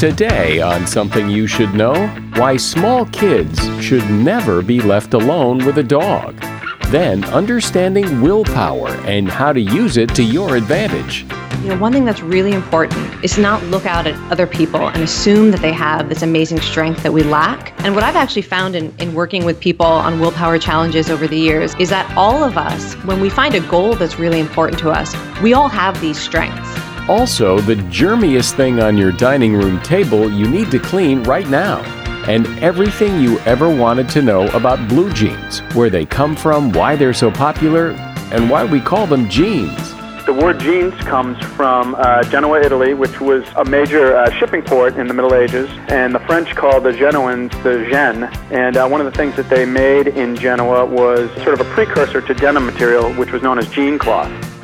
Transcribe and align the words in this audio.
Today, 0.00 0.62
on 0.62 0.86
Something 0.86 1.28
You 1.28 1.46
Should 1.46 1.74
Know 1.74 2.06
Why 2.36 2.56
Small 2.56 3.04
Kids 3.04 3.60
Should 3.84 4.08
Never 4.10 4.62
Be 4.62 4.80
Left 4.80 5.12
Alone 5.12 5.62
with 5.66 5.76
a 5.76 5.82
Dog. 5.82 6.40
Then, 6.86 7.22
understanding 7.24 8.22
willpower 8.22 8.88
and 9.04 9.28
how 9.28 9.52
to 9.52 9.60
use 9.60 9.98
it 9.98 10.14
to 10.14 10.22
your 10.22 10.56
advantage. 10.56 11.26
You 11.60 11.68
know, 11.68 11.78
one 11.78 11.92
thing 11.92 12.06
that's 12.06 12.22
really 12.22 12.52
important 12.52 13.22
is 13.22 13.34
to 13.34 13.42
not 13.42 13.62
look 13.64 13.84
out 13.84 14.06
at 14.06 14.14
other 14.32 14.46
people 14.46 14.88
and 14.88 15.02
assume 15.02 15.50
that 15.50 15.60
they 15.60 15.72
have 15.72 16.08
this 16.08 16.22
amazing 16.22 16.62
strength 16.62 17.02
that 17.02 17.12
we 17.12 17.22
lack. 17.22 17.78
And 17.84 17.94
what 17.94 18.02
I've 18.02 18.16
actually 18.16 18.40
found 18.40 18.74
in, 18.76 18.94
in 19.00 19.12
working 19.12 19.44
with 19.44 19.60
people 19.60 19.84
on 19.84 20.18
willpower 20.18 20.58
challenges 20.58 21.10
over 21.10 21.26
the 21.28 21.38
years 21.38 21.74
is 21.74 21.90
that 21.90 22.10
all 22.16 22.42
of 22.42 22.56
us, 22.56 22.94
when 23.04 23.20
we 23.20 23.28
find 23.28 23.54
a 23.54 23.60
goal 23.68 23.96
that's 23.96 24.18
really 24.18 24.40
important 24.40 24.78
to 24.78 24.88
us, 24.88 25.14
we 25.42 25.52
all 25.52 25.68
have 25.68 26.00
these 26.00 26.18
strengths. 26.18 26.89
Also, 27.10 27.58
the 27.58 27.74
germiest 27.74 28.52
thing 28.52 28.78
on 28.78 28.96
your 28.96 29.10
dining 29.10 29.52
room 29.52 29.82
table 29.82 30.30
you 30.30 30.48
need 30.48 30.70
to 30.70 30.78
clean 30.78 31.24
right 31.24 31.48
now. 31.48 31.80
And 32.28 32.46
everything 32.60 33.20
you 33.20 33.40
ever 33.40 33.68
wanted 33.68 34.08
to 34.10 34.22
know 34.22 34.46
about 34.50 34.88
blue 34.88 35.12
jeans, 35.12 35.58
where 35.74 35.90
they 35.90 36.06
come 36.06 36.36
from, 36.36 36.70
why 36.70 36.94
they're 36.94 37.12
so 37.12 37.28
popular, 37.28 37.90
and 38.30 38.48
why 38.48 38.64
we 38.64 38.80
call 38.80 39.08
them 39.08 39.28
jeans. 39.28 39.76
The 40.24 40.32
word 40.32 40.60
jeans 40.60 40.94
comes 41.00 41.36
from 41.56 41.96
uh, 41.96 42.22
Genoa, 42.30 42.60
Italy, 42.60 42.94
which 42.94 43.20
was 43.20 43.44
a 43.56 43.64
major 43.64 44.14
uh, 44.16 44.30
shipping 44.30 44.62
port 44.62 44.94
in 44.96 45.08
the 45.08 45.14
Middle 45.14 45.34
Ages, 45.34 45.68
and 45.88 46.14
the 46.14 46.20
French 46.20 46.54
called 46.54 46.84
the 46.84 46.92
Genoans 46.92 47.50
the 47.64 47.84
gene. 47.86 48.22
And 48.56 48.76
uh, 48.76 48.86
one 48.86 49.00
of 49.00 49.06
the 49.06 49.18
things 49.18 49.34
that 49.34 49.48
they 49.48 49.66
made 49.66 50.06
in 50.06 50.36
Genoa 50.36 50.86
was 50.86 51.28
sort 51.42 51.54
of 51.54 51.60
a 51.60 51.68
precursor 51.74 52.20
to 52.20 52.34
denim 52.34 52.66
material, 52.66 53.12
which 53.14 53.32
was 53.32 53.42
known 53.42 53.58
as 53.58 53.68
jean 53.70 53.98
cloth. 53.98 54.30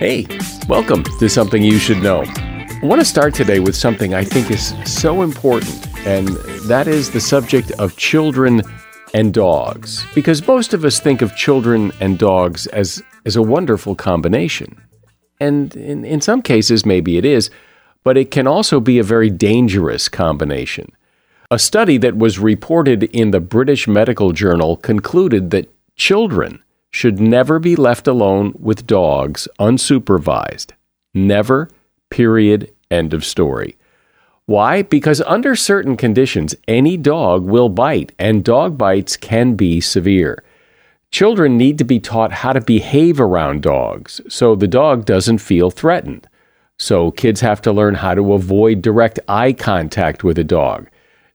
Hey, 0.00 0.26
welcome 0.66 1.04
to 1.18 1.28
Something 1.28 1.62
You 1.62 1.78
Should 1.78 2.02
Know. 2.02 2.22
I 2.24 2.80
want 2.82 3.02
to 3.02 3.04
start 3.04 3.34
today 3.34 3.60
with 3.60 3.76
something 3.76 4.14
I 4.14 4.24
think 4.24 4.50
is 4.50 4.72
so 4.90 5.20
important, 5.20 5.86
and 6.06 6.28
that 6.68 6.88
is 6.88 7.10
the 7.10 7.20
subject 7.20 7.70
of 7.72 7.98
children 7.98 8.62
and 9.12 9.34
dogs. 9.34 10.06
Because 10.14 10.46
most 10.46 10.72
of 10.72 10.86
us 10.86 11.00
think 11.00 11.20
of 11.20 11.36
children 11.36 11.92
and 12.00 12.18
dogs 12.18 12.66
as, 12.68 13.02
as 13.26 13.36
a 13.36 13.42
wonderful 13.42 13.94
combination. 13.94 14.80
And 15.38 15.76
in, 15.76 16.06
in 16.06 16.22
some 16.22 16.40
cases, 16.40 16.86
maybe 16.86 17.18
it 17.18 17.26
is, 17.26 17.50
but 18.02 18.16
it 18.16 18.30
can 18.30 18.46
also 18.46 18.80
be 18.80 18.98
a 18.98 19.04
very 19.04 19.28
dangerous 19.28 20.08
combination. 20.08 20.92
A 21.50 21.58
study 21.58 21.98
that 21.98 22.16
was 22.16 22.38
reported 22.38 23.02
in 23.14 23.32
the 23.32 23.40
British 23.40 23.86
Medical 23.86 24.32
Journal 24.32 24.78
concluded 24.78 25.50
that 25.50 25.70
children 25.96 26.62
should 26.90 27.20
never 27.20 27.58
be 27.58 27.76
left 27.76 28.06
alone 28.06 28.52
with 28.58 28.86
dogs 28.86 29.46
unsupervised. 29.58 30.72
Never, 31.14 31.70
period, 32.10 32.72
end 32.90 33.14
of 33.14 33.24
story. 33.24 33.76
Why? 34.46 34.82
Because 34.82 35.20
under 35.22 35.54
certain 35.54 35.96
conditions, 35.96 36.56
any 36.66 36.96
dog 36.96 37.44
will 37.44 37.68
bite, 37.68 38.12
and 38.18 38.44
dog 38.44 38.76
bites 38.76 39.16
can 39.16 39.54
be 39.54 39.80
severe. 39.80 40.42
Children 41.12 41.56
need 41.56 41.78
to 41.78 41.84
be 41.84 42.00
taught 42.00 42.32
how 42.32 42.52
to 42.52 42.60
behave 42.60 43.20
around 43.20 43.62
dogs 43.62 44.20
so 44.28 44.54
the 44.54 44.68
dog 44.68 45.04
doesn't 45.04 45.38
feel 45.38 45.70
threatened. 45.70 46.28
So 46.78 47.10
kids 47.10 47.40
have 47.42 47.60
to 47.62 47.72
learn 47.72 47.94
how 47.96 48.14
to 48.14 48.32
avoid 48.32 48.82
direct 48.82 49.20
eye 49.28 49.52
contact 49.52 50.24
with 50.24 50.38
a 50.38 50.44
dog. 50.44 50.88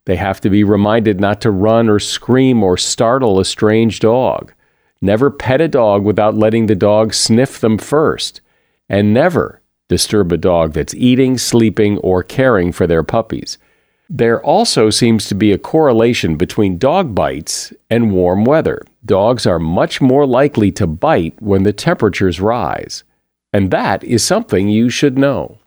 They 0.06 0.16
have 0.16 0.42
to 0.42 0.50
be 0.50 0.64
reminded 0.64 1.20
not 1.20 1.40
to 1.42 1.52
run 1.52 1.90
or 1.90 2.00
scream 2.00 2.64
or 2.64 2.78
startle 2.78 3.40
a 3.40 3.46
strange 3.46 4.00
dog. 4.00 4.54
Never 5.02 5.30
pet 5.30 5.62
a 5.62 5.68
dog 5.68 6.04
without 6.04 6.36
letting 6.36 6.66
the 6.66 6.76
dog 6.76 7.14
sniff 7.14 7.60
them 7.60 7.78
first. 7.78 8.42
And 8.88 9.14
never 9.14 9.62
disturb 9.88 10.32
a 10.32 10.38
dog 10.38 10.74
that's 10.74 10.96
eating, 10.96 11.38
sleeping, 11.38 11.98
or 12.00 12.24
caring 12.24 12.72
for 12.72 12.88
their 12.88 13.04
puppies. 13.04 13.58
There 14.10 14.44
also 14.44 14.92
seems 14.92 15.28
to 15.28 15.36
be 15.36 15.52
a 15.52 15.58
correlation 15.58 16.38
between 16.38 16.78
dog 16.78 17.16
bites 17.16 17.74
and 17.90 18.12
warm 18.12 18.46
weather. 18.46 18.84
Dogs 19.04 19.48
are 19.48 19.60
much 19.60 20.00
more 20.00 20.28
likely 20.28 20.72
to 20.74 20.86
bite 20.86 21.42
when 21.42 21.64
the 21.64 21.74
temperatures 21.74 22.40
rise. 22.40 23.04
And 23.52 23.72
that 23.72 24.04
is 24.04 24.24
something 24.24 24.70
you 24.70 24.90
should 24.90 25.18
know. 25.18 25.58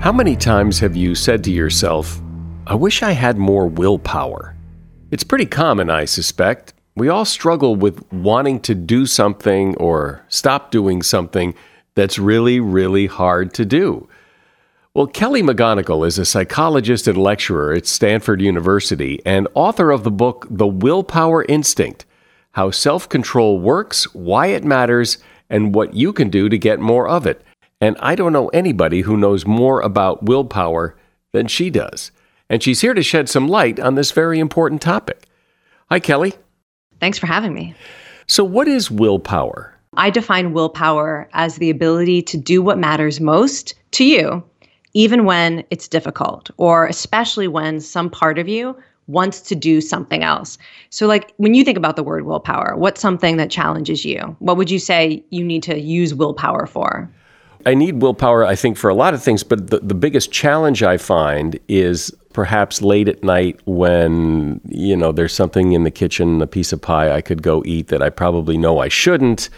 How 0.00 0.12
many 0.12 0.36
times 0.36 0.80
have 0.80 0.96
you 0.96 1.14
said 1.14 1.44
to 1.44 1.52
yourself, 1.52 2.20
I 2.66 2.74
wish 2.74 3.02
I 3.02 3.12
had 3.12 3.36
more 3.36 3.66
willpower? 3.66 4.54
It's 5.10 5.24
pretty 5.24 5.46
common, 5.46 5.88
I 5.88 6.04
suspect. 6.04 6.74
We 6.94 7.08
all 7.08 7.24
struggle 7.24 7.74
with 7.74 8.04
wanting 8.12 8.60
to 8.60 8.74
do 8.74 9.06
something 9.06 9.74
or 9.76 10.22
stop 10.28 10.70
doing 10.70 11.00
something 11.00 11.54
that's 11.94 12.18
really, 12.18 12.60
really 12.60 13.06
hard 13.06 13.54
to 13.54 13.64
do. 13.64 14.06
Well, 14.92 15.06
Kelly 15.06 15.42
McGonigal 15.42 16.06
is 16.06 16.18
a 16.18 16.26
psychologist 16.26 17.08
and 17.08 17.16
lecturer 17.16 17.72
at 17.72 17.86
Stanford 17.86 18.42
University 18.42 19.22
and 19.24 19.48
author 19.54 19.90
of 19.90 20.04
the 20.04 20.10
book 20.10 20.46
The 20.50 20.66
Willpower 20.66 21.46
Instinct 21.48 22.04
How 22.52 22.70
Self 22.70 23.08
Control 23.08 23.58
Works, 23.58 24.12
Why 24.14 24.48
It 24.48 24.64
Matters, 24.64 25.16
and 25.48 25.74
What 25.74 25.94
You 25.94 26.12
Can 26.12 26.28
Do 26.28 26.50
to 26.50 26.58
Get 26.58 26.80
More 26.80 27.08
of 27.08 27.26
It. 27.26 27.42
And 27.80 27.96
I 28.00 28.14
don't 28.14 28.32
know 28.34 28.48
anybody 28.48 29.02
who 29.02 29.16
knows 29.16 29.46
more 29.46 29.80
about 29.80 30.24
willpower 30.24 30.96
than 31.32 31.46
she 31.46 31.70
does. 31.70 32.10
And 32.50 32.62
she's 32.62 32.80
here 32.80 32.94
to 32.94 33.02
shed 33.02 33.28
some 33.28 33.48
light 33.48 33.78
on 33.78 33.94
this 33.94 34.10
very 34.10 34.38
important 34.38 34.80
topic. 34.80 35.26
Hi, 35.90 36.00
Kelly. 36.00 36.34
Thanks 37.00 37.18
for 37.18 37.26
having 37.26 37.54
me. 37.54 37.74
So, 38.26 38.44
what 38.44 38.68
is 38.68 38.90
willpower? 38.90 39.74
I 39.96 40.10
define 40.10 40.52
willpower 40.52 41.28
as 41.32 41.56
the 41.56 41.70
ability 41.70 42.22
to 42.22 42.36
do 42.36 42.62
what 42.62 42.78
matters 42.78 43.20
most 43.20 43.74
to 43.92 44.04
you, 44.04 44.44
even 44.92 45.24
when 45.24 45.64
it's 45.70 45.88
difficult, 45.88 46.50
or 46.56 46.86
especially 46.86 47.48
when 47.48 47.80
some 47.80 48.10
part 48.10 48.38
of 48.38 48.48
you 48.48 48.76
wants 49.06 49.40
to 49.40 49.54
do 49.54 49.80
something 49.80 50.22
else. 50.22 50.58
So, 50.90 51.06
like 51.06 51.32
when 51.38 51.54
you 51.54 51.64
think 51.64 51.78
about 51.78 51.96
the 51.96 52.02
word 52.02 52.26
willpower, 52.26 52.76
what's 52.76 53.00
something 53.00 53.38
that 53.38 53.50
challenges 53.50 54.04
you? 54.04 54.36
What 54.38 54.56
would 54.56 54.70
you 54.70 54.78
say 54.78 55.24
you 55.30 55.42
need 55.42 55.62
to 55.64 55.78
use 55.78 56.14
willpower 56.14 56.66
for? 56.66 57.10
I 57.66 57.74
need 57.74 58.02
willpower, 58.02 58.44
I 58.44 58.54
think, 58.54 58.76
for 58.76 58.88
a 58.88 58.94
lot 58.94 59.14
of 59.14 59.22
things, 59.22 59.42
but 59.42 59.70
the, 59.70 59.80
the 59.80 59.94
biggest 59.94 60.30
challenge 60.30 60.82
I 60.82 60.96
find 60.96 61.58
is 61.68 62.14
perhaps 62.38 62.80
late 62.82 63.08
at 63.08 63.24
night 63.24 63.58
when, 63.64 64.60
you 64.68 64.96
know, 64.96 65.10
there's 65.10 65.34
something 65.34 65.72
in 65.72 65.82
the 65.82 65.90
kitchen, 65.90 66.40
a 66.40 66.46
piece 66.46 66.72
of 66.72 66.80
pie 66.80 67.10
I 67.10 67.20
could 67.20 67.42
go 67.42 67.64
eat 67.66 67.88
that 67.88 68.00
I 68.00 68.10
probably 68.10 68.56
know 68.56 68.78
I 68.78 68.86
shouldn't. 68.86 69.50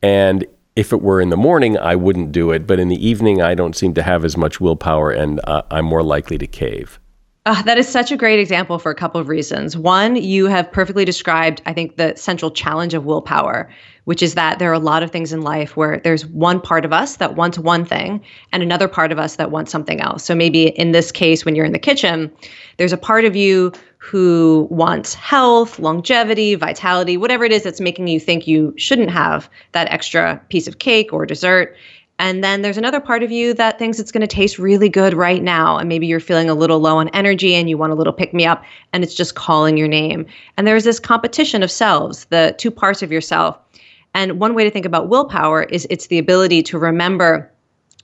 And 0.00 0.46
if 0.76 0.92
it 0.92 1.02
were 1.02 1.20
in 1.20 1.30
the 1.30 1.36
morning, 1.36 1.76
I 1.76 1.96
wouldn't 1.96 2.30
do 2.30 2.52
it. 2.52 2.68
But 2.68 2.78
in 2.78 2.86
the 2.86 3.04
evening, 3.04 3.42
I 3.42 3.56
don't 3.56 3.74
seem 3.74 3.94
to 3.94 4.04
have 4.04 4.24
as 4.24 4.36
much 4.36 4.60
willpower 4.60 5.10
and 5.10 5.40
uh, 5.42 5.62
I'm 5.72 5.86
more 5.86 6.04
likely 6.04 6.38
to 6.38 6.46
cave. 6.46 7.00
Uh, 7.46 7.62
that 7.62 7.78
is 7.78 7.88
such 7.88 8.12
a 8.12 8.18
great 8.18 8.38
example 8.38 8.78
for 8.78 8.90
a 8.90 8.94
couple 8.94 9.18
of 9.18 9.28
reasons. 9.28 9.74
One, 9.74 10.14
you 10.14 10.44
have 10.46 10.70
perfectly 10.70 11.06
described, 11.06 11.62
I 11.64 11.72
think, 11.72 11.96
the 11.96 12.14
central 12.14 12.50
challenge 12.50 12.92
of 12.92 13.06
willpower, 13.06 13.70
which 14.04 14.22
is 14.22 14.34
that 14.34 14.58
there 14.58 14.68
are 14.70 14.74
a 14.74 14.78
lot 14.78 15.02
of 15.02 15.10
things 15.10 15.32
in 15.32 15.40
life 15.40 15.74
where 15.74 16.00
there's 16.04 16.26
one 16.26 16.60
part 16.60 16.84
of 16.84 16.92
us 16.92 17.16
that 17.16 17.36
wants 17.36 17.58
one 17.58 17.86
thing 17.86 18.22
and 18.52 18.62
another 18.62 18.88
part 18.88 19.10
of 19.10 19.18
us 19.18 19.36
that 19.36 19.50
wants 19.50 19.72
something 19.72 20.02
else. 20.02 20.22
So 20.22 20.34
maybe 20.34 20.68
in 20.78 20.92
this 20.92 21.10
case, 21.10 21.46
when 21.46 21.54
you're 21.54 21.64
in 21.64 21.72
the 21.72 21.78
kitchen, 21.78 22.30
there's 22.76 22.92
a 22.92 22.98
part 22.98 23.24
of 23.24 23.34
you 23.34 23.72
who 23.96 24.68
wants 24.70 25.14
health, 25.14 25.78
longevity, 25.78 26.56
vitality, 26.56 27.16
whatever 27.16 27.44
it 27.44 27.52
is 27.52 27.62
that's 27.62 27.80
making 27.80 28.06
you 28.08 28.20
think 28.20 28.46
you 28.46 28.74
shouldn't 28.76 29.10
have 29.10 29.48
that 29.72 29.90
extra 29.90 30.42
piece 30.50 30.68
of 30.68 30.78
cake 30.78 31.10
or 31.10 31.24
dessert. 31.24 31.74
And 32.20 32.44
then 32.44 32.60
there's 32.60 32.76
another 32.76 33.00
part 33.00 33.22
of 33.22 33.30
you 33.30 33.54
that 33.54 33.78
thinks 33.78 33.98
it's 33.98 34.12
going 34.12 34.20
to 34.20 34.26
taste 34.26 34.58
really 34.58 34.90
good 34.90 35.14
right 35.14 35.42
now. 35.42 35.78
And 35.78 35.88
maybe 35.88 36.06
you're 36.06 36.20
feeling 36.20 36.50
a 36.50 36.54
little 36.54 36.78
low 36.78 36.98
on 36.98 37.08
energy 37.08 37.54
and 37.54 37.70
you 37.70 37.78
want 37.78 37.92
a 37.92 37.94
little 37.94 38.12
pick 38.12 38.34
me 38.34 38.44
up 38.44 38.62
and 38.92 39.02
it's 39.02 39.14
just 39.14 39.36
calling 39.36 39.78
your 39.78 39.88
name. 39.88 40.26
And 40.58 40.66
there's 40.66 40.84
this 40.84 41.00
competition 41.00 41.62
of 41.62 41.70
selves, 41.70 42.26
the 42.26 42.54
two 42.58 42.70
parts 42.70 43.02
of 43.02 43.10
yourself. 43.10 43.58
And 44.12 44.38
one 44.38 44.54
way 44.54 44.64
to 44.64 44.70
think 44.70 44.84
about 44.84 45.08
willpower 45.08 45.62
is 45.62 45.86
it's 45.88 46.08
the 46.08 46.18
ability 46.18 46.62
to 46.64 46.78
remember 46.78 47.50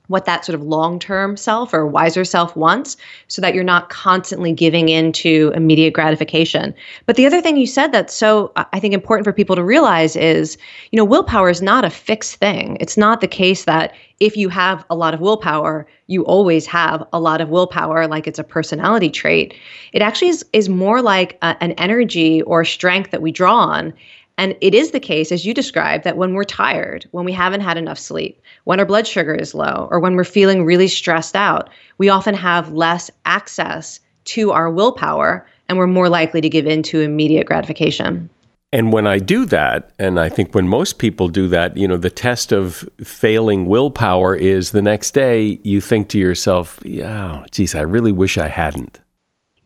what 0.09 0.25
that 0.25 0.45
sort 0.45 0.55
of 0.55 0.63
long 0.63 0.99
term 0.99 1.37
self 1.37 1.73
or 1.73 1.87
wiser 1.87 2.25
self 2.25 2.55
wants 2.57 2.97
so 3.29 3.43
that 3.43 3.55
you're 3.55 3.65
not 3.65 3.89
constantly 3.89 4.53
giving 4.53 4.89
in 4.89 5.13
to 5.13 5.53
immediate 5.55 5.93
gratification. 5.93 6.75
But 7.07 7.17
the 7.17 7.27
other 7.27 7.41
thing 7.41 7.57
you 7.57 7.67
said 7.67 7.93
that's 7.93 8.15
so, 8.15 8.53
uh, 8.57 8.65
I 8.73 8.81
think, 8.81 8.95
important 8.95 9.25
for 9.25 9.33
people 9.33 9.57
to 9.57 9.65
realize 9.65 10.17
is, 10.17 10.57
you 10.91 10.97
know, 10.97 11.05
willpower 11.05 11.51
is 11.51 11.63
not 11.63 11.85
a 11.85 11.91
fixed 11.91 12.37
thing. 12.37 12.77
It's 12.81 12.97
not 12.97 13.21
the 13.21 13.29
case 13.29 13.65
that 13.65 13.95
if 14.19 14.37
you 14.37 14.49
have 14.49 14.85
a 14.89 14.95
lot 14.95 15.13
of 15.13 15.21
willpower, 15.21 15.87
you 16.07 16.25
always 16.25 16.67
have 16.67 17.07
a 17.13 17.21
lot 17.21 17.41
of 17.41 17.51
willpower, 17.51 18.07
like 18.07 18.27
it's 18.27 18.39
a 18.39 18.45
personality 18.45 19.11
trait. 19.11 19.55
It 19.93 20.01
actually 20.01 20.29
is, 20.29 20.45
is 20.53 20.69
more 20.69 21.03
like 21.03 21.37
a, 21.43 21.57
an 21.61 21.73
energy 21.73 22.41
or 22.43 22.65
strength 22.65 23.11
that 23.11 23.21
we 23.21 23.33
draw 23.33 23.57
on. 23.57 23.93
And 24.39 24.55
it 24.61 24.75
is 24.75 24.91
the 24.91 25.01
case, 25.01 25.33
as 25.33 25.47
you 25.47 25.55
described, 25.55 26.05
that 26.05 26.19
when 26.19 26.35
we're 26.35 26.45
tired, 26.45 27.07
when 27.13 27.25
we 27.25 27.33
haven't 27.33 27.63
had 27.63 27.79
enough 27.79 27.99
sleep, 27.99 28.41
when 28.65 28.79
our 28.79 28.87
blood 28.87 29.07
sugar 29.07 29.35
is 29.35 29.55
low, 29.55 29.89
or 29.91 29.99
when 29.99 30.15
we're 30.15 30.25
feeling 30.25 30.65
really 30.65 30.89
stressed 30.89 31.35
out, 31.35 31.71
we 31.97 32.11
often 32.11 32.35
have 32.35 32.73
less 32.73 33.11
access 33.25 34.01
to 34.27 34.53
our 34.53 34.71
willpower 34.71 35.47
and 35.69 35.79
we're 35.79 35.87
more 35.87 36.09
likely 36.09 36.41
to 36.41 36.49
give 36.49 36.67
in 36.67 36.83
to 36.83 37.01
immediate 37.01 37.47
gratification. 37.47 38.29
And 38.73 38.93
when 38.93 39.07
I 39.07 39.19
do 39.19 39.47
that, 39.47 39.93
and 39.99 40.21
I 40.21 40.29
think 40.29 40.55
when 40.55 40.69
most 40.69 40.99
people 40.99 41.29
do 41.29 41.49
that, 41.49 41.77
you 41.77 41.89
know, 41.89 41.97
the 41.97 42.11
test 42.11 42.53
of 42.53 42.89
failing 43.03 43.67
willpower 43.67 44.35
is 44.35 44.73
the 44.73 44.83
next 44.83 45.13
day 45.13 45.59
you 45.63 45.81
think 45.81 46.09
to 46.11 46.19
yourself, 46.19 46.79
yeah, 46.85 47.45
geez, 47.51 47.75
I 47.75 47.83
really 47.83 48.13
wish 48.13 48.37
I 48.37 48.49
hadn't. 48.49 49.01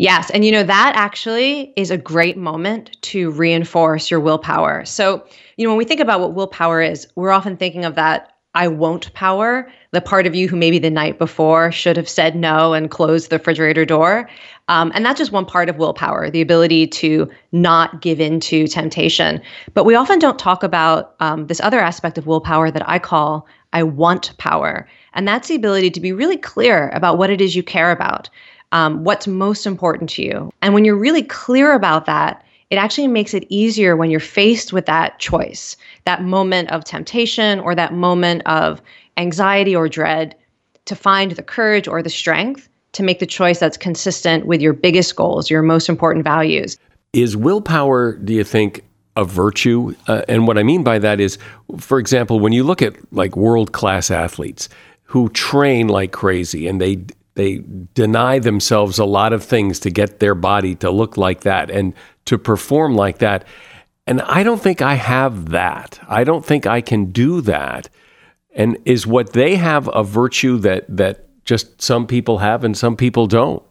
Yes. 0.00 0.30
And 0.30 0.46
you 0.46 0.50
know, 0.50 0.62
that 0.62 0.94
actually 0.96 1.74
is 1.76 1.90
a 1.90 1.98
great 1.98 2.38
moment 2.38 2.96
to 3.02 3.30
reinforce 3.32 4.10
your 4.10 4.18
willpower. 4.18 4.82
So, 4.86 5.22
you 5.58 5.66
know, 5.66 5.72
when 5.72 5.76
we 5.76 5.84
think 5.84 6.00
about 6.00 6.20
what 6.20 6.32
willpower 6.32 6.80
is, 6.80 7.06
we're 7.16 7.32
often 7.32 7.58
thinking 7.58 7.84
of 7.84 7.96
that 7.96 8.32
I 8.54 8.66
won't 8.66 9.12
power, 9.12 9.70
the 9.90 10.00
part 10.00 10.26
of 10.26 10.34
you 10.34 10.48
who 10.48 10.56
maybe 10.56 10.78
the 10.78 10.88
night 10.88 11.18
before 11.18 11.70
should 11.70 11.98
have 11.98 12.08
said 12.08 12.34
no 12.34 12.72
and 12.72 12.90
closed 12.90 13.28
the 13.28 13.36
refrigerator 13.36 13.84
door. 13.84 14.26
Um, 14.68 14.90
and 14.94 15.04
that's 15.04 15.18
just 15.18 15.32
one 15.32 15.44
part 15.44 15.68
of 15.68 15.76
willpower, 15.76 16.30
the 16.30 16.40
ability 16.40 16.86
to 16.86 17.30
not 17.52 18.00
give 18.00 18.22
in 18.22 18.40
to 18.40 18.66
temptation. 18.68 19.42
But 19.74 19.84
we 19.84 19.96
often 19.96 20.18
don't 20.18 20.38
talk 20.38 20.62
about 20.62 21.14
um, 21.20 21.46
this 21.46 21.60
other 21.60 21.78
aspect 21.78 22.16
of 22.16 22.26
willpower 22.26 22.70
that 22.70 22.88
I 22.88 22.98
call 22.98 23.46
I 23.74 23.82
want 23.82 24.34
power. 24.38 24.88
And 25.12 25.28
that's 25.28 25.48
the 25.48 25.56
ability 25.56 25.90
to 25.90 26.00
be 26.00 26.12
really 26.12 26.38
clear 26.38 26.88
about 26.94 27.18
what 27.18 27.28
it 27.28 27.42
is 27.42 27.54
you 27.54 27.62
care 27.62 27.90
about 27.90 28.30
um, 28.72 29.04
what's 29.04 29.26
most 29.26 29.66
important 29.66 30.10
to 30.10 30.22
you. 30.22 30.52
And 30.62 30.74
when 30.74 30.84
you're 30.84 30.96
really 30.96 31.22
clear 31.22 31.72
about 31.72 32.06
that, 32.06 32.44
it 32.70 32.76
actually 32.76 33.08
makes 33.08 33.34
it 33.34 33.46
easier 33.48 33.96
when 33.96 34.10
you're 34.10 34.20
faced 34.20 34.72
with 34.72 34.86
that 34.86 35.18
choice, 35.18 35.76
that 36.04 36.22
moment 36.22 36.70
of 36.70 36.84
temptation 36.84 37.58
or 37.60 37.74
that 37.74 37.92
moment 37.92 38.42
of 38.46 38.80
anxiety 39.16 39.74
or 39.74 39.88
dread, 39.88 40.36
to 40.84 40.94
find 40.94 41.32
the 41.32 41.42
courage 41.42 41.88
or 41.88 42.02
the 42.02 42.10
strength 42.10 42.68
to 42.92 43.02
make 43.02 43.18
the 43.18 43.26
choice 43.26 43.58
that's 43.58 43.76
consistent 43.76 44.46
with 44.46 44.60
your 44.60 44.72
biggest 44.72 45.14
goals, 45.16 45.50
your 45.50 45.62
most 45.62 45.88
important 45.88 46.24
values. 46.24 46.76
Is 47.12 47.36
willpower, 47.36 48.12
do 48.16 48.32
you 48.32 48.44
think, 48.44 48.84
a 49.16 49.24
virtue? 49.24 49.94
Uh, 50.06 50.22
and 50.28 50.46
what 50.46 50.58
I 50.58 50.62
mean 50.62 50.82
by 50.82 50.98
that 50.98 51.20
is, 51.20 51.38
for 51.78 51.98
example, 51.98 52.40
when 52.40 52.52
you 52.52 52.64
look 52.64 52.82
at 52.82 52.96
like 53.12 53.36
world 53.36 53.72
class 53.72 54.10
athletes 54.10 54.68
who 55.04 55.28
train 55.30 55.88
like 55.88 56.12
crazy 56.12 56.68
and 56.68 56.80
they 56.80 57.04
they 57.34 57.62
deny 57.94 58.38
themselves 58.38 58.98
a 58.98 59.04
lot 59.04 59.32
of 59.32 59.44
things 59.44 59.78
to 59.80 59.90
get 59.90 60.20
their 60.20 60.34
body 60.34 60.74
to 60.76 60.90
look 60.90 61.16
like 61.16 61.42
that 61.42 61.70
and 61.70 61.94
to 62.26 62.38
perform 62.38 62.94
like 62.94 63.18
that. 63.18 63.44
And 64.06 64.20
I 64.22 64.42
don't 64.42 64.60
think 64.60 64.82
I 64.82 64.94
have 64.94 65.50
that. 65.50 66.00
I 66.08 66.24
don't 66.24 66.44
think 66.44 66.66
I 66.66 66.80
can 66.80 67.06
do 67.06 67.40
that. 67.42 67.88
And 68.54 68.76
is 68.84 69.06
what 69.06 69.32
they 69.32 69.56
have 69.56 69.88
a 69.94 70.02
virtue 70.02 70.58
that 70.58 70.84
that 70.96 71.26
just 71.44 71.80
some 71.80 72.06
people 72.06 72.38
have 72.38 72.64
and 72.64 72.76
some 72.76 72.96
people 72.96 73.26
don't? 73.26 73.62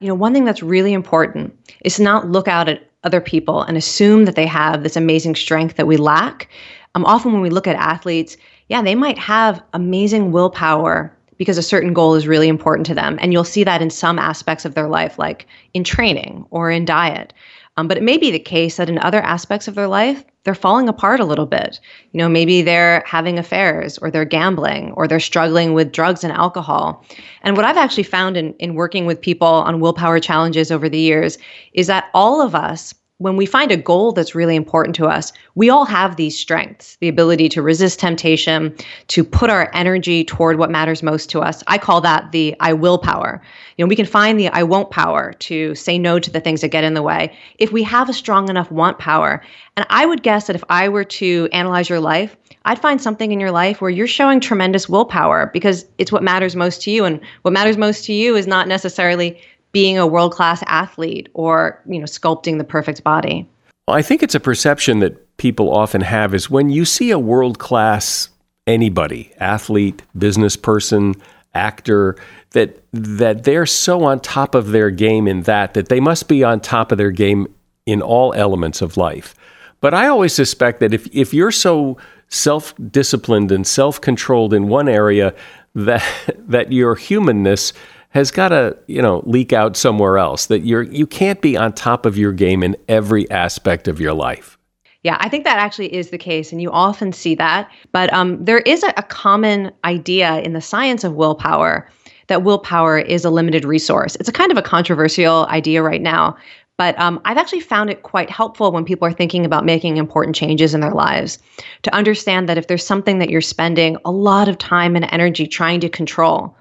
You 0.00 0.08
know, 0.08 0.14
one 0.14 0.32
thing 0.32 0.44
that's 0.44 0.62
really 0.62 0.92
important 0.92 1.56
is 1.84 1.96
to 1.96 2.02
not 2.02 2.28
look 2.28 2.48
out 2.48 2.68
at 2.68 2.86
other 3.04 3.20
people 3.20 3.62
and 3.62 3.76
assume 3.76 4.24
that 4.26 4.34
they 4.34 4.46
have 4.46 4.82
this 4.82 4.96
amazing 4.96 5.34
strength 5.34 5.76
that 5.76 5.86
we 5.86 5.96
lack. 5.96 6.48
Um, 6.94 7.04
often 7.04 7.32
when 7.32 7.40
we 7.40 7.50
look 7.50 7.66
at 7.66 7.76
athletes, 7.76 8.36
yeah, 8.68 8.82
they 8.82 8.94
might 8.94 9.18
have 9.18 9.62
amazing 9.72 10.32
willpower 10.32 11.16
because 11.40 11.56
a 11.56 11.62
certain 11.62 11.94
goal 11.94 12.14
is 12.14 12.28
really 12.28 12.48
important 12.48 12.84
to 12.84 12.94
them. 12.94 13.18
And 13.18 13.32
you'll 13.32 13.44
see 13.44 13.64
that 13.64 13.80
in 13.80 13.88
some 13.88 14.18
aspects 14.18 14.66
of 14.66 14.74
their 14.74 14.88
life, 14.90 15.18
like 15.18 15.46
in 15.72 15.82
training 15.82 16.44
or 16.50 16.70
in 16.70 16.84
diet. 16.84 17.32
Um, 17.78 17.88
but 17.88 17.96
it 17.96 18.02
may 18.02 18.18
be 18.18 18.30
the 18.30 18.38
case 18.38 18.76
that 18.76 18.90
in 18.90 18.98
other 18.98 19.22
aspects 19.22 19.66
of 19.66 19.74
their 19.74 19.88
life, 19.88 20.22
they're 20.44 20.54
falling 20.54 20.86
apart 20.86 21.18
a 21.18 21.24
little 21.24 21.46
bit. 21.46 21.80
You 22.12 22.18
know, 22.18 22.28
maybe 22.28 22.60
they're 22.60 23.02
having 23.06 23.38
affairs 23.38 23.96
or 23.96 24.10
they're 24.10 24.26
gambling 24.26 24.92
or 24.92 25.08
they're 25.08 25.18
struggling 25.18 25.72
with 25.72 25.92
drugs 25.92 26.22
and 26.22 26.32
alcohol. 26.34 27.02
And 27.40 27.56
what 27.56 27.64
I've 27.64 27.78
actually 27.78 28.02
found 28.02 28.36
in, 28.36 28.52
in 28.54 28.74
working 28.74 29.06
with 29.06 29.18
people 29.18 29.48
on 29.48 29.80
willpower 29.80 30.20
challenges 30.20 30.70
over 30.70 30.90
the 30.90 30.98
years 30.98 31.38
is 31.72 31.86
that 31.86 32.10
all 32.12 32.42
of 32.42 32.54
us 32.54 32.92
when 33.20 33.36
we 33.36 33.44
find 33.44 33.70
a 33.70 33.76
goal 33.76 34.12
that's 34.12 34.34
really 34.34 34.56
important 34.56 34.96
to 34.96 35.04
us, 35.04 35.30
we 35.54 35.68
all 35.68 35.84
have 35.84 36.16
these 36.16 36.38
strengths 36.38 36.96
the 37.00 37.08
ability 37.08 37.50
to 37.50 37.60
resist 37.60 38.00
temptation, 38.00 38.74
to 39.08 39.22
put 39.22 39.50
our 39.50 39.70
energy 39.74 40.24
toward 40.24 40.58
what 40.58 40.70
matters 40.70 41.02
most 41.02 41.28
to 41.28 41.40
us. 41.40 41.62
I 41.66 41.76
call 41.76 42.00
that 42.00 42.32
the 42.32 42.56
I 42.60 42.72
will 42.72 42.96
power. 42.96 43.42
You 43.76 43.84
know, 43.84 43.90
we 43.90 43.96
can 43.96 44.06
find 44.06 44.40
the 44.40 44.48
I 44.48 44.62
won't 44.62 44.90
power 44.90 45.34
to 45.34 45.74
say 45.74 45.98
no 45.98 46.18
to 46.18 46.30
the 46.30 46.40
things 46.40 46.62
that 46.62 46.68
get 46.68 46.82
in 46.82 46.94
the 46.94 47.02
way 47.02 47.36
if 47.58 47.72
we 47.72 47.82
have 47.82 48.08
a 48.08 48.14
strong 48.14 48.48
enough 48.48 48.70
want 48.70 48.98
power. 48.98 49.42
And 49.76 49.84
I 49.90 50.06
would 50.06 50.22
guess 50.22 50.46
that 50.46 50.56
if 50.56 50.64
I 50.70 50.88
were 50.88 51.04
to 51.04 51.46
analyze 51.52 51.90
your 51.90 52.00
life, 52.00 52.38
I'd 52.64 52.80
find 52.80 53.02
something 53.02 53.32
in 53.32 53.40
your 53.40 53.52
life 53.52 53.82
where 53.82 53.90
you're 53.90 54.06
showing 54.06 54.40
tremendous 54.40 54.88
willpower 54.88 55.50
because 55.52 55.84
it's 55.98 56.10
what 56.10 56.22
matters 56.22 56.56
most 56.56 56.80
to 56.82 56.90
you. 56.90 57.04
And 57.04 57.20
what 57.42 57.52
matters 57.52 57.76
most 57.76 58.06
to 58.06 58.14
you 58.14 58.34
is 58.34 58.46
not 58.46 58.66
necessarily 58.66 59.38
being 59.72 59.98
a 59.98 60.06
world 60.06 60.32
class 60.32 60.62
athlete 60.66 61.28
or 61.34 61.82
you 61.86 61.98
know 61.98 62.06
sculpting 62.06 62.58
the 62.58 62.64
perfect 62.64 63.04
body. 63.04 63.48
I 63.88 64.02
think 64.02 64.22
it's 64.22 64.34
a 64.34 64.40
perception 64.40 65.00
that 65.00 65.36
people 65.36 65.72
often 65.74 66.00
have 66.00 66.34
is 66.34 66.48
when 66.48 66.70
you 66.70 66.84
see 66.84 67.10
a 67.10 67.18
world 67.18 67.58
class 67.58 68.28
anybody, 68.66 69.32
athlete, 69.38 70.02
business 70.16 70.56
person, 70.56 71.14
actor, 71.54 72.16
that 72.50 72.82
that 72.92 73.44
they're 73.44 73.66
so 73.66 74.04
on 74.04 74.20
top 74.20 74.54
of 74.54 74.70
their 74.70 74.90
game 74.90 75.26
in 75.26 75.42
that 75.42 75.74
that 75.74 75.88
they 75.88 76.00
must 76.00 76.28
be 76.28 76.44
on 76.44 76.60
top 76.60 76.92
of 76.92 76.98
their 76.98 77.10
game 77.10 77.46
in 77.86 78.02
all 78.02 78.32
elements 78.34 78.82
of 78.82 78.96
life. 78.96 79.34
But 79.80 79.94
I 79.94 80.08
always 80.08 80.32
suspect 80.32 80.80
that 80.80 80.94
if 80.94 81.06
if 81.14 81.32
you're 81.34 81.52
so 81.52 81.96
self 82.28 82.74
disciplined 82.90 83.50
and 83.52 83.66
self 83.66 84.00
controlled 84.00 84.54
in 84.54 84.68
one 84.68 84.88
area, 84.88 85.34
that 85.74 86.04
that 86.38 86.72
your 86.72 86.94
humanness 86.94 87.72
has 88.10 88.30
got 88.30 88.48
to 88.48 88.76
you 88.86 89.02
know 89.02 89.22
leak 89.26 89.52
out 89.52 89.76
somewhere 89.76 90.18
else 90.18 90.46
that 90.46 90.60
you're 90.60 90.82
you 90.82 91.06
can't 91.06 91.40
be 91.40 91.56
on 91.56 91.72
top 91.72 92.06
of 92.06 92.16
your 92.18 92.32
game 92.32 92.62
in 92.62 92.76
every 92.88 93.30
aspect 93.30 93.88
of 93.88 94.00
your 94.00 94.14
life 94.14 94.56
yeah, 95.02 95.16
I 95.20 95.30
think 95.30 95.44
that 95.44 95.56
actually 95.56 95.94
is 95.94 96.10
the 96.10 96.18
case, 96.18 96.52
and 96.52 96.60
you 96.60 96.70
often 96.70 97.12
see 97.12 97.34
that. 97.36 97.70
But 97.90 98.12
um, 98.12 98.44
there 98.44 98.58
is 98.58 98.82
a, 98.82 98.92
a 98.98 99.02
common 99.02 99.72
idea 99.84 100.40
in 100.40 100.52
the 100.52 100.60
science 100.60 101.04
of 101.04 101.14
willpower 101.14 101.88
that 102.26 102.42
willpower 102.42 102.98
is 102.98 103.24
a 103.24 103.30
limited 103.30 103.64
resource. 103.64 104.14
It's 104.16 104.28
a 104.28 104.32
kind 104.32 104.52
of 104.52 104.58
a 104.58 104.62
controversial 104.62 105.46
idea 105.46 105.82
right 105.82 106.02
now, 106.02 106.36
but 106.76 106.96
um, 106.98 107.20
I've 107.24 107.38
actually 107.38 107.60
found 107.60 107.90
it 107.90 108.04
quite 108.04 108.30
helpful 108.30 108.72
when 108.72 108.84
people 108.84 109.06
are 109.08 109.12
thinking 109.12 109.44
about 109.44 109.64
making 109.64 109.96
important 109.96 110.36
changes 110.36 110.72
in 110.72 110.80
their 110.80 110.92
lives 110.92 111.38
to 111.82 111.94
understand 111.94 112.48
that 112.48 112.56
if 112.56 112.68
there's 112.68 112.86
something 112.86 113.18
that 113.18 113.30
you're 113.30 113.40
spending 113.40 113.96
a 114.04 114.12
lot 114.12 114.48
of 114.48 114.58
time 114.58 114.96
and 114.96 115.08
energy 115.10 115.46
trying 115.46 115.80
to 115.80 115.88
control, 115.88 116.56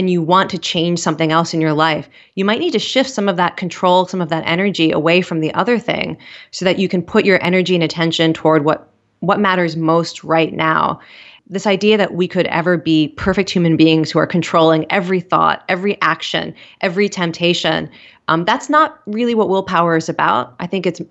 and 0.00 0.08
you 0.08 0.22
want 0.22 0.48
to 0.48 0.56
change 0.56 0.98
something 0.98 1.30
else 1.30 1.52
in 1.52 1.60
your 1.60 1.74
life, 1.74 2.08
you 2.34 2.42
might 2.42 2.58
need 2.58 2.72
to 2.72 2.78
shift 2.78 3.10
some 3.10 3.28
of 3.28 3.36
that 3.36 3.58
control, 3.58 4.06
some 4.06 4.22
of 4.22 4.30
that 4.30 4.46
energy 4.46 4.90
away 4.90 5.20
from 5.20 5.40
the 5.40 5.52
other 5.52 5.78
thing 5.78 6.16
so 6.52 6.64
that 6.64 6.78
you 6.78 6.88
can 6.88 7.02
put 7.02 7.26
your 7.26 7.38
energy 7.44 7.74
and 7.74 7.84
attention 7.84 8.32
toward 8.32 8.64
what 8.64 8.88
what 9.18 9.38
matters 9.38 9.76
most 9.76 10.24
right 10.24 10.54
now. 10.54 10.98
This 11.46 11.66
idea 11.66 11.98
that 11.98 12.14
we 12.14 12.26
could 12.26 12.46
ever 12.46 12.78
be 12.78 13.08
perfect 13.18 13.50
human 13.50 13.76
beings 13.76 14.10
who 14.10 14.18
are 14.18 14.26
controlling 14.26 14.90
every 14.90 15.20
thought, 15.20 15.62
every 15.68 16.00
action, 16.00 16.54
every 16.80 17.06
temptation, 17.10 17.90
um, 18.28 18.46
that's 18.46 18.70
not 18.70 19.02
really 19.04 19.34
what 19.34 19.50
willpower 19.50 19.98
is 19.98 20.08
about. 20.08 20.54
I 20.60 20.66
think 20.66 20.86
it's 20.86 21.02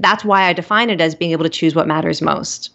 that's 0.00 0.24
why 0.24 0.42
I 0.48 0.52
define 0.52 0.90
it 0.90 1.00
as 1.00 1.14
being 1.14 1.30
able 1.30 1.44
to 1.44 1.50
choose 1.50 1.76
what 1.76 1.86
matters 1.86 2.20
most. 2.20 2.70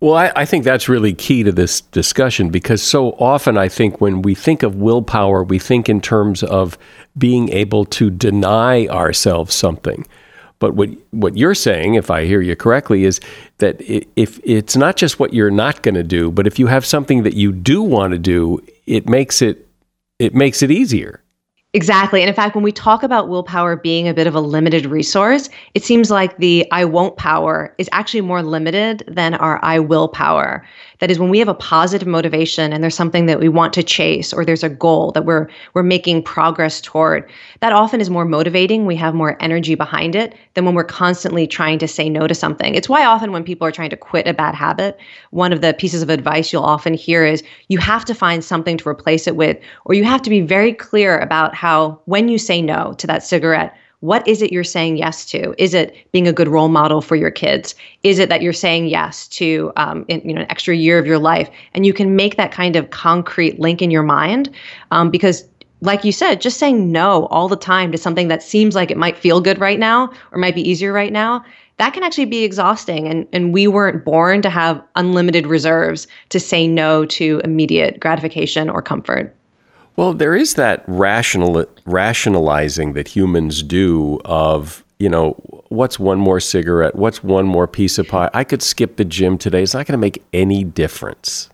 Well, 0.00 0.14
I, 0.14 0.32
I, 0.36 0.44
think 0.44 0.62
that's 0.62 0.88
really 0.88 1.12
key 1.12 1.42
to 1.42 1.50
this 1.50 1.80
discussion 1.80 2.50
because 2.50 2.80
so 2.80 3.10
often 3.12 3.58
I 3.58 3.68
think 3.68 4.00
when 4.00 4.22
we 4.22 4.32
think 4.32 4.62
of 4.62 4.76
willpower, 4.76 5.42
we 5.42 5.58
think 5.58 5.88
in 5.88 6.00
terms 6.00 6.44
of 6.44 6.78
being 7.16 7.48
able 7.48 7.84
to 7.86 8.08
deny 8.08 8.86
ourselves 8.86 9.56
something. 9.56 10.06
But 10.60 10.74
what 10.74 10.90
what 11.10 11.36
you're 11.36 11.54
saying, 11.54 11.94
if 11.94 12.10
I 12.10 12.26
hear 12.26 12.40
you 12.40 12.54
correctly, 12.54 13.04
is 13.04 13.20
that 13.58 13.80
if 13.80 14.40
it's 14.44 14.76
not 14.76 14.96
just 14.96 15.18
what 15.18 15.34
you're 15.34 15.50
not 15.50 15.82
going 15.82 15.94
to 15.94 16.02
do, 16.02 16.30
but 16.30 16.46
if 16.46 16.58
you 16.58 16.68
have 16.68 16.84
something 16.84 17.24
that 17.24 17.34
you 17.34 17.52
do 17.52 17.82
want 17.82 18.12
to 18.12 18.18
do, 18.18 18.64
it 18.86 19.08
makes 19.08 19.42
it 19.42 19.68
it 20.18 20.34
makes 20.34 20.62
it 20.62 20.70
easier. 20.70 21.22
Exactly. 21.74 22.22
And 22.22 22.30
in 22.30 22.34
fact, 22.34 22.54
when 22.54 22.64
we 22.64 22.72
talk 22.72 23.02
about 23.02 23.28
willpower 23.28 23.76
being 23.76 24.08
a 24.08 24.14
bit 24.14 24.26
of 24.26 24.34
a 24.34 24.40
limited 24.40 24.86
resource, 24.86 25.50
it 25.74 25.84
seems 25.84 26.10
like 26.10 26.36
the 26.38 26.66
I 26.72 26.86
won't 26.86 27.16
power 27.18 27.74
is 27.76 27.90
actually 27.92 28.22
more 28.22 28.42
limited 28.42 29.04
than 29.06 29.34
our 29.34 29.62
I 29.62 29.78
will 29.78 30.08
power. 30.08 30.64
That 31.00 31.10
is 31.10 31.18
when 31.18 31.30
we 31.30 31.38
have 31.38 31.48
a 31.48 31.54
positive 31.54 32.08
motivation 32.08 32.72
and 32.72 32.82
there's 32.82 32.94
something 32.94 33.26
that 33.26 33.38
we 33.38 33.48
want 33.48 33.72
to 33.74 33.82
chase 33.82 34.32
or 34.32 34.44
there's 34.44 34.64
a 34.64 34.68
goal 34.68 35.12
that 35.12 35.24
we're 35.24 35.48
we're 35.74 35.82
making 35.82 36.22
progress 36.22 36.80
toward. 36.80 37.30
That 37.60 37.72
often 37.72 38.00
is 38.00 38.10
more 38.10 38.24
motivating. 38.24 38.86
We 38.86 38.96
have 38.96 39.14
more 39.14 39.36
energy 39.40 39.74
behind 39.74 40.14
it 40.14 40.34
than 40.54 40.64
when 40.64 40.74
we're 40.74 40.84
constantly 40.84 41.46
trying 41.46 41.78
to 41.78 41.88
say 41.88 42.08
no 42.08 42.26
to 42.26 42.34
something. 42.34 42.74
It's 42.74 42.88
why 42.88 43.04
often 43.04 43.32
when 43.32 43.44
people 43.44 43.66
are 43.66 43.72
trying 43.72 43.90
to 43.90 43.96
quit 43.96 44.26
a 44.26 44.34
bad 44.34 44.54
habit, 44.54 44.98
one 45.30 45.52
of 45.52 45.60
the 45.60 45.74
pieces 45.74 46.02
of 46.02 46.10
advice 46.10 46.52
you'll 46.52 46.62
often 46.62 46.94
hear 46.94 47.24
is 47.24 47.42
you 47.68 47.78
have 47.78 48.04
to 48.06 48.14
find 48.14 48.44
something 48.44 48.76
to 48.76 48.88
replace 48.88 49.26
it 49.26 49.36
with 49.36 49.58
or 49.84 49.94
you 49.94 50.04
have 50.04 50.22
to 50.22 50.30
be 50.30 50.40
very 50.40 50.72
clear 50.72 51.18
about 51.18 51.54
how 51.54 52.00
when 52.06 52.28
you 52.28 52.38
say 52.38 52.60
no 52.60 52.92
to 52.94 53.06
that 53.06 53.22
cigarette 53.22 53.76
what 54.00 54.26
is 54.28 54.42
it 54.42 54.52
you're 54.52 54.64
saying 54.64 54.96
yes 54.96 55.24
to? 55.26 55.54
Is 55.62 55.74
it 55.74 55.96
being 56.12 56.28
a 56.28 56.32
good 56.32 56.48
role 56.48 56.68
model 56.68 57.00
for 57.00 57.16
your 57.16 57.30
kids? 57.30 57.74
Is 58.04 58.18
it 58.18 58.28
that 58.28 58.42
you're 58.42 58.52
saying 58.52 58.86
yes 58.86 59.26
to 59.28 59.72
um, 59.76 60.04
in, 60.08 60.20
you 60.20 60.34
know 60.34 60.42
an 60.42 60.50
extra 60.50 60.76
year 60.76 60.98
of 60.98 61.06
your 61.06 61.18
life? 61.18 61.50
And 61.74 61.84
you 61.84 61.92
can 61.92 62.14
make 62.14 62.36
that 62.36 62.52
kind 62.52 62.76
of 62.76 62.90
concrete 62.90 63.58
link 63.58 63.82
in 63.82 63.90
your 63.90 64.04
mind 64.04 64.50
um, 64.92 65.10
because 65.10 65.44
like 65.80 66.04
you 66.04 66.12
said, 66.12 66.40
just 66.40 66.58
saying 66.58 66.90
no 66.90 67.26
all 67.26 67.48
the 67.48 67.56
time 67.56 67.92
to 67.92 67.98
something 67.98 68.28
that 68.28 68.42
seems 68.42 68.74
like 68.74 68.90
it 68.90 68.96
might 68.96 69.16
feel 69.16 69.40
good 69.40 69.58
right 69.60 69.78
now 69.78 70.12
or 70.32 70.38
might 70.38 70.54
be 70.54 70.68
easier 70.68 70.92
right 70.92 71.12
now, 71.12 71.44
that 71.76 71.92
can 71.92 72.02
actually 72.02 72.24
be 72.24 72.42
exhausting. 72.42 73.06
And, 73.06 73.28
and 73.32 73.52
we 73.52 73.68
weren't 73.68 74.04
born 74.04 74.42
to 74.42 74.50
have 74.50 74.82
unlimited 74.96 75.46
reserves 75.46 76.08
to 76.30 76.40
say 76.40 76.66
no 76.66 77.06
to 77.06 77.40
immediate 77.44 78.00
gratification 78.00 78.68
or 78.68 78.82
comfort. 78.82 79.34
Well, 79.98 80.14
there 80.14 80.36
is 80.36 80.54
that 80.54 80.84
rational 80.86 81.66
rationalizing 81.84 82.92
that 82.92 83.08
humans 83.08 83.64
do 83.64 84.20
of 84.24 84.84
you 85.00 85.08
know 85.08 85.32
what's 85.70 85.98
one 85.98 86.20
more 86.20 86.38
cigarette, 86.38 86.94
what's 86.94 87.24
one 87.24 87.46
more 87.46 87.66
piece 87.66 87.98
of 87.98 88.06
pie. 88.06 88.30
I 88.32 88.44
could 88.44 88.62
skip 88.62 88.94
the 88.94 89.04
gym 89.04 89.38
today. 89.38 89.60
It's 89.60 89.74
not 89.74 89.86
going 89.86 89.94
to 89.94 89.98
make 89.98 90.22
any 90.32 90.62
difference. 90.62 91.50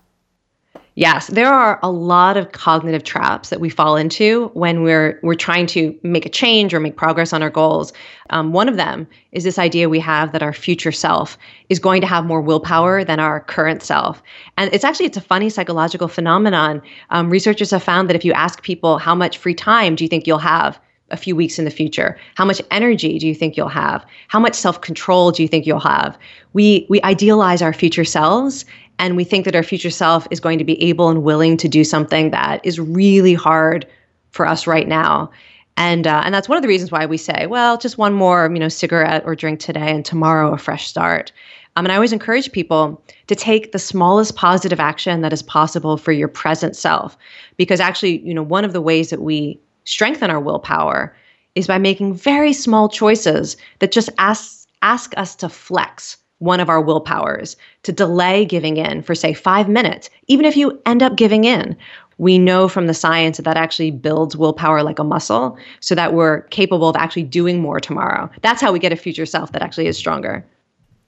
Yes, 0.97 1.27
there 1.27 1.51
are 1.51 1.77
a 1.83 1.91
lot 1.91 2.37
of 2.37 2.53
cognitive 2.53 3.03
traps 3.03 3.49
that 3.49 3.59
we 3.59 3.69
fall 3.69 3.97
into 3.97 4.49
when 4.53 4.81
we're 4.81 5.19
we're 5.23 5.35
trying 5.35 5.67
to 5.67 5.93
make 6.03 6.25
a 6.25 6.29
change 6.29 6.73
or 6.73 6.79
make 6.79 6.95
progress 6.95 7.33
on 7.33 7.43
our 7.43 7.49
goals. 7.49 7.91
Um, 8.29 8.53
one 8.53 8.69
of 8.69 8.77
them 8.77 9.05
is 9.33 9.43
this 9.43 9.59
idea 9.59 9.89
we 9.89 9.99
have 9.99 10.31
that 10.31 10.41
our 10.41 10.53
future 10.53 10.93
self 10.93 11.37
is 11.67 11.79
going 11.79 11.99
to 11.99 12.07
have 12.07 12.25
more 12.25 12.39
willpower 12.39 13.03
than 13.03 13.19
our 13.19 13.41
current 13.41 13.83
self, 13.83 14.23
and 14.55 14.73
it's 14.73 14.85
actually 14.85 15.07
it's 15.07 15.17
a 15.17 15.21
funny 15.21 15.49
psychological 15.49 16.07
phenomenon. 16.07 16.81
Um, 17.09 17.29
researchers 17.29 17.71
have 17.71 17.83
found 17.83 18.07
that 18.09 18.15
if 18.15 18.23
you 18.23 18.31
ask 18.31 18.63
people 18.63 18.97
how 18.97 19.13
much 19.13 19.37
free 19.37 19.53
time 19.53 19.95
do 19.95 20.05
you 20.05 20.07
think 20.07 20.25
you'll 20.25 20.37
have, 20.37 20.79
a 21.11 21.17
few 21.17 21.35
weeks 21.35 21.59
in 21.59 21.65
the 21.65 21.71
future? 21.71 22.17
How 22.35 22.45
much 22.45 22.61
energy 22.71 23.19
do 23.19 23.27
you 23.27 23.35
think 23.35 23.55
you'll 23.55 23.67
have? 23.67 24.05
How 24.27 24.39
much 24.39 24.55
self-control 24.55 25.31
do 25.31 25.43
you 25.43 25.47
think 25.47 25.65
you'll 25.65 25.79
have? 25.79 26.17
We 26.53 26.85
we 26.89 27.01
idealize 27.03 27.61
our 27.61 27.73
future 27.73 28.05
selves 28.05 28.65
and 28.99 29.15
we 29.15 29.23
think 29.23 29.45
that 29.45 29.55
our 29.55 29.63
future 29.63 29.89
self 29.89 30.27
is 30.31 30.39
going 30.39 30.57
to 30.57 30.65
be 30.65 30.81
able 30.81 31.09
and 31.09 31.23
willing 31.23 31.57
to 31.57 31.67
do 31.67 31.83
something 31.83 32.31
that 32.31 32.65
is 32.65 32.79
really 32.79 33.33
hard 33.33 33.85
for 34.31 34.47
us 34.47 34.67
right 34.67 34.87
now. 34.87 35.31
And 35.77 36.07
uh, 36.07 36.21
and 36.23 36.33
that's 36.33 36.47
one 36.47 36.57
of 36.57 36.61
the 36.61 36.69
reasons 36.69 36.91
why 36.91 37.05
we 37.05 37.17
say, 37.17 37.47
well, 37.47 37.77
just 37.77 37.97
one 37.97 38.13
more, 38.13 38.49
you 38.53 38.59
know, 38.59 38.69
cigarette 38.69 39.23
or 39.25 39.35
drink 39.35 39.59
today, 39.59 39.91
and 39.91 40.05
tomorrow 40.05 40.53
a 40.53 40.57
fresh 40.57 40.87
start. 40.87 41.33
Um, 41.75 41.85
and 41.85 41.91
I 41.91 41.95
always 41.95 42.13
encourage 42.13 42.53
people 42.53 43.03
to 43.27 43.35
take 43.35 43.73
the 43.73 43.79
smallest 43.79 44.37
positive 44.37 44.79
action 44.79 45.21
that 45.21 45.33
is 45.33 45.43
possible 45.43 45.97
for 45.97 46.13
your 46.13 46.29
present 46.29 46.77
self, 46.77 47.17
because 47.57 47.81
actually, 47.81 48.19
you 48.19 48.33
know, 48.33 48.43
one 48.43 48.63
of 48.63 48.71
the 48.71 48.81
ways 48.81 49.09
that 49.09 49.21
we 49.21 49.59
strengthen 49.83 50.31
our 50.31 50.39
willpower 50.39 51.13
is 51.55 51.67
by 51.67 51.77
making 51.77 52.13
very 52.13 52.53
small 52.53 52.87
choices 52.87 53.57
that 53.79 53.91
just 53.91 54.09
ask 54.17 54.67
ask 54.81 55.13
us 55.17 55.35
to 55.35 55.49
flex 55.49 56.17
one 56.39 56.59
of 56.59 56.69
our 56.69 56.81
willpowers 56.81 57.55
to 57.83 57.91
delay 57.91 58.45
giving 58.45 58.77
in 58.77 59.01
for, 59.01 59.15
say, 59.15 59.33
five 59.33 59.69
minutes, 59.69 60.09
even 60.27 60.45
if 60.45 60.57
you 60.57 60.81
end 60.85 61.01
up 61.01 61.15
giving 61.15 61.43
in. 61.43 61.75
We 62.17 62.37
know 62.37 62.69
from 62.69 62.87
the 62.87 62.93
science 62.93 63.37
that 63.37 63.43
that 63.43 63.57
actually 63.57 63.91
builds 63.91 64.37
willpower 64.37 64.83
like 64.83 64.99
a 64.99 65.03
muscle 65.03 65.57
so 65.81 65.95
that 65.95 66.13
we're 66.13 66.41
capable 66.43 66.87
of 66.87 66.95
actually 66.95 67.23
doing 67.23 67.61
more 67.61 67.79
tomorrow. 67.79 68.29
That's 68.41 68.61
how 68.61 68.71
we 68.71 68.79
get 68.79 68.93
a 68.93 68.95
future 68.95 69.25
self 69.25 69.51
that 69.51 69.61
actually 69.61 69.87
is 69.87 69.97
stronger. 69.97 70.45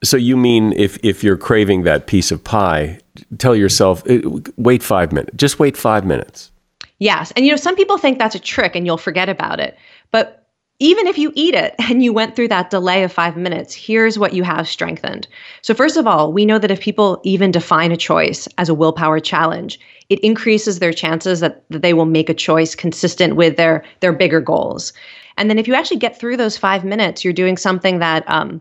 So 0.04 0.16
you 0.16 0.36
mean 0.36 0.72
if, 0.74 0.98
if 1.02 1.24
you're 1.24 1.38
craving 1.38 1.82
that 1.84 2.06
piece 2.06 2.30
of 2.30 2.44
pie, 2.44 2.98
tell 3.38 3.56
yourself, 3.56 4.08
uh, 4.08 4.20
wait 4.56 4.82
five 4.82 5.12
minutes, 5.12 5.36
just 5.36 5.58
wait 5.58 5.76
five 5.76 6.04
minutes. 6.04 6.52
Yes. 6.98 7.32
And 7.32 7.44
you 7.46 7.52
know, 7.52 7.56
some 7.56 7.76
people 7.76 7.96
think 7.96 8.18
that's 8.18 8.34
a 8.34 8.40
trick 8.40 8.76
and 8.76 8.84
you'll 8.84 8.98
forget 8.98 9.28
about 9.28 9.60
it. 9.60 9.78
But 10.10 10.37
even 10.80 11.06
if 11.06 11.18
you 11.18 11.32
eat 11.34 11.54
it 11.54 11.74
and 11.78 12.02
you 12.02 12.12
went 12.12 12.36
through 12.36 12.48
that 12.48 12.70
delay 12.70 13.02
of 13.02 13.12
five 13.12 13.36
minutes, 13.36 13.74
here's 13.74 14.18
what 14.18 14.32
you 14.32 14.42
have 14.42 14.68
strengthened. 14.68 15.26
So, 15.62 15.74
first 15.74 15.96
of 15.96 16.06
all, 16.06 16.32
we 16.32 16.46
know 16.46 16.58
that 16.58 16.70
if 16.70 16.80
people 16.80 17.20
even 17.24 17.50
define 17.50 17.92
a 17.92 17.96
choice 17.96 18.48
as 18.58 18.68
a 18.68 18.74
willpower 18.74 19.20
challenge, 19.20 19.78
it 20.08 20.20
increases 20.20 20.78
their 20.78 20.92
chances 20.92 21.40
that, 21.40 21.64
that 21.70 21.82
they 21.82 21.94
will 21.94 22.06
make 22.06 22.28
a 22.28 22.34
choice 22.34 22.74
consistent 22.74 23.36
with 23.36 23.56
their, 23.56 23.84
their 24.00 24.12
bigger 24.12 24.40
goals. 24.40 24.92
And 25.36 25.50
then 25.50 25.58
if 25.58 25.68
you 25.68 25.74
actually 25.74 25.98
get 25.98 26.18
through 26.18 26.36
those 26.36 26.56
five 26.56 26.84
minutes, 26.84 27.24
you're 27.24 27.32
doing 27.32 27.56
something 27.56 27.98
that 27.98 28.28
um, 28.28 28.60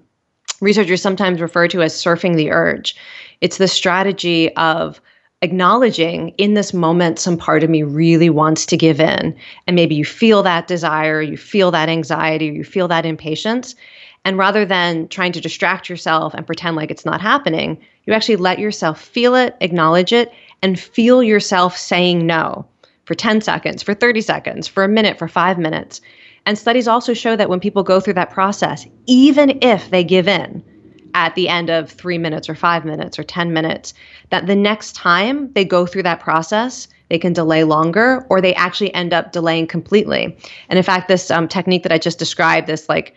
researchers 0.62 1.02
sometimes 1.02 1.42
refer 1.42 1.68
to 1.70 1.82
as 1.82 1.94
surfing 1.94 2.36
the 2.36 2.52
urge. 2.52 2.96
It's 3.42 3.58
the 3.58 3.68
strategy 3.68 4.56
of 4.56 5.00
acknowledging 5.42 6.30
in 6.38 6.56
this 6.56 6.74
moment 6.74 7.20
some 7.20 7.38
part 7.38 7.64
of 7.64 7.70
me 7.70 7.84
really 7.84 8.30
wants 8.30 8.66
to 8.66 8.78
give 8.78 9.00
in. 9.00 9.36
And 9.68 9.76
maybe 9.76 9.94
you 9.94 10.06
feel 10.06 10.42
that 10.44 10.68
desire 10.68 11.22
you 11.22 11.38
feel 11.38 11.70
that 11.72 11.90
anxiety 11.90 12.48
you 12.48 12.64
feel 12.64 12.88
that 12.88 13.06
impatience. 13.06 13.76
And 14.26 14.38
rather 14.38 14.66
than 14.66 15.08
trying 15.10 15.32
to 15.34 15.42
distract 15.42 15.90
yourself 15.90 16.34
and 16.34 16.46
pretend 16.46 16.76
like 16.76 16.92
it's 16.92 17.06
not 17.06 17.22
happening 17.22 17.78
you 18.06 18.14
actually 18.14 18.38
let 18.38 18.58
yourself 18.58 19.02
feel 19.02 19.36
it 19.36 19.56
acknowledge 19.62 20.14
it 20.14 20.32
and 20.62 20.80
feel 20.80 21.22
yourself 21.22 21.78
saying 21.78 22.26
no 22.26 22.66
for 23.06 23.14
10 23.14 23.42
seconds 23.42 23.84
for 23.84 23.94
30 23.94 24.22
seconds 24.22 24.68
for 24.68 24.84
a 24.84 24.90
minute 24.90 25.20
for 25.20 25.28
5 25.28 25.60
minutes. 25.60 26.02
And 26.46 26.58
studies 26.58 26.88
also 26.88 27.14
show 27.14 27.36
that 27.36 27.50
when 27.50 27.60
people 27.60 27.84
go 27.84 28.00
through 28.00 28.14
that 28.14 28.32
process 28.32 28.88
even 29.06 29.60
if 29.62 29.92
they 29.92 30.04
give 30.04 30.28
in 30.28 30.64
at 31.18 31.34
the 31.34 31.50
end 31.50 31.72
of 31.72 31.90
three 31.90 32.20
minutes 32.20 32.48
or 32.48 32.54
five 32.54 32.86
minutes 32.86 33.18
or 33.18 33.24
10 33.24 33.52
minutes, 33.52 33.96
that 34.30 34.46
the 34.46 34.56
next 34.56 34.94
time 34.96 35.52
they 35.54 35.66
go 35.66 35.88
through 35.88 36.04
that 36.04 36.20
process, 36.20 36.88
they 37.10 37.18
can 37.18 37.34
delay 37.34 37.64
longer 37.64 38.24
or 38.30 38.40
they 38.40 38.54
actually 38.54 38.94
end 38.94 39.14
up 39.14 39.32
delaying 39.32 39.66
completely. 39.66 40.38
And 40.70 40.78
in 40.78 40.84
fact, 40.84 41.08
this 41.08 41.32
um, 41.32 41.48
technique 41.48 41.82
that 41.82 41.92
I 41.92 41.98
just 41.98 42.20
described, 42.20 42.68
this 42.68 42.88
like 42.88 43.16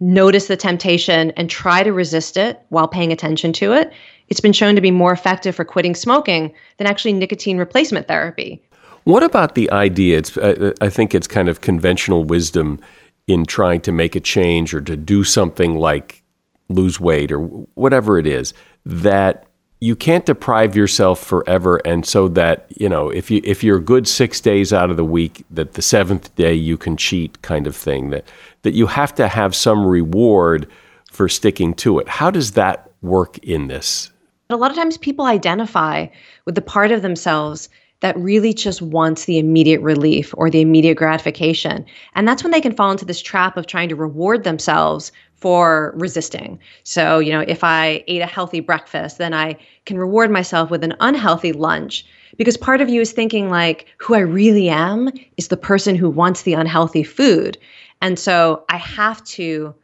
notice 0.00 0.46
the 0.46 0.56
temptation 0.56 1.30
and 1.32 1.50
try 1.50 1.82
to 1.82 1.92
resist 1.92 2.38
it 2.38 2.58
while 2.70 2.88
paying 2.88 3.12
attention 3.12 3.52
to 3.52 3.74
it, 3.74 3.92
it's 4.28 4.40
been 4.40 4.54
shown 4.54 4.74
to 4.74 4.80
be 4.80 4.90
more 4.90 5.12
effective 5.12 5.54
for 5.54 5.64
quitting 5.64 5.94
smoking 5.94 6.54
than 6.78 6.86
actually 6.86 7.12
nicotine 7.12 7.58
replacement 7.58 8.08
therapy. 8.08 8.62
What 9.04 9.22
about 9.22 9.56
the 9.56 9.70
idea? 9.72 10.16
It's, 10.16 10.38
uh, 10.38 10.72
I 10.80 10.88
think 10.88 11.14
it's 11.14 11.26
kind 11.26 11.50
of 11.50 11.60
conventional 11.60 12.24
wisdom 12.24 12.80
in 13.26 13.44
trying 13.44 13.82
to 13.82 13.92
make 13.92 14.16
a 14.16 14.20
change 14.20 14.72
or 14.72 14.80
to 14.80 14.96
do 14.96 15.22
something 15.22 15.76
like 15.76 16.21
lose 16.74 17.00
weight 17.00 17.32
or 17.32 17.38
whatever 17.74 18.18
it 18.18 18.26
is 18.26 18.54
that 18.84 19.46
you 19.80 19.96
can't 19.96 20.26
deprive 20.26 20.76
yourself 20.76 21.18
forever. 21.18 21.78
And 21.84 22.06
so 22.06 22.28
that 22.28 22.66
you 22.76 22.88
know 22.88 23.10
if 23.10 23.30
you 23.30 23.40
if 23.44 23.64
you're 23.64 23.80
good 23.80 24.06
6 24.06 24.40
days 24.40 24.72
out 24.72 24.90
of 24.90 24.96
the 24.96 25.04
week 25.04 25.44
that 25.50 25.74
the 25.74 25.82
7th 25.82 26.34
day 26.36 26.54
you 26.54 26.76
can 26.76 26.96
cheat 26.96 27.42
kind 27.42 27.66
of 27.66 27.74
thing 27.74 28.10
that 28.10 28.24
that 28.62 28.74
you 28.74 28.86
have 28.86 29.14
to 29.16 29.26
have 29.26 29.54
some 29.54 29.84
reward 29.84 30.68
for 31.10 31.28
sticking 31.28 31.74
to 31.74 31.98
it. 31.98 32.08
How 32.08 32.30
does 32.30 32.52
that 32.52 32.90
work 33.02 33.38
in 33.38 33.66
this? 33.66 34.10
A 34.50 34.56
lot 34.56 34.70
of 34.70 34.76
times 34.76 34.98
people 34.98 35.24
identify 35.24 36.06
with 36.44 36.54
the 36.54 36.62
part 36.62 36.92
of 36.92 37.02
themselves 37.02 37.68
that 38.00 38.16
really 38.18 38.52
just 38.52 38.82
wants 38.82 39.24
the 39.24 39.38
immediate 39.38 39.80
relief 39.80 40.34
or 40.36 40.50
the 40.50 40.60
immediate 40.60 40.96
gratification. 40.96 41.84
And 42.14 42.26
that's 42.26 42.42
when 42.42 42.50
they 42.50 42.60
can 42.60 42.74
fall 42.74 42.90
into 42.90 43.04
this 43.04 43.22
trap 43.22 43.56
of 43.56 43.66
trying 43.66 43.88
to 43.88 43.96
reward 43.96 44.44
themselves 44.44 45.12
for 45.42 45.92
resisting. 45.96 46.58
So, 46.84 47.18
you 47.18 47.32
know, 47.32 47.40
if 47.40 47.64
I 47.64 48.04
ate 48.06 48.22
a 48.22 48.26
healthy 48.26 48.60
breakfast, 48.60 49.18
then 49.18 49.34
I 49.34 49.56
can 49.86 49.98
reward 49.98 50.30
myself 50.30 50.70
with 50.70 50.84
an 50.84 50.94
unhealthy 51.00 51.52
lunch 51.52 52.06
because 52.36 52.56
part 52.56 52.80
of 52.80 52.88
you 52.88 53.00
is 53.00 53.10
thinking 53.10 53.50
like 53.50 53.86
who 53.98 54.14
I 54.14 54.20
really 54.20 54.68
am 54.68 55.10
is 55.36 55.48
the 55.48 55.56
person 55.56 55.96
who 55.96 56.08
wants 56.08 56.42
the 56.42 56.54
unhealthy 56.54 57.02
food. 57.02 57.58
And 58.00 58.18
so 58.18 58.64
I 58.68 58.76
have 58.76 59.22
to 59.24 59.74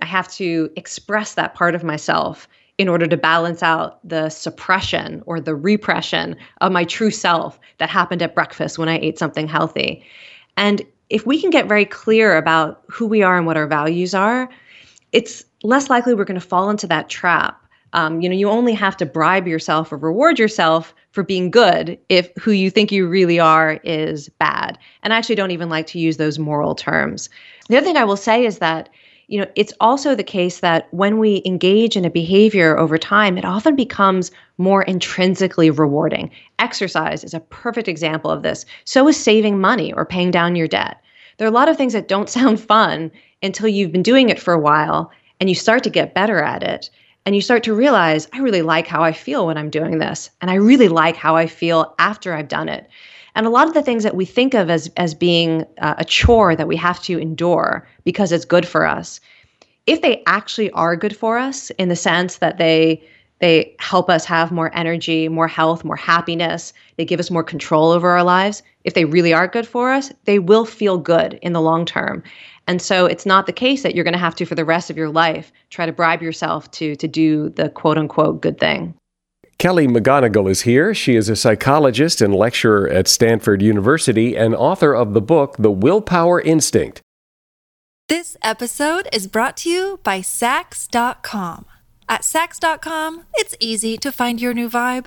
I 0.00 0.06
have 0.06 0.28
to 0.34 0.70
express 0.76 1.34
that 1.34 1.54
part 1.54 1.74
of 1.74 1.84
myself 1.84 2.48
in 2.78 2.88
order 2.88 3.06
to 3.06 3.16
balance 3.16 3.62
out 3.62 3.98
the 4.08 4.30
suppression 4.30 5.22
or 5.26 5.40
the 5.40 5.54
repression 5.54 6.36
of 6.62 6.72
my 6.72 6.84
true 6.84 7.10
self 7.10 7.58
that 7.78 7.90
happened 7.90 8.22
at 8.22 8.34
breakfast 8.34 8.78
when 8.78 8.88
I 8.88 8.98
ate 9.00 9.18
something 9.18 9.46
healthy. 9.46 10.02
And 10.56 10.80
if 11.10 11.26
we 11.26 11.40
can 11.40 11.50
get 11.50 11.66
very 11.66 11.84
clear 11.84 12.38
about 12.38 12.82
who 12.86 13.06
we 13.06 13.22
are 13.22 13.36
and 13.36 13.44
what 13.44 13.58
our 13.58 13.66
values 13.66 14.14
are, 14.14 14.48
it's 15.12 15.44
less 15.62 15.90
likely 15.90 16.14
we're 16.14 16.24
going 16.24 16.40
to 16.40 16.46
fall 16.46 16.70
into 16.70 16.86
that 16.86 17.08
trap. 17.08 17.66
Um, 17.92 18.20
you 18.20 18.28
know, 18.28 18.36
you 18.36 18.48
only 18.48 18.72
have 18.74 18.96
to 18.98 19.06
bribe 19.06 19.48
yourself 19.48 19.92
or 19.92 19.96
reward 19.96 20.38
yourself 20.38 20.94
for 21.10 21.24
being 21.24 21.50
good 21.50 21.98
if 22.08 22.30
who 22.38 22.52
you 22.52 22.70
think 22.70 22.92
you 22.92 23.08
really 23.08 23.40
are 23.40 23.80
is 23.82 24.28
bad. 24.28 24.78
And 25.02 25.12
I 25.12 25.18
actually 25.18 25.34
don't 25.34 25.50
even 25.50 25.68
like 25.68 25.88
to 25.88 25.98
use 25.98 26.16
those 26.16 26.38
moral 26.38 26.76
terms. 26.76 27.28
The 27.68 27.76
other 27.76 27.86
thing 27.86 27.96
I 27.96 28.04
will 28.04 28.16
say 28.16 28.44
is 28.44 28.58
that 28.58 28.88
you 29.30 29.38
know, 29.38 29.46
it's 29.54 29.72
also 29.80 30.16
the 30.16 30.24
case 30.24 30.58
that 30.58 30.92
when 30.92 31.18
we 31.18 31.40
engage 31.46 31.96
in 31.96 32.04
a 32.04 32.10
behavior 32.10 32.76
over 32.76 32.98
time, 32.98 33.38
it 33.38 33.44
often 33.44 33.76
becomes 33.76 34.32
more 34.58 34.82
intrinsically 34.82 35.70
rewarding. 35.70 36.32
Exercise 36.58 37.22
is 37.22 37.32
a 37.32 37.38
perfect 37.38 37.86
example 37.86 38.28
of 38.28 38.42
this. 38.42 38.66
So 38.84 39.06
is 39.06 39.16
saving 39.16 39.60
money 39.60 39.92
or 39.92 40.04
paying 40.04 40.32
down 40.32 40.56
your 40.56 40.66
debt. 40.66 41.00
There 41.36 41.46
are 41.46 41.50
a 41.50 41.54
lot 41.54 41.68
of 41.68 41.76
things 41.76 41.92
that 41.92 42.08
don't 42.08 42.28
sound 42.38 42.58
fun 42.58 43.12
until 43.42 43.68
you've 43.68 43.92
been 43.92 44.02
doing 44.02 44.28
it 44.28 44.40
for 44.40 44.54
a 44.54 44.60
while 44.60 45.10
and 45.40 45.48
you 45.48 45.54
start 45.54 45.82
to 45.84 45.90
get 45.90 46.14
better 46.14 46.40
at 46.40 46.62
it. 46.62 46.90
And 47.26 47.34
you 47.34 47.42
start 47.42 47.62
to 47.64 47.74
realize, 47.74 48.28
I 48.32 48.38
really 48.38 48.62
like 48.62 48.86
how 48.86 49.02
I 49.02 49.12
feel 49.12 49.46
when 49.46 49.58
I'm 49.58 49.70
doing 49.70 49.98
this. 49.98 50.30
And 50.40 50.50
I 50.50 50.54
really 50.54 50.88
like 50.88 51.16
how 51.16 51.36
I 51.36 51.46
feel 51.46 51.94
after 51.98 52.32
I've 52.32 52.48
done 52.48 52.68
it. 52.68 52.88
And 53.34 53.46
a 53.46 53.50
lot 53.50 53.68
of 53.68 53.74
the 53.74 53.82
things 53.82 54.02
that 54.04 54.16
we 54.16 54.24
think 54.24 54.54
of 54.54 54.70
as, 54.70 54.90
as 54.96 55.14
being 55.14 55.64
uh, 55.80 55.94
a 55.98 56.04
chore 56.04 56.56
that 56.56 56.66
we 56.66 56.76
have 56.76 57.00
to 57.02 57.18
endure 57.18 57.86
because 58.04 58.32
it's 58.32 58.44
good 58.44 58.66
for 58.66 58.86
us, 58.86 59.20
if 59.86 60.02
they 60.02 60.22
actually 60.26 60.70
are 60.72 60.96
good 60.96 61.16
for 61.16 61.38
us 61.38 61.70
in 61.70 61.88
the 61.88 61.96
sense 61.96 62.38
that 62.38 62.58
they 62.58 63.02
they 63.40 63.74
help 63.78 64.10
us 64.10 64.26
have 64.26 64.52
more 64.52 64.70
energy, 64.74 65.26
more 65.26 65.48
health, 65.48 65.82
more 65.82 65.96
happiness. 65.96 66.74
They 66.96 67.06
give 67.06 67.18
us 67.18 67.30
more 67.30 67.42
control 67.42 67.90
over 67.90 68.10
our 68.10 68.22
lives. 68.22 68.62
If 68.84 68.92
they 68.92 69.06
really 69.06 69.32
are 69.32 69.48
good 69.48 69.66
for 69.66 69.90
us, 69.90 70.12
they 70.26 70.38
will 70.38 70.66
feel 70.66 70.98
good 70.98 71.38
in 71.40 71.54
the 71.54 71.60
long 71.60 71.86
term. 71.86 72.22
And 72.66 72.80
so 72.80 73.06
it's 73.06 73.26
not 73.26 73.46
the 73.46 73.52
case 73.52 73.82
that 73.82 73.94
you're 73.94 74.04
going 74.04 74.12
to 74.12 74.18
have 74.18 74.34
to 74.36 74.44
for 74.44 74.54
the 74.54 74.64
rest 74.64 74.90
of 74.90 74.96
your 74.96 75.10
life 75.10 75.52
try 75.70 75.86
to 75.86 75.92
bribe 75.92 76.22
yourself 76.22 76.70
to 76.72 76.94
to 76.96 77.08
do 77.08 77.48
the 77.50 77.68
quote 77.70 77.98
unquote 77.98 78.40
good 78.40 78.58
thing. 78.58 78.94
Kelly 79.58 79.86
McGonigal 79.86 80.50
is 80.50 80.62
here. 80.62 80.94
She 80.94 81.16
is 81.16 81.28
a 81.28 81.36
psychologist 81.36 82.22
and 82.22 82.34
lecturer 82.34 82.88
at 82.88 83.06
Stanford 83.06 83.60
University 83.60 84.34
and 84.34 84.54
author 84.54 84.94
of 84.94 85.12
the 85.12 85.20
book, 85.20 85.56
The 85.58 85.70
Willpower 85.70 86.40
Instinct. 86.40 87.02
This 88.08 88.38
episode 88.42 89.06
is 89.12 89.26
brought 89.26 89.58
to 89.58 89.70
you 89.70 90.00
by 90.02 90.20
Saks.com. 90.20 91.66
At 92.08 92.22
Saks.com, 92.22 93.24
it's 93.34 93.54
easy 93.60 93.98
to 93.98 94.10
find 94.10 94.40
your 94.40 94.54
new 94.54 94.70
vibe. 94.70 95.06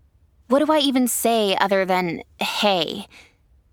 what 0.51 0.65
do 0.65 0.71
I 0.71 0.79
even 0.79 1.07
say 1.07 1.55
other 1.61 1.85
than 1.85 2.23
hey? 2.39 3.07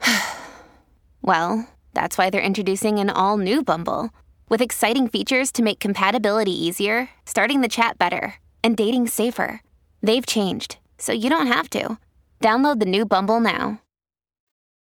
well, 1.22 1.68
that's 1.92 2.16
why 2.16 2.30
they're 2.30 2.40
introducing 2.40 3.00
an 3.00 3.10
all 3.10 3.36
new 3.36 3.64
Bumble 3.64 4.10
with 4.48 4.62
exciting 4.62 5.08
features 5.08 5.50
to 5.52 5.62
make 5.62 5.80
compatibility 5.80 6.52
easier, 6.52 7.10
starting 7.26 7.62
the 7.62 7.68
chat 7.68 7.98
better, 7.98 8.36
and 8.62 8.76
dating 8.76 9.08
safer. 9.08 9.60
They've 10.02 10.24
changed, 10.24 10.78
so 10.98 11.12
you 11.12 11.28
don't 11.28 11.48
have 11.48 11.68
to. 11.70 11.98
Download 12.40 12.78
the 12.78 12.86
new 12.86 13.04
Bumble 13.04 13.40
now. 13.40 13.80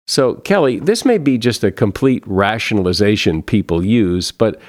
So, 0.08 0.36
Kelly, 0.36 0.80
this 0.80 1.06
may 1.06 1.20
be 1.20 1.38
just 1.38 1.64
a 1.64 1.72
complete 1.72 2.24
rationalization 2.26 3.44
people 3.44 3.86
use, 3.86 4.32
but 4.32 4.60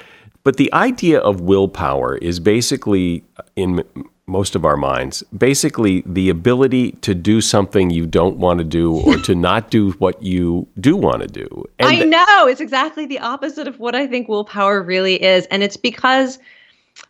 but 0.43 0.57
the 0.57 0.71
idea 0.73 1.19
of 1.21 1.41
willpower 1.41 2.17
is 2.17 2.39
basically 2.39 3.23
in 3.55 3.83
most 4.27 4.55
of 4.55 4.65
our 4.65 4.75
minds 4.75 5.21
basically 5.37 6.03
the 6.05 6.29
ability 6.29 6.93
to 6.93 7.13
do 7.13 7.41
something 7.41 7.91
you 7.91 8.07
don't 8.07 8.37
want 8.37 8.57
to 8.57 8.63
do 8.63 8.99
or 9.01 9.17
to 9.17 9.35
not 9.49 9.69
do 9.69 9.91
what 9.93 10.21
you 10.21 10.67
do 10.79 10.95
want 10.95 11.21
to 11.21 11.27
do. 11.27 11.65
And 11.77 11.89
I 11.89 12.03
know, 12.03 12.47
it's 12.47 12.61
exactly 12.61 13.05
the 13.05 13.19
opposite 13.19 13.67
of 13.67 13.79
what 13.79 13.93
I 13.95 14.07
think 14.07 14.27
willpower 14.27 14.81
really 14.81 15.21
is, 15.21 15.45
and 15.47 15.61
it's 15.61 15.77
because 15.77 16.39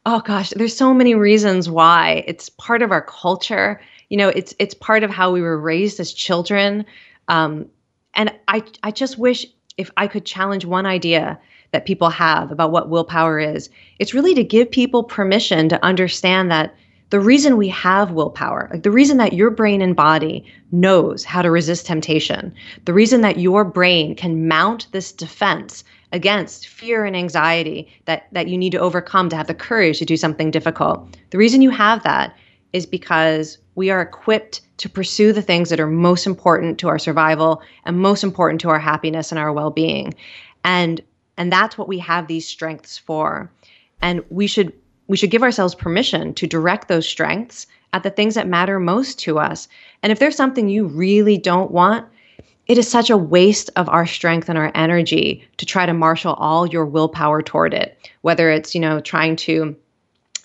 oh 0.06 0.19
gosh, 0.19 0.51
there's 0.51 0.75
so 0.75 0.93
many 0.93 1.15
reasons 1.15 1.69
why. 1.69 2.23
It's 2.28 2.49
part 2.49 2.82
of 2.82 2.91
our 2.91 3.01
culture. 3.01 3.80
You 4.10 4.17
know, 4.17 4.30
it's 4.30 4.54
it's 4.60 4.73
part 4.73 5.04
of 5.04 5.10
how 5.10 5.32
we 5.32 5.41
were 5.41 5.60
raised 5.60 5.99
as 5.99 6.12
children. 6.12 6.86
Um, 7.28 7.67
and 8.13 8.34
I 8.47 8.63
I 8.84 8.91
just 8.91 9.17
wish 9.17 9.45
if 9.78 9.91
I 9.97 10.08
could 10.08 10.25
challenge 10.25 10.65
one 10.65 10.86
idea 10.86 11.39
that 11.71 11.86
people 11.86 12.10
have 12.10 12.51
about 12.51 12.71
what 12.71 12.89
willpower 12.89 13.39
is, 13.39 13.69
it's 13.99 14.13
really 14.13 14.34
to 14.36 14.43
give 14.43 14.71
people 14.71 15.04
permission 15.04 15.67
to 15.69 15.84
understand 15.84 16.49
that 16.51 16.73
the 17.12 17.20
reason 17.20 17.58
we 17.58 17.70
have 17.70 18.12
willpower, 18.12 18.70
like 18.72 18.84
the 18.84 18.91
reason 18.91 19.18
that 19.18 19.34
your 19.34 19.50
brain 19.50 19.82
and 19.82 19.96
body 19.96 20.46
knows 20.72 21.24
how 21.24 21.41
to 21.41 21.52
resist 21.52 21.86
temptation, 21.86 22.54
the 22.86 22.94
reason 22.94 23.22
that 23.22 23.39
your 23.39 23.63
brain 23.63 24.15
can 24.15 24.48
mount 24.48 24.88
this 24.91 25.12
defense 25.12 25.84
against 26.12 26.68
fear 26.68 27.06
and 27.06 27.15
anxiety 27.15 27.88
that 28.06 28.28
that 28.32 28.48
you 28.48 28.58
need 28.58 28.72
to 28.72 28.80
overcome 28.80 29.30
to 29.30 29.36
have 29.36 29.48
the 29.48 29.54
courage 29.54 30.00
to 30.00 30.06
do 30.06 30.18
something 30.18 30.50
difficult. 30.50 31.18
The 31.30 31.38
reason 31.38 31.62
you 31.62 31.70
have 31.72 32.04
that 32.04 32.36
is 32.74 32.86
because 32.86 33.58
we 33.76 33.89
are 33.89 34.02
equipped 34.02 34.62
to 34.78 34.89
pursue 34.89 35.32
the 35.32 35.41
things 35.41 35.70
that 35.70 35.80
are 35.80 35.88
most 35.88 36.26
important 36.26 36.80
to 36.80 36.88
our 36.88 37.00
survival 37.00 37.62
and 37.86 38.00
most 38.00 38.24
important 38.24 38.62
to 38.62 38.70
our 38.70 38.80
happiness 38.80 39.32
and 39.32 39.39
our 39.39 39.54
well-being. 39.54 40.13
And 40.63 41.02
and 41.38 41.52
that's 41.52 41.78
what 41.78 41.88
we 41.88 42.00
have 42.00 42.28
these 42.28 42.48
strengths 42.48 42.98
for. 42.98 43.52
And 44.02 44.24
we 44.30 44.48
should 44.48 44.74
we 45.08 45.18
should 45.18 45.32
give 45.32 45.44
ourselves 45.44 45.76
permission 45.76 46.34
to 46.36 46.48
direct 46.48 46.88
those 46.88 47.08
strengths 47.08 47.68
at 47.94 48.04
the 48.04 48.10
things 48.10 48.36
that 48.36 48.48
matter 48.48 48.80
most 48.80 49.20
to 49.20 49.39
us. 49.39 49.68
And 50.04 50.12
if 50.12 50.20
there's 50.20 50.36
something 50.36 50.68
you 50.70 50.86
really 50.86 51.38
don't 51.38 51.72
want, 51.72 52.06
it 52.68 52.78
is 52.78 52.88
such 52.88 53.10
a 53.10 53.18
waste 53.18 53.70
of 53.76 53.88
our 53.89 54.06
strength 54.06 54.50
and 54.50 54.58
our 54.58 54.72
energy 54.74 55.48
to 55.58 55.65
try 55.65 55.86
to 55.86 55.94
marshal 55.94 56.34
all 56.34 56.68
your 56.68 56.86
willpower 56.86 57.41
toward 57.41 57.74
it 57.74 57.98
whether 58.22 58.50
it's 58.50 58.74
you 58.74 58.82
know 58.82 59.00
trying 59.00 59.36
to 59.36 59.76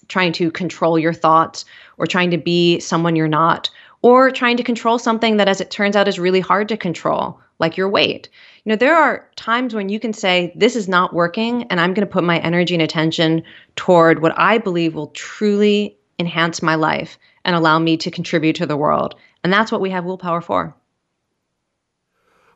trying 0.08 0.32
to 0.32 0.50
control 0.50 0.98
your 0.98 1.12
thoughts 1.12 1.64
or 1.98 2.06
trying 2.06 2.30
to 2.30 2.38
be 2.38 2.78
someone 2.80 3.16
you're 3.16 3.28
not 3.28 3.70
or 4.02 4.30
trying 4.30 4.56
to 4.56 4.62
control 4.62 4.98
something 4.98 5.36
that 5.36 5.48
as 5.48 5.60
it 5.60 5.70
turns 5.70 5.96
out 5.96 6.08
is 6.08 6.18
really 6.18 6.40
hard 6.40 6.68
to 6.68 6.76
control 6.76 7.40
like 7.58 7.76
your 7.76 7.88
weight 7.88 8.28
you 8.64 8.70
know 8.70 8.76
there 8.76 8.96
are 8.96 9.28
times 9.36 9.74
when 9.74 9.88
you 9.88 9.98
can 9.98 10.12
say 10.12 10.52
this 10.54 10.76
is 10.76 10.88
not 10.88 11.14
working 11.14 11.64
and 11.64 11.80
i'm 11.80 11.94
going 11.94 12.06
to 12.06 12.12
put 12.12 12.24
my 12.24 12.38
energy 12.40 12.74
and 12.74 12.82
attention 12.82 13.42
toward 13.76 14.22
what 14.22 14.38
i 14.38 14.58
believe 14.58 14.94
will 14.94 15.08
truly 15.08 15.96
enhance 16.18 16.62
my 16.62 16.74
life 16.74 17.18
and 17.44 17.56
allow 17.56 17.78
me 17.78 17.96
to 17.96 18.10
contribute 18.10 18.56
to 18.56 18.66
the 18.66 18.76
world 18.76 19.14
and 19.42 19.52
that's 19.52 19.72
what 19.72 19.80
we 19.80 19.90
have 19.90 20.04
willpower 20.04 20.40
for 20.40 20.74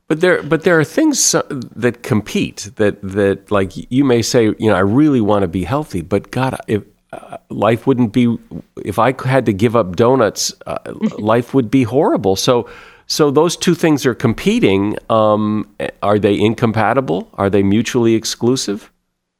But 0.06 0.20
there, 0.20 0.42
but 0.42 0.64
there 0.64 0.78
are 0.78 0.84
things 0.84 1.34
that 1.76 2.02
compete. 2.02 2.70
That 2.76 3.00
that 3.02 3.50
like 3.50 3.72
you 3.90 4.04
may 4.04 4.22
say, 4.22 4.44
you 4.58 4.68
know, 4.68 4.74
I 4.74 4.80
really 4.80 5.22
want 5.22 5.42
to 5.42 5.48
be 5.48 5.64
healthy, 5.64 6.02
but 6.02 6.30
God, 6.30 6.60
if 6.68 6.82
uh, 7.12 7.38
life 7.48 7.86
wouldn't 7.86 8.12
be, 8.12 8.36
if 8.84 8.98
I 8.98 9.14
had 9.24 9.46
to 9.46 9.52
give 9.52 9.76
up 9.76 9.96
donuts, 9.96 10.52
uh, 10.66 10.78
life 11.18 11.54
would 11.54 11.70
be 11.70 11.84
horrible. 11.84 12.36
So, 12.36 12.68
so 13.06 13.30
those 13.30 13.56
two 13.56 13.74
things 13.74 14.06
are 14.06 14.14
competing. 14.14 14.96
Um, 15.10 15.68
are 16.02 16.18
they 16.18 16.38
incompatible? 16.38 17.28
Are 17.34 17.50
they 17.50 17.62
mutually 17.62 18.14
exclusive? 18.14 18.90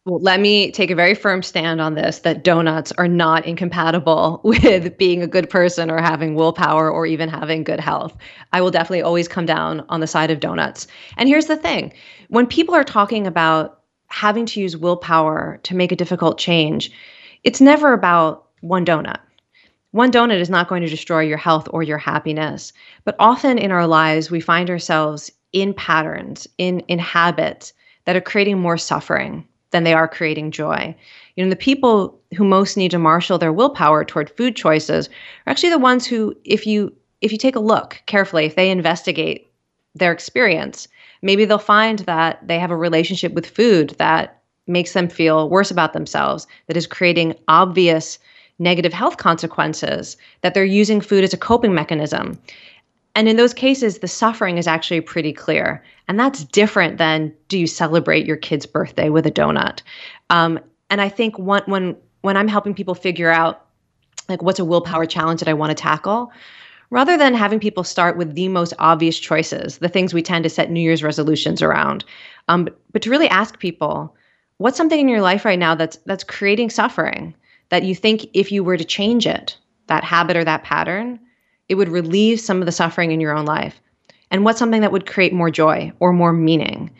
Well, 0.06 0.20
let 0.20 0.38
me 0.38 0.70
take 0.70 0.90
a 0.90 0.94
very 0.94 1.14
firm 1.14 1.42
stand 1.42 1.80
on 1.80 1.94
this 1.94 2.18
that 2.20 2.44
donuts 2.44 2.92
are 2.92 3.08
not 3.08 3.46
incompatible 3.46 4.40
with 4.44 4.98
being 4.98 5.22
a 5.22 5.26
good 5.26 5.48
person 5.48 5.90
or 5.90 5.98
having 5.98 6.34
willpower 6.34 6.90
or 6.90 7.06
even 7.06 7.30
having 7.30 7.64
good 7.64 7.80
health. 7.80 8.14
I 8.52 8.60
will 8.60 8.70
definitely 8.70 9.00
always 9.00 9.28
come 9.28 9.46
down 9.46 9.84
on 9.88 10.00
the 10.00 10.06
side 10.06 10.30
of 10.30 10.40
donuts. 10.40 10.86
And 11.16 11.26
here's 11.26 11.46
the 11.46 11.56
thing 11.56 11.92
when 12.28 12.46
people 12.46 12.74
are 12.74 12.84
talking 12.84 13.26
about 13.26 13.80
having 14.08 14.44
to 14.46 14.60
use 14.60 14.76
willpower 14.76 15.58
to 15.62 15.74
make 15.74 15.90
a 15.90 15.96
difficult 15.96 16.38
change, 16.38 16.90
it's 17.42 17.62
never 17.62 17.94
about 17.94 18.46
one 18.60 18.84
donut. 18.84 19.20
One 19.94 20.10
donut 20.10 20.40
is 20.40 20.50
not 20.50 20.66
going 20.66 20.82
to 20.82 20.88
destroy 20.88 21.20
your 21.20 21.38
health 21.38 21.68
or 21.70 21.84
your 21.84 21.98
happiness. 21.98 22.72
But 23.04 23.14
often 23.20 23.58
in 23.58 23.70
our 23.70 23.86
lives, 23.86 24.28
we 24.28 24.40
find 24.40 24.68
ourselves 24.68 25.30
in 25.52 25.72
patterns, 25.72 26.48
in, 26.58 26.80
in 26.88 26.98
habits 26.98 27.72
that 28.04 28.16
are 28.16 28.20
creating 28.20 28.58
more 28.58 28.76
suffering 28.76 29.46
than 29.70 29.84
they 29.84 29.94
are 29.94 30.08
creating 30.08 30.50
joy. 30.50 30.96
You 31.36 31.44
know, 31.44 31.50
the 31.50 31.54
people 31.54 32.20
who 32.36 32.42
most 32.42 32.76
need 32.76 32.90
to 32.90 32.98
marshal 32.98 33.38
their 33.38 33.52
willpower 33.52 34.04
toward 34.04 34.30
food 34.30 34.56
choices 34.56 35.06
are 35.06 35.50
actually 35.52 35.70
the 35.70 35.78
ones 35.78 36.04
who, 36.04 36.34
if 36.44 36.66
you 36.66 36.92
if 37.20 37.30
you 37.30 37.38
take 37.38 37.54
a 37.54 37.60
look 37.60 38.02
carefully, 38.06 38.46
if 38.46 38.56
they 38.56 38.72
investigate 38.72 39.48
their 39.94 40.10
experience, 40.10 40.88
maybe 41.22 41.44
they'll 41.44 41.58
find 41.58 42.00
that 42.00 42.44
they 42.48 42.58
have 42.58 42.72
a 42.72 42.76
relationship 42.76 43.32
with 43.32 43.46
food 43.46 43.90
that 43.98 44.42
makes 44.66 44.92
them 44.92 45.08
feel 45.08 45.48
worse 45.48 45.70
about 45.70 45.92
themselves, 45.92 46.48
that 46.66 46.76
is 46.76 46.88
creating 46.88 47.36
obvious 47.46 48.18
negative 48.58 48.92
health 48.92 49.16
consequences, 49.16 50.16
that 50.42 50.54
they're 50.54 50.64
using 50.64 51.00
food 51.00 51.24
as 51.24 51.34
a 51.34 51.38
coping 51.38 51.74
mechanism. 51.74 52.38
And 53.16 53.28
in 53.28 53.36
those 53.36 53.54
cases, 53.54 53.98
the 53.98 54.08
suffering 54.08 54.58
is 54.58 54.66
actually 54.66 55.00
pretty 55.00 55.32
clear. 55.32 55.84
And 56.08 56.18
that's 56.18 56.44
different 56.44 56.98
than 56.98 57.32
do 57.48 57.58
you 57.58 57.66
celebrate 57.66 58.26
your 58.26 58.36
kid's 58.36 58.66
birthday 58.66 59.08
with 59.08 59.26
a 59.26 59.30
donut? 59.30 59.82
Um, 60.30 60.58
and 60.90 61.00
I 61.00 61.08
think 61.08 61.38
when, 61.38 61.62
when, 61.66 61.96
when 62.22 62.36
I'm 62.36 62.48
helping 62.48 62.74
people 62.74 62.94
figure 62.94 63.30
out 63.30 63.66
like 64.28 64.42
what's 64.42 64.58
a 64.58 64.64
willpower 64.64 65.06
challenge 65.06 65.40
that 65.40 65.48
I 65.48 65.54
want 65.54 65.70
to 65.70 65.74
tackle, 65.74 66.32
rather 66.90 67.16
than 67.16 67.34
having 67.34 67.60
people 67.60 67.84
start 67.84 68.16
with 68.16 68.34
the 68.34 68.48
most 68.48 68.72
obvious 68.78 69.18
choices, 69.18 69.78
the 69.78 69.88
things 69.88 70.14
we 70.14 70.22
tend 70.22 70.44
to 70.44 70.50
set 70.50 70.70
New 70.70 70.80
Year's 70.80 71.02
resolutions 71.02 71.62
around, 71.62 72.04
um, 72.48 72.64
but, 72.64 72.80
but 72.92 73.02
to 73.02 73.10
really 73.10 73.28
ask 73.28 73.58
people, 73.58 74.14
what's 74.58 74.76
something 74.76 75.00
in 75.00 75.08
your 75.08 75.20
life 75.20 75.44
right 75.44 75.58
now 75.58 75.74
that's 75.74 75.96
that's 76.06 76.24
creating 76.24 76.70
suffering 76.70 77.34
that 77.74 77.82
you 77.82 77.96
think 77.96 78.24
if 78.34 78.52
you 78.52 78.62
were 78.62 78.76
to 78.76 78.84
change 78.84 79.26
it, 79.26 79.58
that 79.88 80.04
habit 80.04 80.36
or 80.36 80.44
that 80.44 80.62
pattern, 80.62 81.18
it 81.68 81.74
would 81.74 81.88
relieve 81.88 82.38
some 82.38 82.60
of 82.60 82.66
the 82.66 82.72
suffering 82.72 83.10
in 83.10 83.18
your 83.18 83.36
own 83.36 83.46
life. 83.46 83.80
And 84.30 84.44
what's 84.44 84.60
something 84.60 84.80
that 84.82 84.92
would 84.92 85.06
create 85.06 85.32
more 85.32 85.50
joy 85.50 85.90
or 85.98 86.12
more 86.12 86.32
meaning? 86.32 86.92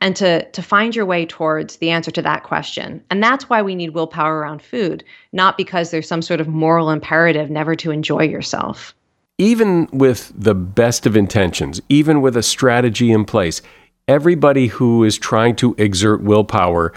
And 0.00 0.16
to 0.16 0.50
to 0.50 0.62
find 0.62 0.96
your 0.96 1.04
way 1.04 1.26
towards 1.26 1.76
the 1.76 1.90
answer 1.90 2.10
to 2.12 2.22
that 2.22 2.42
question. 2.42 3.04
And 3.10 3.22
that's 3.22 3.50
why 3.50 3.60
we 3.60 3.74
need 3.74 3.90
willpower 3.90 4.38
around 4.38 4.62
food 4.62 5.04
not 5.34 5.58
because 5.58 5.90
there's 5.90 6.08
some 6.08 6.22
sort 6.22 6.40
of 6.40 6.48
moral 6.48 6.88
imperative 6.88 7.50
never 7.50 7.76
to 7.76 7.90
enjoy 7.90 8.22
yourself. 8.22 8.94
Even 9.36 9.88
with 9.92 10.32
the 10.34 10.54
best 10.54 11.04
of 11.04 11.18
intentions 11.18 11.82
even 11.90 12.22
with 12.22 12.34
a 12.34 12.42
strategy 12.42 13.12
in 13.12 13.26
place 13.26 13.60
everybody 14.08 14.68
who 14.68 15.04
is 15.04 15.18
trying 15.18 15.54
to 15.56 15.74
exert 15.76 16.22
willpower 16.22 16.94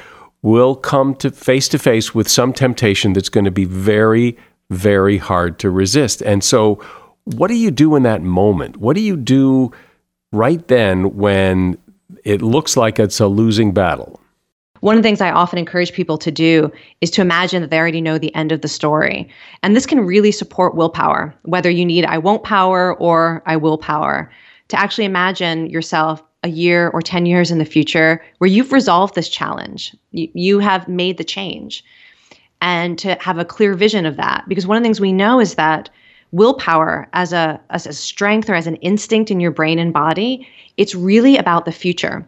will 0.48 0.76
come 0.76 1.16
to 1.16 1.30
face 1.32 1.68
to 1.68 1.80
face 1.80 2.16
with 2.16 2.28
some 2.28 2.54
temptation 2.54 3.14
that's 3.14 3.30
going 3.30 3.46
to 3.46 3.52
be 3.52 3.66
very 3.66 4.38
very 4.70 5.18
hard 5.18 5.60
to 5.60 5.70
resist 5.70 6.22
and 6.22 6.44
so 6.44 6.82
what 7.36 7.48
do 7.50 7.56
you 7.56 7.72
do 7.72 7.96
in 7.96 8.04
that 8.04 8.22
moment? 8.22 8.78
What 8.78 8.96
do 8.96 9.02
you 9.02 9.18
do 9.18 9.72
right 10.32 10.66
then 10.68 11.16
when 11.16 11.78
it 12.24 12.42
looks 12.42 12.78
like 12.78 13.00
it's 13.00 13.20
a 13.20 13.28
losing 13.28 13.74
battle? 13.74 14.20
One 14.80 14.96
of 14.96 15.04
the 15.04 15.08
things 15.08 15.22
I 15.22 15.32
often 15.32 15.60
encourage 15.60 15.92
people 15.92 16.18
to 16.20 16.32
do 16.32 16.72
is 17.02 17.12
to 17.12 17.22
imagine 17.22 17.62
that 17.62 17.72
they 17.72 17.80
already 17.80 18.00
know 18.00 18.18
the 18.18 18.34
end 18.36 18.52
of 18.52 18.62
the 18.62 18.68
story. 18.68 19.28
And 19.64 19.76
this 19.76 19.88
can 19.88 20.06
really 20.06 20.32
support 20.32 20.76
willpower, 20.76 21.34
whether 21.44 21.70
you 21.70 21.84
need 21.84 22.06
I 22.06 22.20
won't 22.20 22.44
power 22.44 22.96
or 22.96 23.42
I 23.46 23.58
will 23.58 23.78
power. 23.78 24.32
To 24.70 24.80
actually 24.80 25.06
imagine 25.06 25.70
yourself 25.70 26.24
a 26.48 26.50
year 26.50 26.90
or 26.90 27.02
10 27.02 27.26
years 27.26 27.52
in 27.52 27.60
the 27.60 27.66
future 27.66 28.24
where 28.40 28.50
you've 28.50 28.72
resolved 28.72 29.14
this 29.14 29.30
challenge, 29.30 29.96
you, 30.12 30.30
you 30.34 30.60
have 30.60 30.88
made 30.88 31.18
the 31.18 31.24
change, 31.24 31.84
and 32.62 32.98
to 32.98 33.16
have 33.20 33.38
a 33.38 33.46
clear 33.46 33.76
vision 33.76 34.06
of 34.06 34.18
that. 34.18 34.46
Because 34.48 34.66
one 34.66 34.78
of 34.78 34.82
the 34.82 34.86
things 34.86 35.00
we 35.00 35.14
know 35.14 35.40
is 35.40 35.56
that 35.56 35.90
willpower 36.32 37.08
as 37.14 37.32
a 37.32 37.60
as 37.70 37.86
a 37.86 37.94
strength 37.94 38.50
or 38.50 38.56
as 38.56 38.68
an 38.68 38.76
instinct 38.78 39.32
in 39.32 39.40
your 39.40 39.52
brain 39.52 39.80
and 39.80 39.94
body 39.94 40.48
it's 40.76 40.94
really 40.94 41.38
about 41.38 41.66
the 41.66 41.72
future. 41.72 42.28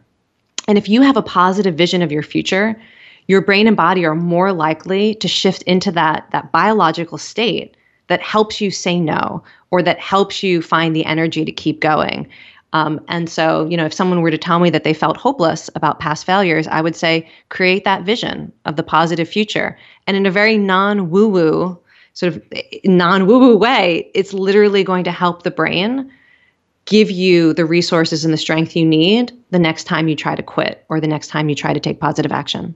And 0.67 0.77
if 0.77 0.88
you 0.88 1.01
have 1.01 1.17
a 1.17 1.21
positive 1.21 1.75
vision 1.75 2.01
of 2.01 2.12
your 2.12 2.23
future 2.23 2.79
your 3.27 3.41
brain 3.41 3.67
and 3.67 3.77
body 3.77 4.05
are 4.05 4.15
more 4.15 4.53
likely 4.53 5.15
to 5.15 5.27
shift 5.27 5.63
into 5.63 5.91
that 5.91 6.27
that 6.32 6.51
biological 6.51 7.17
state 7.17 7.75
that 8.08 8.21
helps 8.21 8.62
you 8.62 8.71
say 8.71 8.99
no 8.99 9.43
or 9.69 9.84
that 9.84 9.99
helps 9.99 10.41
you 10.43 10.62
find 10.62 10.95
the 10.95 11.05
energy 11.05 11.43
to 11.43 11.51
keep 11.51 11.82
going 11.82 12.27
um, 12.73 13.03
and 13.08 13.29
so 13.29 13.65
you 13.67 13.77
know 13.77 13.86
if 13.86 13.93
someone 13.93 14.21
were 14.21 14.32
to 14.32 14.38
tell 14.38 14.60
me 14.60 14.69
that 14.69 14.84
they 14.84 14.93
felt 14.93 15.17
hopeless 15.17 15.69
about 15.75 15.99
past 15.99 16.25
failures 16.25 16.67
i 16.67 16.82
would 16.82 16.95
say 16.95 17.29
create 17.49 17.84
that 17.84 18.03
vision 18.03 18.51
of 18.65 18.75
the 18.75 18.84
positive 18.84 19.27
future 19.27 19.77
and 20.08 20.15
in 20.15 20.25
a 20.25 20.32
very 20.32 20.58
non 20.58 21.10
woo 21.10 21.27
woo 21.27 21.79
sort 22.19 22.36
of 22.36 22.43
non 22.84 23.27
woo 23.27 23.39
woo 23.39 23.58
way, 23.58 24.12
it's 24.13 24.34
literally 24.34 24.84
going 24.84 25.05
to 25.05 25.12
help 25.12 25.43
the 25.43 25.51
brain 25.51 26.12
give 26.86 27.10
you 27.10 27.53
the 27.53 27.65
resources 27.65 28.25
and 28.25 28.34
the 28.34 28.38
strength 28.38 28.75
you 28.75 28.86
need 28.86 29.32
the 29.51 29.60
next 29.60 29.86
time 29.86 30.08
you 30.08 30.15
try 30.15 30.36
to 30.36 30.43
quit 30.43 30.86
or 30.89 30.99
the 30.99 31.08
next 31.08 31.27
time 31.27 31.47
you 31.47 31.55
try 31.55 31.73
to 31.73 31.79
take 31.79 31.99
positive 31.99 32.32
action. 32.32 32.75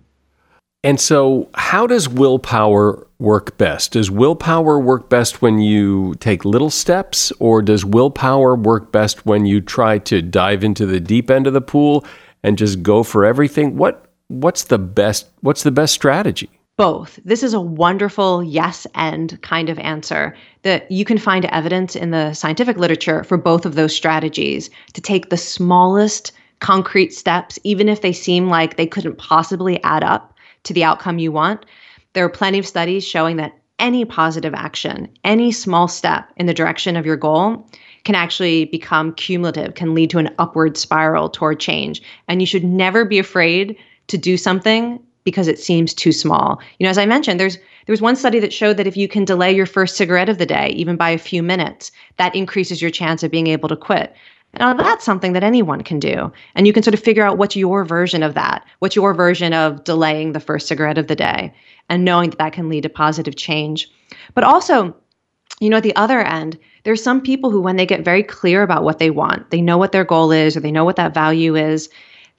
And 0.86 1.00
so, 1.00 1.48
how 1.54 1.88
does 1.88 2.10
willpower 2.10 3.08
work 3.18 3.58
best? 3.58 3.94
Does 3.94 4.12
willpower 4.12 4.80
work 4.80 5.10
best 5.10 5.42
when 5.42 5.60
you 5.60 6.16
take 6.16 6.44
little 6.44 6.70
steps, 6.70 7.32
or 7.40 7.62
does 7.62 7.86
willpower 7.86 8.56
work 8.56 8.92
best 8.92 9.26
when 9.26 9.46
you 9.46 9.62
try 9.62 9.98
to 10.00 10.22
dive 10.22 10.62
into 10.62 10.86
the 10.86 11.00
deep 11.00 11.32
end 11.32 11.48
of 11.48 11.54
the 11.54 11.62
pool 11.62 12.06
and 12.44 12.58
just 12.58 12.84
go 12.84 13.02
for 13.02 13.24
everything? 13.24 13.78
What 13.78 14.06
what's 14.28 14.66
the 14.66 14.78
best 14.78 15.28
what's 15.40 15.64
the 15.64 15.72
best 15.72 15.94
strategy? 15.94 16.50
both. 16.76 17.20
This 17.24 17.44
is 17.44 17.54
a 17.54 17.62
wonderful 17.62 18.44
yes 18.44 18.88
and 18.96 19.40
kind 19.42 19.70
of 19.70 19.78
answer 19.80 20.36
that 20.64 20.90
you 20.90 21.06
can 21.06 21.18
find 21.18 21.46
evidence 21.46 21.96
in 21.96 22.12
the 22.12 22.34
scientific 22.34 22.78
literature 22.78 23.24
for 23.24 23.38
both 23.38 23.66
of 23.66 23.76
those 23.76 23.96
strategies 23.96 24.70
to 24.94 25.02
take 25.02 25.30
the 25.30 25.38
smallest 25.38 26.32
concrete 26.60 27.14
steps, 27.14 27.60
even 27.64 27.90
if 27.90 28.02
they 28.02 28.14
seem 28.14 28.48
like 28.48 28.76
they 28.76 28.88
couldn't 28.88 29.18
possibly 29.18 29.84
add 29.84 30.04
up 30.04 30.33
to 30.64 30.74
the 30.74 30.84
outcome 30.84 31.20
you 31.20 31.32
want. 31.32 31.66
There 32.14 32.26
are 32.26 32.30
plenty 32.30 32.60
of 32.60 32.68
studies 32.68 33.06
showing 33.06 33.38
that 33.38 33.58
any 33.80 34.06
positive 34.06 34.54
action, 34.54 35.10
any 35.24 35.52
small 35.52 35.88
step 35.88 36.32
in 36.38 36.46
the 36.46 36.54
direction 36.54 36.96
of 36.96 37.06
your 37.06 37.18
goal, 37.18 37.68
can 38.04 38.16
actually 38.16 38.66
become 38.66 39.14
cumulative, 39.14 39.76
can 39.76 39.94
lead 39.94 40.10
to 40.10 40.20
an 40.20 40.34
upward 40.38 40.78
spiral 40.78 41.30
toward 41.30 41.60
change. 41.60 42.02
And 42.28 42.42
you 42.42 42.46
should 42.46 42.64
never 42.64 43.06
be 43.06 43.20
afraid 43.20 43.78
to 44.08 44.18
do 44.18 44.38
something 44.38 45.00
because 45.24 45.48
it 45.48 45.60
seems 45.60 45.94
too 45.94 46.12
small. 46.12 46.62
You 46.80 46.86
know, 46.86 46.90
as 46.90 46.98
I 46.98 47.06
mentioned, 47.06 47.40
there's 47.40 47.58
there 47.86 47.94
was 47.94 48.02
one 48.02 48.16
study 48.16 48.40
that 48.40 48.54
showed 48.54 48.78
that 48.78 48.88
if 48.88 48.96
you 48.96 49.10
can 49.10 49.26
delay 49.26 49.54
your 49.54 49.66
first 49.66 49.98
cigarette 49.98 50.30
of 50.30 50.38
the 50.38 50.46
day, 50.46 50.70
even 50.70 50.96
by 50.96 51.10
a 51.10 51.18
few 51.18 51.44
minutes, 51.44 51.92
that 52.18 52.34
increases 52.34 52.82
your 52.82 52.92
chance 52.92 53.24
of 53.24 53.32
being 53.32 53.48
able 53.48 53.68
to 53.68 53.76
quit. 53.76 54.16
Now 54.60 54.74
that's 54.74 55.04
something 55.04 55.34
that 55.34 55.44
anyone 55.44 55.82
can 55.82 56.00
do. 56.00 56.32
And 56.56 56.68
you 56.68 56.74
can 56.74 56.84
sort 56.84 56.94
of 56.94 57.00
figure 57.00 57.26
out 57.26 57.38
what's 57.38 57.56
your 57.56 57.84
version 57.86 58.22
of 58.22 58.36
that. 58.36 58.66
What's 58.80 58.96
your 58.96 59.14
version 59.14 59.54
of 59.54 59.84
delaying 59.84 60.34
the 60.34 60.40
first 60.40 60.68
cigarette 60.68 60.98
of 60.98 61.08
the 61.08 61.16
day 61.16 61.54
and 61.90 62.06
knowing 62.06 62.30
that 62.30 62.40
that 62.40 62.54
can 62.54 62.70
lead 62.70 62.84
to 62.84 62.90
positive 62.90 63.36
change. 63.36 63.90
But 64.34 64.44
also, 64.44 64.96
you 65.60 65.70
know, 65.70 65.78
at 65.78 65.84
the 65.84 65.96
other 65.96 66.22
end, 66.22 66.58
there's 66.84 67.04
some 67.04 67.22
people 67.22 67.50
who, 67.50 67.62
when 67.62 67.78
they 67.78 67.86
get 67.86 68.06
very 68.06 68.24
clear 68.24 68.64
about 68.64 68.84
what 68.84 69.00
they 69.00 69.10
want, 69.10 69.50
they 69.50 69.62
know 69.62 69.78
what 69.78 69.92
their 69.92 70.04
goal 70.04 70.32
is 70.32 70.56
or 70.56 70.60
they 70.60 70.72
know 70.72 70.86
what 70.86 70.98
that 70.98 71.14
value 71.14 71.56
is, 71.56 71.90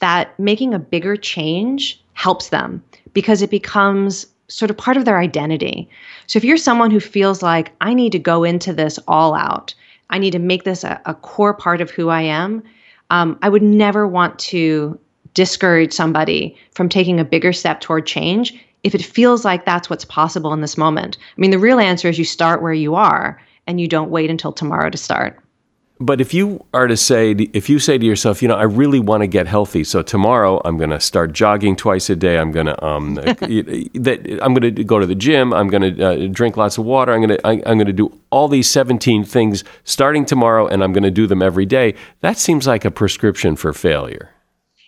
that 0.00 0.38
making 0.38 0.74
a 0.74 0.79
bigger 0.79 1.16
change 1.16 2.03
helps 2.12 2.48
them 2.48 2.83
because 3.12 3.42
it 3.42 3.50
becomes 3.50 4.27
sort 4.48 4.70
of 4.70 4.77
part 4.77 4.96
of 4.96 5.05
their 5.05 5.18
identity. 5.18 5.88
So 6.27 6.37
if 6.37 6.44
you're 6.44 6.57
someone 6.57 6.90
who 6.90 7.00
feels 7.00 7.42
like, 7.42 7.72
I 7.81 7.94
need 7.94 8.12
to 8.12 8.18
go 8.18 8.44
into 8.44 8.72
this 8.72 8.98
all 9.09 9.35
out, 9.35 9.74
I 10.11 10.19
need 10.19 10.33
to 10.33 10.38
make 10.38 10.64
this 10.64 10.85
a, 10.85 11.01
a 11.07 11.14
core 11.14 11.55
part 11.55 11.81
of 11.81 11.90
who 11.90 12.09
I 12.09 12.23
am, 12.23 12.62
um, 13.11 13.38
I 13.43 13.49
would 13.49 13.62
never 13.62 14.07
want 14.07 14.38
to 14.40 14.99
discourage 15.35 15.93
somebody 15.93 16.57
from 16.73 16.88
taking 16.88 17.21
a 17.21 17.25
bigger 17.25 17.53
step 17.53 17.81
toward 17.81 18.07
change 18.07 18.55
if 18.83 18.95
it 18.95 19.05
feels 19.05 19.45
like 19.45 19.64
that's 19.64 19.90
what's 19.90 20.05
possible 20.05 20.53
in 20.53 20.61
this 20.61 20.79
moment. 20.79 21.17
I 21.37 21.40
mean, 21.40 21.51
the 21.51 21.59
real 21.59 21.81
answer 21.81 22.09
is 22.09 22.19
you 22.19 22.25
start 22.25 22.62
where 22.62 22.73
you 22.73 22.95
are 22.95 23.40
and 23.67 23.81
you 23.81 23.88
don't 23.88 24.11
wait 24.11 24.31
until 24.31 24.53
tomorrow 24.53 24.90
to 24.90 24.99
start. 24.99 25.38
But 26.00 26.20
if 26.20 26.35
you 26.35 26.64
are 26.74 26.88
to 26.88 26.96
say, 26.96 27.30
if 27.30 27.70
you 27.70 27.78
say 27.78 27.98
to 27.98 28.04
yourself, 28.04 28.42
you 28.42 28.48
know, 28.48 28.57
I 28.57 28.64
really 28.64 28.98
want 28.98 29.20
to 29.20 29.28
get 29.28 29.46
healthy, 29.46 29.85
so 29.85 30.02
tomorrow 30.02 30.61
I'm 30.64 30.76
going 30.76 30.90
to 30.90 30.98
start 30.98 31.33
jogging 31.33 31.76
twice 31.76 32.11
a 32.11 32.16
day. 32.16 32.38
I'm 32.38 32.50
going 32.50 32.66
to 32.66 32.85
um, 32.85 33.14
that 33.14 34.38
I'm 34.42 34.54
going 34.54 34.74
to 34.74 34.85
go 34.85 34.98
to 34.98 35.07
the 35.07 35.14
gym. 35.14 35.54
I'm 35.54 35.68
going 35.68 35.94
to 35.94 36.04
uh, 36.04 36.28
drink 36.33 36.57
lots 36.57 36.78
of 36.78 36.85
water. 36.85 37.12
I'm 37.12 37.24
going 37.24 37.38
to 37.38 37.46
I, 37.46 37.52
I'm 37.64 37.78
going 37.78 37.87
to 37.87 37.92
do 37.92 38.12
all 38.30 38.48
these 38.48 38.68
17 38.68 39.24
things 39.24 39.62
starting 39.85 40.24
tomorrow, 40.24 40.66
and 40.66 40.83
I'm 40.83 40.92
going 40.92 41.04
to 41.04 41.12
do 41.12 41.28
them 41.28 41.42
every 41.42 41.66
day. 41.66 41.94
That 42.22 42.38
seems 42.38 42.66
like 42.66 42.85
a 42.85 42.90
prescription 42.90 43.54
for 43.54 43.72
failure 43.72 44.34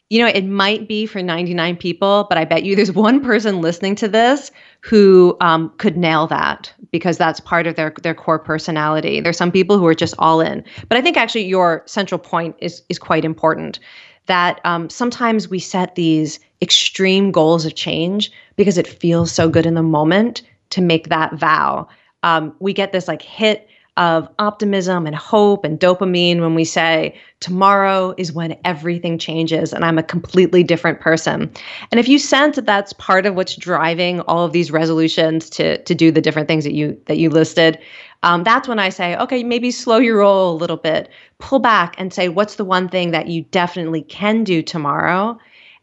you 0.09 0.21
know, 0.21 0.29
it 0.29 0.45
might 0.45 0.87
be 0.87 1.05
for 1.05 1.21
99 1.21 1.77
people, 1.77 2.27
but 2.29 2.39
I 2.39 2.45
bet 2.45 2.65
you 2.65 2.77
there's 2.77 2.93
one 3.09 3.23
person 3.23 3.61
listening 3.61 3.97
to 3.97 4.09
this 4.09 4.51
who 4.81 5.37
um, 5.41 5.73
could 5.79 5.97
nail 5.97 6.27
that 6.29 6.73
because 6.93 7.19
that's 7.19 7.41
part 7.41 7.67
of 7.67 7.75
their 7.77 7.93
their 8.03 8.15
core 8.15 8.39
personality. 8.39 9.21
There's 9.21 9.37
some 9.37 9.53
people 9.53 9.79
who 9.79 9.87
are 9.87 9.95
just 9.95 10.15
all 10.19 10.41
in, 10.41 10.65
but 10.89 10.97
I 10.97 11.03
think 11.03 11.17
actually 11.17 11.45
your 11.45 11.83
central 11.87 12.19
point 12.19 12.57
is 12.61 12.83
is 12.89 12.99
quite 12.99 13.25
important. 13.25 13.79
That 14.27 14.61
um, 14.65 14.91
sometimes 14.91 15.49
we 15.49 15.61
set 15.61 15.95
these 15.95 16.41
extreme 16.61 17.31
goals 17.31 17.65
of 17.65 17.75
change 17.75 18.33
because 18.57 18.77
it 18.77 18.87
feels 18.87 19.31
so 19.31 19.49
good 19.49 19.67
in 19.67 19.75
the 19.75 19.83
moment 19.83 20.43
to 20.71 20.81
make 20.81 21.09
that 21.09 21.35
vow. 21.35 21.87
Um, 22.23 22.55
we 22.59 22.73
get 22.73 22.93
this 22.93 23.07
like 23.07 23.23
hit 23.23 23.69
of 23.97 24.29
optimism 24.39 25.07
and 25.07 25.17
hope 25.17 25.65
and 25.65 25.81
dopamine 25.81 26.41
when 26.41 26.55
we 26.55 26.65
say, 26.65 27.19
tomorrow 27.41 28.15
is 28.19 28.33
when 28.33 28.59
everything 28.65 29.19
changes 29.19 29.73
and 29.73 29.85
I'm 29.85 29.99
a 29.99 30.03
completely 30.03 30.63
different 30.63 31.01
person. 31.01 31.51
And 31.91 31.99
if 31.99 32.07
you 32.07 32.19
sense 32.19 32.57
that 32.57 32.67
that's 32.67 32.93
part 32.95 33.25
of 33.25 33.35
what's 33.35 33.57
driving 33.57 34.21
all 34.23 34.45
of 34.45 34.53
these 34.53 34.71
resolutions 34.71 35.49
to, 35.51 35.83
to 35.83 35.95
do 35.95 36.11
the 36.11 36.21
different 36.21 36.47
things 36.47 36.65
that 36.65 36.75
you 36.75 37.01
that 37.07 37.17
you 37.17 37.31
listed, 37.31 37.79
um, 38.23 38.45
that's 38.45 38.69
when 38.69 38.79
I 38.79 38.91
say, 38.91 39.17
okay, 39.17 39.43
maybe 39.43 39.71
slow 39.71 39.99
your 39.99 40.19
roll 40.19 40.53
a 40.53 40.57
little 40.57 40.77
bit, 40.77 41.09
pull 41.39 41.59
back 41.59 41.95
and 41.99 42.13
say, 42.13 42.29
what's 42.29 42.57
the 42.57 42.65
one 42.65 42.89
thing 42.89 43.13
that 43.13 43.29
you 43.29 43.43
definitely 43.51 44.03
can 44.03 44.45
do 44.45 44.63
tomorrow? 44.63 45.39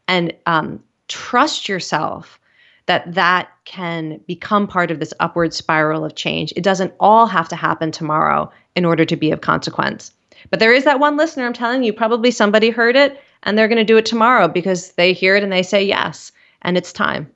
And 0.06 0.32
um, 0.46 0.82
trust 1.08 1.68
yourself 1.68 2.38
that 2.86 3.14
that 3.14 3.48
can 3.64 4.20
become 4.26 4.66
part 4.66 4.90
of 4.90 4.98
this 5.00 5.14
upward 5.20 5.52
spiral 5.54 6.04
of 6.04 6.14
change. 6.14 6.52
It 6.56 6.62
doesn't 6.64 6.92
all 7.00 7.26
have 7.26 7.48
to 7.48 7.56
happen 7.56 7.90
tomorrow 7.90 8.50
in 8.76 8.84
order 8.84 9.04
to 9.04 9.16
be 9.16 9.30
of 9.30 9.40
consequence. 9.40 10.12
But 10.50 10.60
there 10.60 10.72
is 10.72 10.84
that 10.84 11.00
one 11.00 11.16
listener, 11.16 11.46
I'm 11.46 11.52
telling 11.52 11.82
you, 11.82 11.92
probably 11.92 12.30
somebody 12.30 12.70
heard 12.70 12.96
it 12.96 13.20
and 13.44 13.56
they're 13.56 13.68
going 13.68 13.78
to 13.78 13.84
do 13.84 13.96
it 13.96 14.06
tomorrow 14.06 14.48
because 14.48 14.92
they 14.92 15.12
hear 15.12 15.36
it 15.36 15.42
and 15.42 15.52
they 15.52 15.62
say 15.62 15.84
yes, 15.84 16.32
and 16.62 16.76
it's 16.76 16.92
time. 16.92 17.30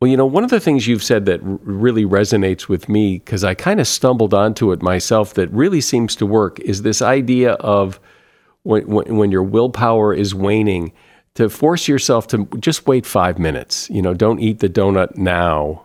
Well, 0.00 0.10
you 0.10 0.16
know, 0.16 0.26
one 0.26 0.44
of 0.44 0.50
the 0.50 0.60
things 0.60 0.88
you've 0.88 1.02
said 1.02 1.26
that 1.26 1.42
r- 1.42 1.58
really 1.62 2.04
resonates 2.04 2.68
with 2.68 2.88
me, 2.88 3.18
because 3.18 3.44
I 3.44 3.54
kind 3.54 3.80
of 3.80 3.86
stumbled 3.86 4.34
onto 4.34 4.72
it 4.72 4.82
myself, 4.82 5.34
that 5.34 5.50
really 5.52 5.80
seems 5.80 6.16
to 6.16 6.26
work, 6.26 6.58
is 6.60 6.82
this 6.82 7.00
idea 7.00 7.52
of 7.52 8.00
when, 8.64 8.86
when, 8.86 9.16
when 9.16 9.30
your 9.30 9.42
willpower 9.42 10.12
is 10.12 10.34
waning 10.34 10.92
to 11.34 11.48
force 11.48 11.88
yourself 11.88 12.26
to 12.28 12.44
just 12.60 12.86
wait 12.86 13.06
five 13.06 13.38
minutes. 13.38 13.88
You 13.90 14.02
know, 14.02 14.14
don't 14.14 14.40
eat 14.40 14.58
the 14.60 14.68
donut 14.68 15.16
now. 15.16 15.82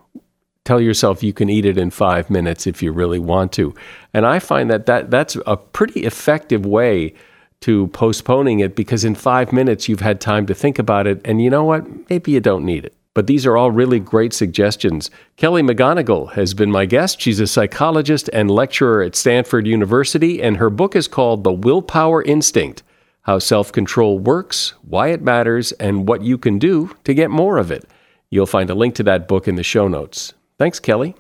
Tell 0.66 0.82
yourself 0.82 1.24
you 1.24 1.32
can 1.32 1.50
eat 1.50 1.66
it 1.66 1.78
in 1.78 1.90
five 1.90 2.30
minutes 2.30 2.68
if 2.68 2.84
you 2.84 2.92
really 2.92 3.20
want 3.20 3.54
to. 3.54 3.74
And 4.14 4.26
I 4.26 4.40
find 4.40 4.70
that, 4.70 4.86
that 4.88 5.10
that's 5.10 5.38
a 5.46 5.56
pretty 5.56 6.02
effective 6.02 6.66
way 6.66 7.14
to 7.62 7.88
postponing 7.88 8.60
it 8.60 8.76
because 8.76 9.06
in 9.06 9.16
five 9.16 9.54
minutes 9.54 9.88
you've 9.88 10.02
had 10.02 10.20
time 10.20 10.46
to 10.48 10.54
think 10.54 10.78
about 10.78 11.08
it. 11.08 11.22
And 11.24 11.42
you 11.42 11.50
know 11.50 11.64
what? 11.64 12.10
Maybe 12.10 12.32
you 12.32 12.42
don't 12.42 12.66
need 12.66 12.86
it. 12.86 12.94
But 13.14 13.26
these 13.26 13.48
are 13.48 13.58
all 13.58 13.72
really 13.72 14.00
great 14.00 14.32
suggestions. 14.32 15.10
Kelly 15.38 15.64
McGonigal 15.64 16.34
has 16.34 16.54
been 16.54 16.70
my 16.70 16.86
guest. 16.86 17.20
She's 17.20 17.40
a 17.40 17.48
psychologist 17.48 18.30
and 18.32 18.52
lecturer 18.52 19.02
at 19.02 19.16
Stanford 19.16 19.66
University, 19.66 20.40
and 20.40 20.58
her 20.58 20.70
book 20.70 20.96
is 20.96 21.08
called 21.08 21.44
The 21.44 21.52
Willpower 21.52 22.22
Instinct 22.22 22.84
how 23.28 23.38
self 23.38 23.72
control 23.72 24.18
works, 24.18 24.74
why 24.82 25.10
it 25.10 25.22
matters, 25.22 25.74
and 25.74 26.08
what 26.08 26.24
you 26.24 26.38
can 26.38 26.58
do 26.58 26.96
to 27.04 27.14
get 27.14 27.30
more 27.30 27.58
of 27.58 27.72
it. 27.72 27.86
You'll 28.32 28.48
find 28.48 28.70
a 28.70 28.76
link 28.76 28.96
to 28.96 29.04
that 29.04 29.28
book 29.28 29.48
in 29.48 29.56
the 29.56 29.64
show 29.64 29.88
notes. 29.88 30.34
Thanks, 30.58 30.80
Kelly. 30.80 31.16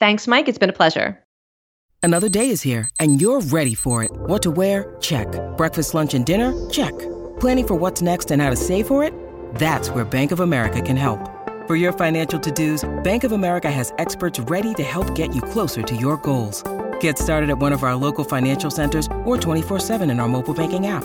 Thanks, 0.00 0.26
Mike. 0.26 0.48
It's 0.48 0.58
been 0.58 0.70
a 0.70 0.74
pleasure. 0.74 1.22
Another 2.02 2.30
day 2.30 2.48
is 2.48 2.62
here, 2.62 2.88
and 2.98 3.20
you're 3.20 3.42
ready 3.42 3.74
for 3.74 4.02
it. 4.02 4.10
What 4.12 4.42
to 4.42 4.50
wear? 4.50 4.96
Check. 5.00 5.28
Breakfast, 5.58 5.92
lunch, 5.92 6.14
and 6.14 6.24
dinner? 6.24 6.70
Check. 6.70 6.98
Planning 7.38 7.66
for 7.66 7.74
what's 7.74 8.00
next 8.00 8.30
and 8.30 8.40
how 8.40 8.48
to 8.48 8.56
save 8.56 8.86
for 8.86 9.04
it? 9.04 9.12
That's 9.56 9.90
where 9.90 10.04
Bank 10.04 10.32
of 10.32 10.40
America 10.40 10.80
can 10.80 10.96
help. 10.96 11.20
For 11.66 11.76
your 11.76 11.92
financial 11.92 12.40
to 12.40 12.50
dos, 12.50 12.88
Bank 13.04 13.22
of 13.24 13.32
America 13.32 13.70
has 13.70 13.92
experts 13.98 14.40
ready 14.40 14.72
to 14.74 14.82
help 14.82 15.14
get 15.14 15.34
you 15.34 15.42
closer 15.42 15.82
to 15.82 15.94
your 15.94 16.16
goals. 16.16 16.62
Get 17.00 17.18
started 17.18 17.50
at 17.50 17.58
one 17.58 17.72
of 17.72 17.82
our 17.82 17.94
local 17.94 18.24
financial 18.24 18.70
centers 18.70 19.08
or 19.24 19.36
24 19.36 19.78
7 19.78 20.10
in 20.10 20.20
our 20.20 20.28
mobile 20.28 20.54
banking 20.54 20.86
app. 20.86 21.04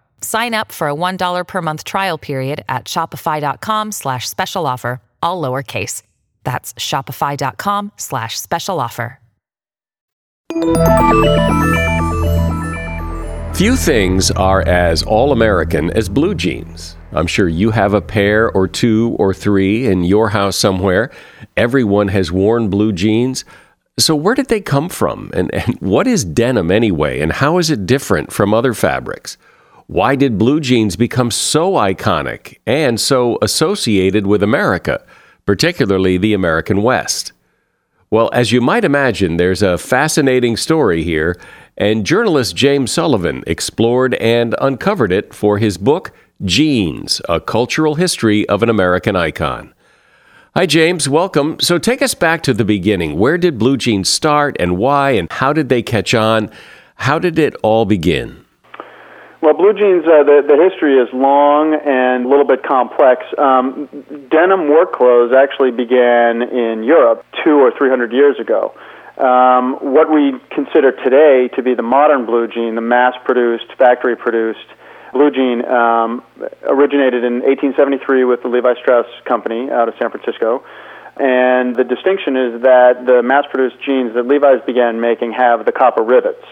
Sign 0.21 0.53
up 0.53 0.71
for 0.71 0.87
a 0.87 0.95
$1 0.95 1.47
per 1.47 1.61
month 1.61 1.83
trial 1.83 2.17
period 2.17 2.63
at 2.69 2.85
shopify.com 2.85 3.91
slash 3.91 4.29
special 4.29 4.65
offer, 4.67 5.01
all 5.21 5.41
lowercase. 5.41 6.03
That's 6.43 6.73
shopify.com 6.75 7.91
slash 7.97 8.39
special 8.39 8.79
offer. 8.79 9.19
Few 13.53 13.75
things 13.77 14.31
are 14.31 14.67
as 14.67 15.03
all 15.03 15.31
American 15.31 15.91
as 15.91 16.09
blue 16.09 16.35
jeans. 16.35 16.97
I'm 17.11 17.27
sure 17.27 17.47
you 17.47 17.71
have 17.71 17.93
a 17.93 18.01
pair 18.01 18.51
or 18.51 18.67
two 18.67 19.15
or 19.19 19.33
three 19.33 19.85
in 19.85 20.03
your 20.03 20.29
house 20.29 20.57
somewhere. 20.57 21.11
Everyone 21.55 22.07
has 22.07 22.31
worn 22.31 22.69
blue 22.69 22.91
jeans. 22.91 23.45
So, 23.99 24.15
where 24.15 24.35
did 24.35 24.47
they 24.47 24.61
come 24.61 24.89
from? 24.89 25.31
And, 25.33 25.53
and 25.53 25.75
what 25.79 26.07
is 26.07 26.25
denim 26.25 26.71
anyway? 26.71 27.19
And 27.19 27.31
how 27.31 27.59
is 27.59 27.69
it 27.69 27.85
different 27.85 28.33
from 28.33 28.53
other 28.53 28.73
fabrics? 28.73 29.37
Why 29.91 30.15
did 30.15 30.37
blue 30.37 30.61
jeans 30.61 30.95
become 30.95 31.31
so 31.31 31.73
iconic 31.73 32.59
and 32.65 32.97
so 32.97 33.37
associated 33.41 34.25
with 34.25 34.41
America, 34.41 35.03
particularly 35.45 36.17
the 36.17 36.33
American 36.33 36.81
West? 36.81 37.33
Well, 38.09 38.29
as 38.31 38.53
you 38.53 38.61
might 38.61 38.85
imagine, 38.85 39.35
there's 39.35 39.61
a 39.61 39.77
fascinating 39.77 40.55
story 40.55 41.03
here, 41.03 41.37
and 41.77 42.05
journalist 42.05 42.55
James 42.55 42.89
Sullivan 42.89 43.43
explored 43.45 44.13
and 44.13 44.55
uncovered 44.61 45.11
it 45.11 45.33
for 45.33 45.57
his 45.57 45.77
book, 45.77 46.13
Jeans 46.45 47.21
A 47.27 47.41
Cultural 47.41 47.95
History 47.95 48.47
of 48.47 48.63
an 48.63 48.69
American 48.69 49.17
Icon. 49.17 49.73
Hi, 50.55 50.67
James. 50.67 51.09
Welcome. 51.09 51.59
So, 51.59 51.77
take 51.77 52.01
us 52.01 52.13
back 52.13 52.43
to 52.43 52.53
the 52.53 52.63
beginning. 52.63 53.19
Where 53.19 53.37
did 53.37 53.59
blue 53.59 53.75
jeans 53.75 54.07
start 54.07 54.55
and 54.57 54.77
why, 54.77 55.11
and 55.11 55.29
how 55.29 55.51
did 55.51 55.67
they 55.67 55.83
catch 55.83 56.13
on? 56.13 56.49
How 56.95 57.19
did 57.19 57.37
it 57.37 57.55
all 57.61 57.83
begin? 57.83 58.45
Well, 59.41 59.55
blue 59.55 59.73
jeans, 59.73 60.05
uh, 60.05 60.21
the, 60.21 60.45
the 60.45 60.69
history 60.69 61.01
is 61.01 61.09
long 61.13 61.73
and 61.73 62.25
a 62.25 62.29
little 62.29 62.45
bit 62.45 62.61
complex. 62.61 63.25
Um, 63.39 63.89
denim 64.29 64.69
work 64.69 64.93
clothes 64.93 65.33
actually 65.33 65.71
began 65.71 66.43
in 66.43 66.83
Europe 66.83 67.25
two 67.43 67.57
or 67.57 67.73
three 67.75 67.89
hundred 67.89 68.13
years 68.13 68.39
ago. 68.39 68.75
Um, 69.17 69.77
what 69.81 70.11
we 70.13 70.37
consider 70.51 70.91
today 70.91 71.49
to 71.55 71.63
be 71.63 71.73
the 71.73 71.81
modern 71.81 72.27
blue 72.27 72.47
jean, 72.47 72.75
the 72.75 72.81
mass 72.85 73.13
produced, 73.25 73.65
factory 73.79 74.15
produced 74.15 74.65
blue 75.11 75.31
jean, 75.31 75.65
um, 75.65 76.23
originated 76.61 77.23
in 77.23 77.41
1873 77.41 78.23
with 78.25 78.43
the 78.43 78.47
Levi 78.47 78.75
Strauss 78.79 79.07
Company 79.25 79.71
out 79.71 79.89
of 79.89 79.95
San 79.99 80.11
Francisco. 80.11 80.63
And 81.17 81.75
the 81.75 81.83
distinction 81.83 82.37
is 82.37 82.61
that 82.61 83.05
the 83.05 83.21
mass 83.21 83.45
produced 83.49 83.81
jeans 83.83 84.13
that 84.13 84.27
Levi's 84.27 84.61
began 84.65 85.01
making 85.01 85.33
have 85.33 85.65
the 85.65 85.71
copper 85.71 86.03
rivets. 86.03 86.45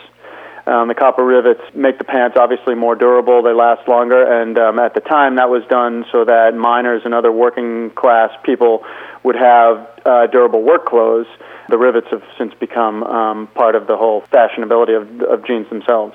Um, 0.69 0.87
the 0.87 0.93
copper 0.93 1.25
rivets 1.25 1.61
make 1.73 1.97
the 1.97 2.03
pants 2.03 2.37
obviously 2.39 2.75
more 2.75 2.93
durable. 2.93 3.41
They 3.41 3.53
last 3.53 3.87
longer, 3.87 4.21
and 4.21 4.59
um, 4.59 4.77
at 4.77 4.93
the 4.93 4.99
time 4.99 5.37
that 5.37 5.49
was 5.49 5.63
done 5.67 6.05
so 6.11 6.25
that 6.25 6.53
miners 6.53 7.01
and 7.05 7.13
other 7.13 7.31
working 7.31 7.89
class 7.91 8.29
people 8.43 8.85
would 9.23 9.35
have 9.35 9.89
uh, 10.05 10.27
durable 10.27 10.61
work 10.61 10.85
clothes. 10.85 11.25
The 11.69 11.77
rivets 11.77 12.07
have 12.11 12.21
since 12.37 12.53
become 12.53 13.03
um, 13.03 13.47
part 13.47 13.73
of 13.73 13.87
the 13.87 13.97
whole 13.97 14.21
fashionability 14.31 14.95
of, 14.95 15.21
of 15.21 15.45
jeans 15.45 15.67
themselves. 15.69 16.13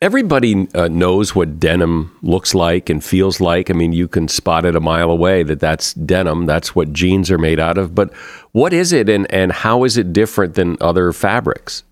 Everybody 0.00 0.66
uh, 0.74 0.88
knows 0.88 1.34
what 1.34 1.60
denim 1.60 2.16
looks 2.22 2.54
like 2.54 2.88
and 2.88 3.04
feels 3.04 3.38
like. 3.40 3.70
I 3.70 3.74
mean, 3.74 3.92
you 3.92 4.08
can 4.08 4.28
spot 4.28 4.64
it 4.64 4.76
a 4.76 4.80
mile 4.80 5.10
away 5.10 5.42
that 5.42 5.60
that's 5.60 5.92
denim. 5.94 6.46
That's 6.46 6.74
what 6.74 6.92
jeans 6.92 7.30
are 7.30 7.38
made 7.38 7.60
out 7.60 7.76
of. 7.76 7.94
But 7.94 8.14
what 8.52 8.72
is 8.72 8.92
it, 8.92 9.08
and, 9.10 9.30
and 9.32 9.52
how 9.52 9.84
is 9.84 9.96
it 9.98 10.12
different 10.12 10.54
than 10.54 10.78
other 10.80 11.12
fabrics? 11.12 11.84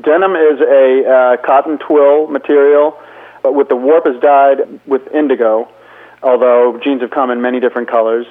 Denim 0.00 0.32
is 0.36 0.60
a 0.60 1.04
uh, 1.04 1.46
cotton 1.46 1.78
twill 1.78 2.26
material, 2.28 2.98
but 3.42 3.54
with 3.54 3.68
the 3.68 3.76
warp 3.76 4.06
is 4.06 4.20
dyed 4.20 4.80
with 4.86 5.02
indigo, 5.14 5.68
although 6.22 6.80
jeans 6.82 7.02
have 7.02 7.10
come 7.10 7.30
in 7.30 7.42
many 7.42 7.60
different 7.60 7.88
colors. 7.88 8.26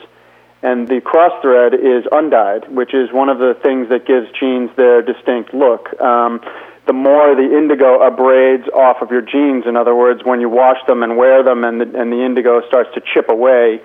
And 0.63 0.87
the 0.87 1.01
cross 1.01 1.31
thread 1.41 1.73
is 1.73 2.05
undyed, 2.11 2.69
which 2.69 2.93
is 2.93 3.11
one 3.11 3.29
of 3.29 3.39
the 3.39 3.55
things 3.63 3.89
that 3.89 4.05
gives 4.05 4.27
jeans 4.39 4.69
their 4.75 5.01
distinct 5.01 5.53
look. 5.53 5.99
Um, 5.99 6.39
the 6.87 6.93
more 6.93 7.35
the 7.35 7.57
indigo 7.57 7.99
abrades 8.01 8.67
off 8.73 9.01
of 9.01 9.11
your 9.11 9.21
jeans, 9.21 9.65
in 9.67 9.75
other 9.75 9.95
words, 9.95 10.21
when 10.23 10.41
you 10.41 10.49
wash 10.49 10.77
them 10.87 11.03
and 11.03 11.15
wear 11.15 11.43
them 11.43 11.63
and 11.63 11.81
the, 11.81 11.99
and 11.99 12.11
the 12.11 12.23
indigo 12.25 12.61
starts 12.67 12.89
to 12.95 13.01
chip 13.13 13.29
away, 13.29 13.81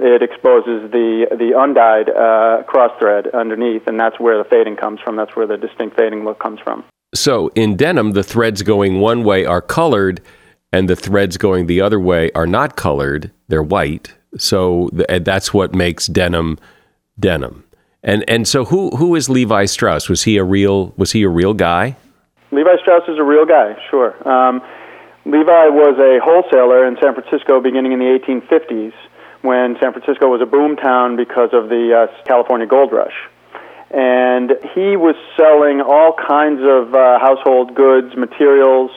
it 0.00 0.22
exposes 0.22 0.90
the 0.90 1.26
the 1.30 1.52
undyed 1.58 2.08
uh, 2.08 2.62
cross 2.64 2.92
thread 2.98 3.28
underneath, 3.28 3.86
and 3.86 3.98
that's 3.98 4.18
where 4.20 4.38
the 4.38 4.48
fading 4.48 4.76
comes 4.76 5.00
from. 5.00 5.16
That's 5.16 5.34
where 5.34 5.46
the 5.46 5.56
distinct 5.56 5.96
fading 5.96 6.24
look 6.24 6.38
comes 6.38 6.60
from. 6.60 6.84
So 7.14 7.48
in 7.54 7.76
denim, 7.76 8.12
the 8.12 8.22
threads 8.22 8.62
going 8.62 9.00
one 9.00 9.24
way 9.24 9.44
are 9.44 9.62
colored, 9.62 10.20
and 10.72 10.88
the 10.88 10.96
threads 10.96 11.36
going 11.36 11.66
the 11.66 11.80
other 11.80 11.98
way 11.98 12.30
are 12.32 12.46
not 12.46 12.76
colored; 12.76 13.30
they're 13.48 13.62
white. 13.62 14.14
So 14.36 14.90
th- 14.94 15.24
that's 15.24 15.54
what 15.54 15.74
makes 15.74 16.06
denim 16.06 16.58
denim. 17.18 17.64
And 18.02 18.24
and 18.28 18.46
so 18.46 18.64
who 18.64 18.90
who 18.90 19.14
is 19.14 19.28
Levi 19.28 19.64
Strauss? 19.64 20.08
Was 20.08 20.24
he 20.24 20.36
a 20.36 20.44
real 20.44 20.92
was 20.96 21.12
he 21.12 21.22
a 21.22 21.28
real 21.28 21.54
guy? 21.54 21.96
Levi 22.50 22.76
Strauss 22.80 23.02
is 23.08 23.18
a 23.18 23.22
real 23.22 23.44
guy, 23.44 23.76
sure. 23.90 24.16
Um, 24.26 24.62
Levi 25.26 25.68
was 25.68 25.98
a 25.98 26.18
wholesaler 26.24 26.86
in 26.86 26.96
San 27.00 27.12
Francisco 27.12 27.60
beginning 27.60 27.92
in 27.92 27.98
the 27.98 28.06
1850s 28.06 28.94
when 29.42 29.76
San 29.80 29.92
Francisco 29.92 30.28
was 30.28 30.40
a 30.40 30.46
boom 30.46 30.76
town 30.76 31.16
because 31.16 31.50
of 31.52 31.68
the 31.68 32.08
uh, 32.08 32.24
California 32.24 32.66
gold 32.66 32.92
rush. 32.92 33.12
And 33.90 34.50
he 34.74 34.96
was 34.96 35.16
selling 35.36 35.80
all 35.80 36.12
kinds 36.12 36.60
of 36.60 36.94
uh, 36.94 37.18
household 37.18 37.74
goods, 37.74 38.14
materials, 38.16 38.90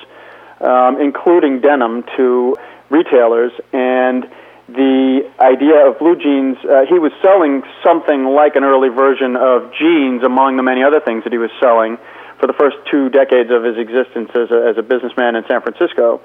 um, 0.60 1.00
including 1.00 1.62
denim, 1.62 2.04
to 2.18 2.56
retailers. 2.90 3.52
And 3.72 4.30
the 4.68 5.30
idea 5.40 5.88
of 5.88 6.00
blue 6.00 6.16
jeans, 6.16 6.58
uh, 6.64 6.86
he 6.88 7.00
was 7.00 7.12
selling 7.22 7.64
something 7.84 8.26
like 8.26 8.56
an 8.56 8.64
early 8.64 8.90
version 8.90 9.36
of 9.36 9.72
jeans 9.80 10.24
among 10.24 10.58
the 10.58 10.64
many 10.64 10.84
other 10.84 11.00
things 11.00 11.24
that 11.24 11.32
he 11.32 11.40
was 11.40 11.52
selling 11.60 11.98
for 12.40 12.48
the 12.48 12.54
first 12.54 12.76
two 12.90 13.10
decades 13.10 13.52
of 13.52 13.64
his 13.64 13.78
existence 13.78 14.30
as 14.36 14.52
a, 14.52 14.60
as 14.72 14.78
a 14.78 14.84
businessman 14.84 15.36
in 15.36 15.44
San 15.48 15.62
Francisco. 15.62 16.20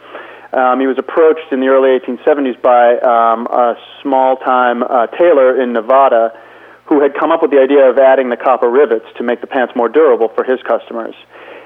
Um, 0.53 0.81
he 0.81 0.87
was 0.87 0.97
approached 0.99 1.53
in 1.53 1.61
the 1.61 1.69
early 1.69 1.99
1870s 1.99 2.61
by 2.63 2.97
um, 2.99 3.47
a 3.47 3.77
small 4.03 4.37
time 4.37 4.83
uh, 4.83 5.07
tailor 5.09 5.61
in 5.61 5.73
Nevada 5.73 6.33
who 6.87 7.03
had 7.03 7.15
come 7.15 7.33
up 7.33 7.43
with 7.43 7.51
the 7.51 7.59
idea 7.59 7.91
of 7.91 7.99
adding 7.99 8.31
the 8.31 8.37
copper 8.37 8.71
rivets 8.71 9.07
to 9.17 9.23
make 9.23 9.41
the 9.41 9.47
pants 9.47 9.75
more 9.75 9.89
durable 9.89 10.29
for 10.29 10.45
his 10.45 10.61
customers. 10.63 11.15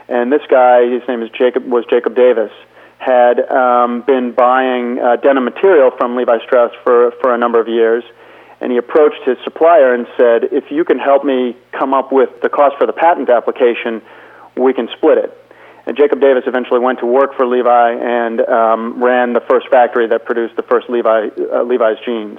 And 0.09 0.33
this 0.33 0.43
guy, 0.51 0.89
his 0.91 1.03
name 1.07 1.23
is 1.23 1.31
Jacob, 1.31 1.65
was 1.65 1.85
Jacob 1.89 2.17
Davis, 2.17 2.51
had 2.99 3.41
um, 3.49 4.03
been 4.03 4.33
buying 4.33 4.99
uh, 4.99 5.17
denim 5.17 5.45
material 5.45 5.91
from 5.97 6.17
Levi 6.17 6.39
Strauss 6.45 6.73
for, 6.83 7.13
for 7.21 7.35
a 7.35 7.39
number 7.39 7.61
of 7.61 7.69
years. 7.69 8.03
And 8.61 8.73
he 8.73 8.79
approached 8.79 9.23
his 9.25 9.39
supplier 9.45 9.95
and 9.95 10.07
said, 10.17 10.53
If 10.53 10.71
you 10.71 10.85
can 10.85 10.99
help 10.99 11.25
me 11.25 11.57
come 11.73 11.95
up 11.95 12.13
with 12.13 12.29
the 12.43 12.49
cost 12.49 12.77
for 12.77 12.87
the 12.87 12.93
patent 12.93 13.31
application, 13.31 14.03
we 14.57 14.75
can 14.75 14.89
split 14.97 15.19
it. 15.19 15.37
And 15.87 15.97
Jacob 15.97 16.21
Davis 16.21 16.45
eventually 16.47 16.79
went 16.79 16.99
to 17.01 17.07
work 17.07 17.35
for 17.37 17.47
Levi 17.47 17.93
and 17.93 18.41
um, 18.43 19.03
ran 19.03 19.33
the 19.33 19.41
first 19.41 19.69
factory 19.71 20.07
that 20.09 20.25
produced 20.27 20.57
the 20.57 20.63
first 20.63 20.91
Levi, 20.91 21.29
uh, 21.53 21.63
Levi's 21.63 21.97
jeans. 22.05 22.39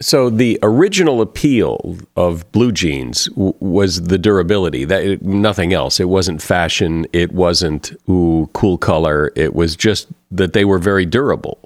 So 0.00 0.28
the 0.28 0.58
original 0.62 1.20
appeal 1.20 1.96
of 2.16 2.50
blue 2.52 2.72
jeans 2.72 3.26
w- 3.26 3.54
was 3.60 4.02
the 4.02 4.18
durability. 4.18 4.84
That 4.84 5.04
it, 5.04 5.22
nothing 5.22 5.72
else. 5.72 6.00
It 6.00 6.08
wasn't 6.08 6.42
fashion. 6.42 7.06
It 7.12 7.32
wasn't 7.32 7.92
ooh 8.08 8.50
cool 8.52 8.76
color. 8.76 9.32
It 9.36 9.54
was 9.54 9.76
just 9.76 10.08
that 10.30 10.52
they 10.52 10.64
were 10.64 10.78
very 10.78 11.06
durable. 11.06 11.58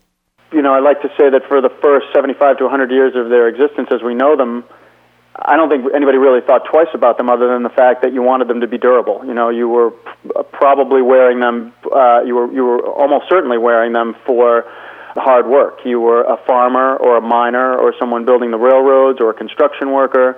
You 0.53 0.63
know, 0.63 0.73
I 0.73 0.81
like 0.81 1.01
to 1.03 1.09
say 1.17 1.31
that 1.31 1.43
for 1.49 1.61
the 1.61 1.71
first 1.83 2.07
75 2.15 2.59
to 2.59 2.65
100 2.65 2.91
years 2.91 3.15
of 3.17 3.29
their 3.29 3.49
existence 3.49 3.89
as 3.91 4.03
we 4.03 4.15
know 4.15 4.37
them, 4.37 4.65
I 5.37 5.57
don't 5.57 5.69
think 5.69 5.85
anybody 5.95 6.19
really 6.19 6.41
thought 6.41 6.65
twice 6.71 6.89
about 6.95 7.17
them, 7.17 7.31
other 7.31 7.49
than 7.49 7.63
the 7.63 7.71
fact 7.71 8.03
that 8.03 8.13
you 8.13 8.23
wanted 8.23 8.49
them 8.49 8.61
to 8.61 8.67
be 8.67 8.77
durable. 8.77 9.23
You 9.25 9.35
know, 9.35 9.51
you 9.51 9.69
were 9.69 9.93
probably 10.53 11.01
wearing 11.01 11.41
them. 11.41 11.73
Uh, 11.85 12.23
you 12.23 12.35
were 12.35 12.53
you 12.53 12.65
were 12.65 12.85
almost 12.87 13.27
certainly 13.29 13.57
wearing 13.57 13.93
them 13.93 14.17
for 14.27 14.65
hard 15.19 15.47
work. 15.47 15.81
You 15.85 16.01
were 16.01 16.23
a 16.23 16.37
farmer 16.47 16.97
or 16.97 17.17
a 17.17 17.21
miner 17.21 17.77
or 17.77 17.95
someone 17.99 18.25
building 18.25 18.51
the 18.51 18.59
railroads 18.59 19.21
or 19.21 19.31
a 19.31 19.35
construction 19.35 19.93
worker, 19.93 20.37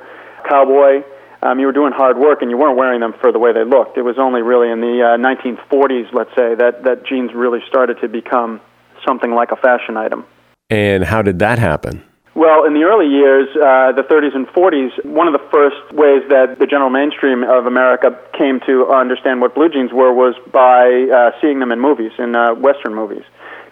cowboy. 0.49 1.03
Um, 1.43 1.59
you 1.59 1.67
were 1.67 1.73
doing 1.73 1.93
hard 1.93 2.19
work, 2.19 2.43
and 2.43 2.51
you 2.51 2.59
weren't 2.59 2.77
wearing 2.77 3.01
them 3.01 3.15
for 3.21 3.33
the 3.33 3.39
way 3.39 3.53
they 3.53 3.65
looked. 3.65 3.97
It 3.97 4.03
was 4.03 4.19
only 4.19 4.43
really 4.43 4.71
in 4.71 4.81
the 4.81 5.01
uh, 5.01 5.17
1940s, 5.17 6.13
let's 6.13 6.31
say, 6.37 6.55
that 6.55 6.85
that 6.85 7.07
jeans 7.07 7.33
really 7.35 7.61
started 7.67 7.99
to 8.03 8.09
become 8.09 8.61
something 9.07 9.31
like 9.31 9.51
a 9.51 9.57
fashion 9.57 9.97
item. 9.97 10.27
And 10.69 11.03
how 11.05 11.23
did 11.23 11.39
that 11.39 11.59
happen? 11.59 12.05
Well, 12.35 12.65
in 12.65 12.75
the 12.75 12.85
early 12.87 13.11
years, 13.11 13.49
uh, 13.57 13.91
the 13.93 14.07
30s 14.07 14.37
and 14.37 14.47
40s, 14.47 15.05
one 15.05 15.27
of 15.27 15.35
the 15.35 15.45
first 15.51 15.83
ways 15.93 16.23
that 16.31 16.59
the 16.61 16.67
general 16.67 16.89
mainstream 16.89 17.43
of 17.43 17.67
America 17.67 18.15
came 18.39 18.61
to 18.67 18.87
understand 18.87 19.41
what 19.41 19.55
blue 19.55 19.69
jeans 19.69 19.93
were 19.93 20.13
was 20.13 20.39
by 20.53 21.11
uh, 21.11 21.33
seeing 21.43 21.59
them 21.59 21.73
in 21.73 21.81
movies, 21.81 22.13
in 22.19 22.37
uh, 22.37 22.55
Western 22.55 22.95
movies. 22.95 23.25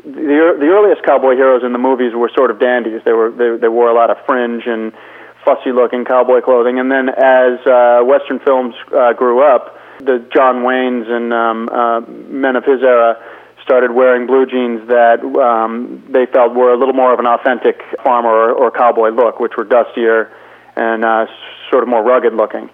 The, 0.05 0.57
the 0.59 0.69
earliest 0.71 1.03
cowboy 1.05 1.35
heroes 1.35 1.63
in 1.65 1.73
the 1.73 1.79
movies 1.79 2.15
were 2.15 2.31
sort 2.35 2.51
of 2.51 2.61
dandies. 2.61 3.03
They 3.05 3.13
were 3.13 3.31
they, 3.31 3.57
they 3.61 3.69
wore 3.69 3.91
a 3.91 3.95
lot 3.95 4.11
of 4.11 4.17
fringe 4.27 4.63
and 4.67 4.93
fussy-looking 5.45 6.05
cowboy 6.05 6.41
clothing. 6.41 6.79
And 6.79 6.91
then 6.91 7.09
as 7.09 7.59
uh, 7.67 8.01
Western 8.05 8.39
films 8.41 8.75
uh, 8.95 9.13
grew 9.15 9.43
up, 9.43 9.77
the 9.99 10.25
John 10.35 10.63
Waynes 10.63 11.09
and 11.11 11.33
um, 11.33 11.69
uh, 11.69 12.01
men 12.31 12.55
of 12.57 12.65
his 12.65 12.83
era 12.83 13.17
started 13.63 13.93
wearing 13.93 14.27
blue 14.27 14.47
jeans 14.47 14.87
that 14.89 15.21
um, 15.37 16.03
they 16.09 16.27
felt 16.33 16.55
were 16.55 16.73
a 16.73 16.79
little 16.79 16.95
more 16.95 17.13
of 17.13 17.19
an 17.19 17.27
authentic 17.27 17.83
farmer 18.03 18.31
or, 18.31 18.53
or 18.53 18.71
cowboy 18.71 19.11
look, 19.11 19.41
which 19.41 19.53
were 19.59 19.65
dustier 19.65 20.33
and 20.77 21.05
uh, 21.05 21.27
sort 21.71 21.83
of 21.83 21.89
more 21.89 22.03
rugged 22.03 22.35
looking. 22.35 22.71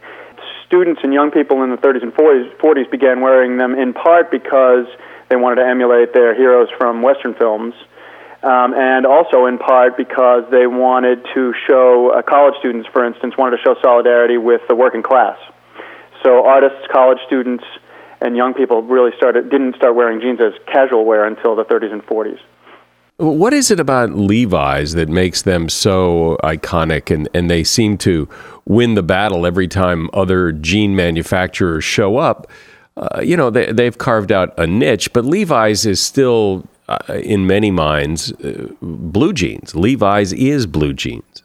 Students 0.66 1.00
and 1.02 1.12
young 1.12 1.30
people 1.30 1.62
in 1.62 1.70
the 1.70 1.76
30s 1.76 2.02
and 2.02 2.12
40s, 2.12 2.54
40s 2.58 2.90
began 2.90 3.20
wearing 3.22 3.56
them 3.56 3.74
in 3.74 3.92
part 3.92 4.30
because 4.30 4.86
they 5.34 5.40
wanted 5.42 5.56
to 5.56 5.66
emulate 5.66 6.14
their 6.14 6.32
heroes 6.32 6.68
from 6.78 7.02
Western 7.02 7.34
films. 7.34 7.74
Um, 8.44 8.72
and 8.74 9.04
also 9.04 9.46
in 9.46 9.58
part 9.58 9.96
because 9.96 10.44
they 10.50 10.66
wanted 10.66 11.26
to 11.34 11.52
show 11.66 12.12
uh, 12.14 12.22
college 12.22 12.54
students, 12.60 12.88
for 12.92 13.04
instance, 13.04 13.34
wanted 13.36 13.56
to 13.56 13.62
show 13.64 13.74
solidarity 13.82 14.36
with 14.36 14.60
the 14.68 14.76
working 14.76 15.02
class. 15.02 15.38
So 16.22 16.46
artists, 16.46 16.86
college 16.92 17.18
students, 17.26 17.64
and 18.20 18.36
young 18.36 18.54
people 18.54 18.82
really 18.82 19.10
started 19.16 19.50
didn't 19.50 19.74
start 19.76 19.96
wearing 19.96 20.20
jeans 20.20 20.40
as 20.40 20.52
casual 20.66 21.04
wear 21.04 21.24
until 21.24 21.56
the 21.56 21.64
30s 21.64 21.92
and 21.92 22.02
40s. 22.06 22.38
What 23.16 23.52
is 23.52 23.70
it 23.70 23.80
about 23.80 24.10
Levi's 24.10 24.92
that 24.92 25.08
makes 25.08 25.42
them 25.42 25.68
so 25.68 26.36
iconic 26.44 27.12
and, 27.12 27.28
and 27.34 27.50
they 27.50 27.64
seem 27.64 27.96
to 27.98 28.28
win 28.66 28.94
the 28.94 29.02
battle 29.02 29.46
every 29.46 29.68
time 29.68 30.10
other 30.12 30.52
jean 30.52 30.94
manufacturers 30.94 31.82
show 31.82 32.18
up? 32.18 32.46
Uh, 32.96 33.20
you 33.20 33.36
know, 33.36 33.50
they, 33.50 33.72
they've 33.72 33.98
carved 33.98 34.30
out 34.30 34.54
a 34.58 34.66
niche, 34.66 35.12
but 35.12 35.24
Levi's 35.24 35.84
is 35.84 36.00
still, 36.00 36.64
uh, 36.88 36.98
in 37.22 37.46
many 37.46 37.70
minds, 37.70 38.32
uh, 38.32 38.68
blue 38.80 39.32
jeans. 39.32 39.74
Levi's 39.74 40.32
is 40.32 40.66
blue 40.66 40.92
jeans. 40.92 41.42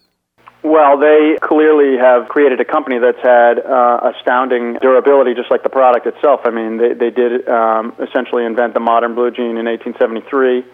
Well, 0.62 1.00
they 1.00 1.38
clearly 1.42 1.98
have 1.98 2.28
created 2.28 2.60
a 2.60 2.66
company 2.66 3.00
that's 3.00 3.22
had 3.24 3.60
uh, 3.60 4.12
astounding 4.14 4.78
durability, 4.82 5.34
just 5.34 5.50
like 5.50 5.64
the 5.64 5.70
product 5.70 6.06
itself. 6.06 6.42
I 6.44 6.52
mean, 6.52 6.78
they, 6.78 6.94
they 6.94 7.10
did 7.10 7.48
um, 7.48 7.96
essentially 8.00 8.46
invent 8.46 8.74
the 8.74 8.82
modern 8.82 9.16
blue 9.16 9.32
jean 9.32 9.58
in 9.58 9.66
1873. 9.66 10.66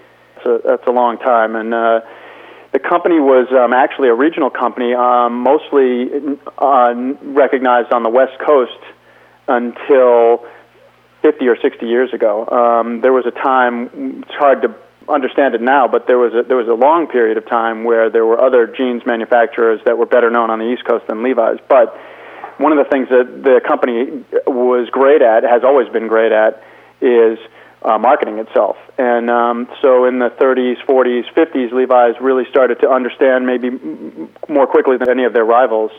So 0.44 0.60
that's 0.66 0.86
a 0.88 0.92
long 0.92 1.20
time. 1.20 1.56
And 1.56 1.74
uh, 1.74 2.02
the 2.74 2.80
company 2.80 3.20
was 3.20 3.48
um, 3.52 3.74
actually 3.74 4.10
a 4.10 4.16
regional 4.16 4.50
company, 4.50 4.94
um, 4.94 5.40
mostly 5.40 6.10
uh, 6.58 6.94
recognized 7.22 7.94
on 7.94 8.04
the 8.04 8.10
West 8.10 8.38
Coast 8.46 8.80
until 9.48 10.46
50 11.26 11.48
or 11.48 11.58
60 11.60 11.88
years 11.88 12.14
ago. 12.14 12.46
Um, 12.46 13.02
there 13.02 13.12
was 13.12 13.26
a 13.26 13.32
time, 13.32 14.22
it's 14.22 14.38
hard 14.38 14.62
to 14.62 14.76
understand 15.10 15.56
it 15.56 15.62
now, 15.62 15.88
but 15.88 16.06
there 16.06 16.20
was 16.20 16.34
a, 16.36 16.48
there 16.48 16.58
was 16.58 16.68
a 16.68 16.78
long 16.78 17.08
period 17.08 17.38
of 17.38 17.50
time 17.50 17.84
where 17.84 18.12
there 18.12 18.26
were 18.26 18.40
other 18.40 18.68
jeans 18.68 19.02
manufacturers 19.08 19.82
that 19.86 19.98
were 19.98 20.06
better 20.06 20.30
known 20.30 20.52
on 20.52 20.60
the 20.60 20.66
East 20.66 20.86
Coast 20.86 21.08
than 21.08 21.24
Levi's. 21.24 21.58
But 21.68 21.98
one 22.58 22.72
of 22.72 22.78
the 22.78 22.88
things 22.92 23.10
that 23.10 23.42
the 23.42 23.60
company 23.68 24.24
was 24.46 24.88
great 24.92 25.24
at, 25.24 25.42
has 25.42 25.64
always 25.64 25.90
been 25.90 26.08
great 26.08 26.32
at, 26.32 26.62
is 27.02 27.40
uh, 27.82 27.98
marketing 27.98 28.38
itself. 28.38 28.78
And 29.00 29.28
um, 29.32 29.68
so 29.82 30.06
in 30.06 30.20
the 30.20 30.30
30s, 30.30 30.78
40s, 30.86 31.26
50s, 31.34 31.74
Levi's 31.74 32.22
really 32.22 32.46
started 32.52 32.82
to 32.82 32.90
understand, 32.90 33.48
maybe 33.48 33.72
more 34.48 34.68
quickly 34.68 34.98
than 34.98 35.10
any 35.10 35.24
of 35.24 35.34
their 35.34 35.46
rivals, 35.46 35.90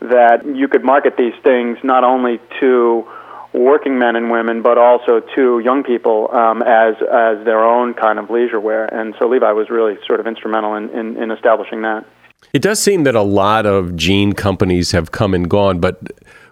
that 0.00 0.46
you 0.46 0.68
could 0.68 0.84
market 0.84 1.16
these 1.16 1.34
things 1.42 1.76
not 1.82 2.04
only 2.04 2.38
to 2.60 3.06
working 3.52 3.98
men 3.98 4.16
and 4.16 4.30
women, 4.30 4.62
but 4.62 4.78
also 4.78 5.20
to 5.34 5.58
young 5.60 5.82
people 5.82 6.30
um, 6.32 6.62
as 6.62 6.94
as 7.02 7.44
their 7.44 7.64
own 7.64 7.94
kind 7.94 8.18
of 8.18 8.30
leisure 8.30 8.60
wear. 8.60 8.86
And 8.86 9.14
so 9.18 9.28
Levi 9.28 9.52
was 9.52 9.70
really 9.70 9.96
sort 10.06 10.20
of 10.20 10.26
instrumental 10.26 10.74
in, 10.74 10.88
in, 10.90 11.16
in 11.16 11.30
establishing 11.30 11.82
that. 11.82 12.06
It 12.52 12.62
does 12.62 12.80
seem 12.80 13.04
that 13.04 13.14
a 13.14 13.22
lot 13.22 13.66
of 13.66 13.96
jean 13.96 14.32
companies 14.32 14.92
have 14.92 15.12
come 15.12 15.34
and 15.34 15.48
gone, 15.48 15.78
but 15.78 16.00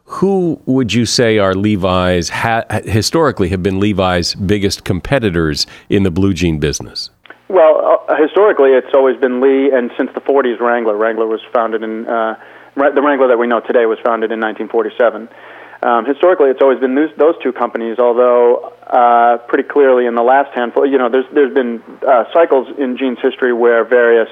who 0.05 0.61
would 0.65 0.95
you 0.95 1.05
say 1.05 1.39
are 1.39 1.55
Levi's, 1.55 2.31
ha- 2.31 2.65
historically 2.85 3.49
have 3.51 3.63
been 3.63 3.79
Levi's 3.79 4.35
biggest 4.35 4.85
competitors 4.85 5.67
in 5.91 6.03
the 6.03 6.11
blue 6.11 6.33
jean 6.33 6.59
business? 6.59 7.11
Well, 7.49 8.05
uh, 8.09 8.17
historically, 8.17 8.71
it's 8.71 8.95
always 8.95 9.19
been 9.19 9.41
Lee, 9.41 9.71
and 9.71 9.91
since 9.97 10.11
the 10.15 10.21
40s, 10.21 10.61
Wrangler. 10.61 10.97
Wrangler 10.97 11.27
was 11.27 11.41
founded 11.53 11.83
in, 11.83 12.07
uh, 12.07 12.39
the 12.75 13.03
Wrangler 13.03 13.29
that 13.29 13.39
we 13.39 13.47
know 13.47 13.61
today 13.61 13.87
was 13.87 13.99
founded 14.05 14.31
in 14.31 14.41
1947. 14.41 15.29
Um, 15.81 16.05
historically, 16.05 16.51
it's 16.51 16.61
always 16.61 16.81
been 16.81 16.95
those, 16.95 17.11
those 17.17 17.35
two 17.43 17.53
companies, 17.53 17.99
although 17.99 18.73
uh, 18.87 19.39
pretty 19.47 19.69
clearly 19.69 20.07
in 20.07 20.15
the 20.15 20.23
last 20.23 20.53
handful, 20.55 20.85
you 20.85 20.99
know, 20.99 21.09
there's, 21.09 21.27
there's 21.33 21.55
been 21.55 21.83
uh, 22.07 22.25
cycles 22.33 22.67
in 22.79 22.97
jeans 22.99 23.19
history 23.23 23.53
where 23.53 23.85
various 23.85 24.29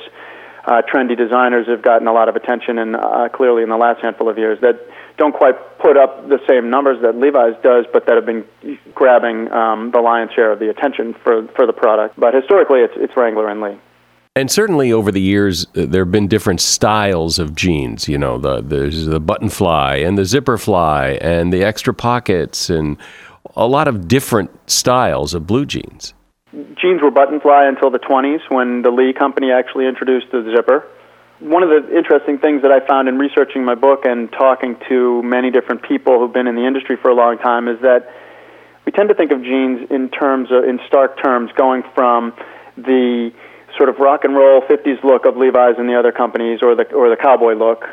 uh, 0.66 0.82
trendy 0.92 1.16
designers 1.16 1.68
have 1.68 1.82
gotten 1.82 2.08
a 2.08 2.12
lot 2.12 2.28
of 2.28 2.34
attention, 2.34 2.78
and 2.78 2.96
uh, 2.96 3.28
clearly 3.32 3.62
in 3.62 3.68
the 3.68 3.76
last 3.76 4.02
handful 4.02 4.28
of 4.28 4.36
years 4.36 4.58
that 4.60 4.80
don't 5.16 5.34
quite 5.34 5.78
put 5.78 5.96
up 5.96 6.28
the 6.28 6.40
same 6.48 6.68
numbers 6.68 7.00
that 7.02 7.16
Levi's 7.16 7.54
does, 7.62 7.86
but 7.92 8.06
that 8.06 8.16
have 8.16 8.26
been 8.26 8.44
grabbing 8.94 9.50
um, 9.52 9.92
the 9.92 10.00
lion's 10.00 10.32
share 10.32 10.50
of 10.50 10.58
the 10.58 10.68
attention 10.68 11.14
for 11.22 11.46
for 11.54 11.66
the 11.66 11.72
product. 11.72 12.18
But 12.18 12.34
historically, 12.34 12.80
it's 12.80 12.94
it's 12.96 13.16
Wrangler 13.16 13.48
and 13.48 13.60
Lee. 13.60 13.78
And 14.36 14.50
certainly 14.50 14.92
over 14.92 15.10
the 15.10 15.20
years, 15.20 15.64
uh, 15.74 15.86
there 15.86 16.02
have 16.02 16.12
been 16.12 16.28
different 16.28 16.60
styles 16.60 17.38
of 17.38 17.54
jeans. 17.54 18.06
You 18.06 18.18
know, 18.18 18.36
the 18.36 18.60
there's 18.60 19.06
the 19.06 19.18
button 19.18 19.48
fly 19.48 19.96
and 19.96 20.18
the 20.18 20.26
zipper 20.26 20.58
fly 20.58 21.18
and 21.22 21.50
the 21.50 21.64
extra 21.64 21.94
pockets 21.94 22.68
and 22.68 22.98
a 23.56 23.66
lot 23.66 23.88
of 23.88 24.06
different 24.06 24.50
styles 24.70 25.32
of 25.32 25.46
blue 25.46 25.64
jeans. 25.64 26.12
Jeans 26.52 27.00
were 27.00 27.10
button 27.10 27.40
fly 27.40 27.64
until 27.64 27.90
the 27.90 27.98
20s 27.98 28.40
when 28.50 28.82
the 28.82 28.90
Lee 28.90 29.14
company 29.14 29.50
actually 29.50 29.86
introduced 29.86 30.26
the 30.30 30.52
zipper. 30.54 30.86
One 31.40 31.62
of 31.62 31.70
the 31.70 31.96
interesting 31.96 32.38
things 32.38 32.60
that 32.60 32.70
I 32.70 32.86
found 32.86 33.08
in 33.08 33.16
researching 33.16 33.64
my 33.64 33.74
book 33.74 34.04
and 34.04 34.30
talking 34.32 34.76
to 34.90 35.22
many 35.22 35.50
different 35.50 35.82
people 35.82 36.18
who've 36.18 36.32
been 36.32 36.46
in 36.46 36.56
the 36.56 36.66
industry 36.66 36.96
for 37.00 37.10
a 37.10 37.14
long 37.14 37.38
time 37.38 37.68
is 37.68 37.80
that 37.80 38.12
we 38.84 38.92
tend 38.92 39.08
to 39.08 39.14
think 39.14 39.32
of 39.32 39.42
jeans 39.42 39.90
in 39.90 40.10
terms 40.10 40.48
of, 40.50 40.64
in 40.64 40.78
stark 40.86 41.22
terms, 41.22 41.50
going 41.56 41.82
from 41.94 42.34
the 42.76 43.32
sort 43.76 43.88
of 43.88 43.98
rock 43.98 44.24
and 44.24 44.34
roll 44.34 44.60
50s 44.62 45.02
look 45.04 45.26
of 45.26 45.36
Levi's 45.36 45.76
and 45.78 45.88
the 45.88 45.98
other 45.98 46.12
companies, 46.12 46.60
or 46.62 46.74
the 46.74 46.92
or 46.92 47.10
the 47.10 47.16
cowboy 47.16 47.54
look, 47.54 47.84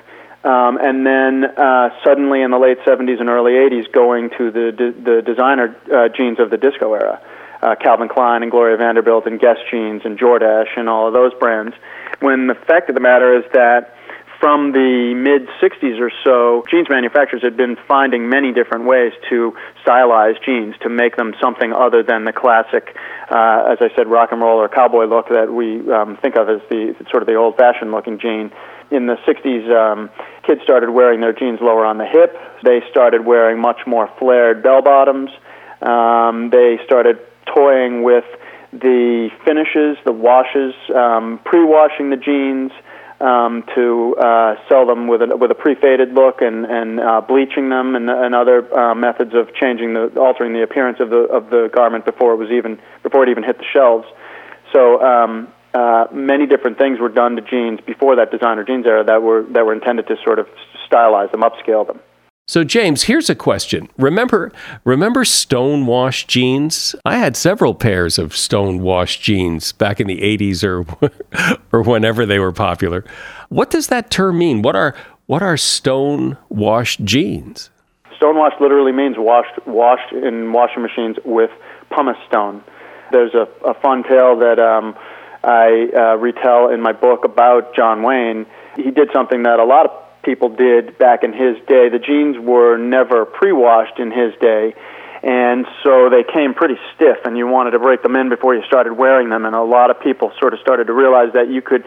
um, 0.44 0.78
and 0.78 1.06
then 1.06 1.46
uh, 1.46 1.90
suddenly 2.04 2.42
in 2.42 2.52
the 2.52 2.60
late 2.60 2.80
70s 2.80 3.20
and 3.20 3.30
early 3.30 3.54
80s, 3.54 3.92
going 3.92 4.30
to 4.38 4.52
the 4.52 4.72
the 4.72 5.22
designer 5.22 5.76
uh, 5.94 6.10
jeans 6.10 6.40
of 6.40 6.50
the 6.50 6.58
disco 6.58 6.94
era, 6.94 7.22
uh, 7.62 7.76
Calvin 7.76 8.10
Klein 8.10 8.44
and 8.44 8.52
Gloria 8.52 8.78
Vanderbilt 8.78 9.26
and 9.26 9.40
Guess 9.40 9.58
jeans 9.72 10.02
and 10.04 10.20
Jordache 10.20 10.78
and 10.78 10.90
all 10.90 11.08
of 11.08 11.14
those 11.14 11.34
brands. 11.36 11.76
When 12.20 12.48
the 12.48 12.56
fact 12.56 12.90
of 12.90 12.96
the 12.96 13.02
matter 13.02 13.38
is 13.38 13.46
that 13.54 13.96
from 14.44 14.74
the 14.74 15.16
mid 15.16 15.48
60s 15.64 16.02
or 16.02 16.12
so, 16.22 16.66
jeans 16.70 16.90
manufacturers 16.90 17.42
had 17.42 17.56
been 17.56 17.78
finding 17.88 18.28
many 18.28 18.52
different 18.52 18.84
ways 18.84 19.14
to 19.30 19.56
stylize 19.88 20.36
jeans 20.44 20.76
to 20.82 20.90
make 20.90 21.16
them 21.16 21.34
something 21.42 21.72
other 21.72 22.04
than 22.04 22.26
the 22.26 22.34
classic, 22.34 22.94
uh, 23.32 23.72
as 23.72 23.78
I 23.80 23.88
said, 23.96 24.06
rock 24.10 24.34
and 24.34 24.42
roll 24.42 24.60
or 24.60 24.68
cowboy 24.68 25.06
look 25.06 25.30
that 25.30 25.54
we 25.54 25.90
um, 25.90 26.18
think 26.18 26.36
of 26.36 26.50
as 26.50 26.60
the 26.70 26.94
sort 27.10 27.24
of 27.24 27.28
the 27.28 27.36
old 27.36 27.56
fashioned 27.56 27.94
looking 27.94 28.20
jean. 28.20 28.52
In 28.92 29.08
the 29.08 29.16
60s, 29.26 29.72
um, 29.72 30.10
kids 30.46 30.60
started 30.62 30.90
wearing 30.90 31.22
their 31.22 31.32
jeans 31.32 31.60
lower 31.62 31.86
on 31.86 31.98
the 31.98 32.06
hip. 32.06 32.36
They 32.66 32.82
started 32.92 33.26
wearing 33.26 33.62
much 33.62 33.88
more 33.88 34.12
flared 34.20 34.62
bell 34.62 34.82
bottoms. 34.82 35.30
Um, 35.82 36.50
they 36.50 36.80
started 36.84 37.18
toying 37.46 38.04
with 38.04 38.26
the 38.74 39.30
finishes, 39.46 39.96
the 40.04 40.12
washes, 40.12 40.74
um, 40.94 41.40
pre-washing 41.46 42.10
the 42.10 42.18
jeans 42.18 42.74
um, 43.20 43.64
to 43.76 44.16
uh, 44.16 44.56
sell 44.70 44.86
them 44.86 45.08
with 45.08 45.22
a 45.22 45.38
with 45.38 45.52
a 45.52 45.56
pre-faded 45.56 46.14
look 46.14 46.42
and 46.42 46.66
and 46.66 47.00
uh, 47.00 47.22
bleaching 47.22 47.70
them 47.70 47.96
and, 47.96 48.10
and 48.10 48.36
other 48.36 48.68
uh, 48.74 48.96
methods 48.96 49.34
of 49.34 49.54
changing 49.56 49.94
the 49.94 50.20
altering 50.20 50.54
the 50.54 50.64
appearance 50.64 51.00
of 51.00 51.10
the 51.10 51.24
of 51.30 51.50
the 51.50 51.70
garment 51.74 52.06
before 52.06 52.34
it 52.34 52.38
was 52.38 52.52
even 52.52 52.80
before 53.04 53.24
it 53.24 53.30
even 53.30 53.44
hit 53.44 53.58
the 53.58 53.66
shelves. 53.72 54.08
So 54.72 55.02
um, 55.02 55.48
uh, 55.74 56.06
many 56.12 56.46
different 56.46 56.78
things 56.78 57.00
were 57.00 57.10
done 57.10 57.36
to 57.36 57.42
jeans 57.42 57.80
before 57.82 58.16
that 58.18 58.32
designer 58.32 58.64
jeans 58.64 58.86
era 58.86 59.04
that 59.04 59.22
were 59.22 59.44
that 59.52 59.66
were 59.66 59.74
intended 59.74 60.08
to 60.08 60.16
sort 60.24 60.40
of 60.40 60.48
stylize 60.90 61.32
them, 61.32 61.42
upscale 61.42 61.86
them. 61.86 62.00
So 62.46 62.66
James, 62.66 63.04
here's 63.04 63.30
a 63.30 63.36
question. 63.36 63.88
Remember 63.98 64.52
remember 64.84 65.24
stonewash 65.24 66.28
jeans? 66.28 66.94
I 67.06 67.18
had 67.18 67.38
several 67.38 67.74
pairs 67.74 68.20
of 68.20 68.34
stonewash 68.34 69.22
jeans 69.22 69.72
back 69.72 70.02
in 70.02 70.08
the 70.08 70.20
80s 70.20 70.62
or 70.62 70.86
or 71.72 71.84
whenever 71.84 72.26
they 72.26 72.40
were 72.40 72.52
popular. 72.52 73.06
What 73.48 73.70
does 73.70 73.88
that 73.88 74.12
term 74.12 74.40
mean? 74.40 74.62
What 74.62 74.76
are 74.76 74.94
what 75.26 75.42
are 75.42 75.56
stonewashed 75.56 77.06
jeans? 77.06 77.70
Stonewash 78.20 78.60
literally 78.60 78.92
means 78.92 79.16
washed 79.18 79.66
washed 79.66 80.12
in 80.12 80.52
washing 80.52 80.82
machines 80.82 81.16
with 81.24 81.50
pumice 81.96 82.18
stone. 82.28 82.62
There's 83.14 83.34
a, 83.34 83.48
a 83.66 83.74
fun 83.76 84.04
tale 84.04 84.38
that 84.40 84.60
um, 84.60 84.98
I 85.46 85.88
uh, 85.96 86.18
retell 86.18 86.70
in 86.72 86.82
my 86.82 86.92
book 86.92 87.24
about 87.24 87.74
John 87.74 88.04
Wayne. 88.04 88.46
He 88.76 88.92
did 88.92 89.12
something 89.14 89.44
that 89.44 89.60
a 89.60 89.64
lot 89.64 89.86
of 89.86 90.03
people 90.24 90.50
did 90.50 90.98
back 90.98 91.24
in 91.24 91.34
his 91.34 91.58
day. 91.68 91.90
The 91.90 92.00
jeans 92.00 92.38
were 92.40 92.78
never 92.78 93.26
pre-washed 93.26 94.00
in 94.00 94.12
his 94.12 94.34
day, 94.40 94.74
and 95.22 95.66
so 95.84 96.10
they 96.10 96.24
came 96.24 96.54
pretty 96.54 96.76
stiff, 96.96 97.18
and 97.26 97.38
you 97.38 97.48
wanted 97.48 97.72
to 97.72 97.80
break 97.80 98.04
them 98.04 98.16
in 98.16 98.30
before 98.30 98.56
you 98.56 98.64
started 98.68 98.94
wearing 98.94 99.30
them. 99.30 99.46
And 99.46 99.56
a 99.56 99.64
lot 99.64 99.90
of 99.90 100.00
people 100.02 100.34
sort 100.40 100.54
of 100.54 100.60
started 100.60 100.88
to 100.88 100.94
realize 100.94 101.32
that 101.34 101.50
you 101.50 101.62
could. 101.62 101.84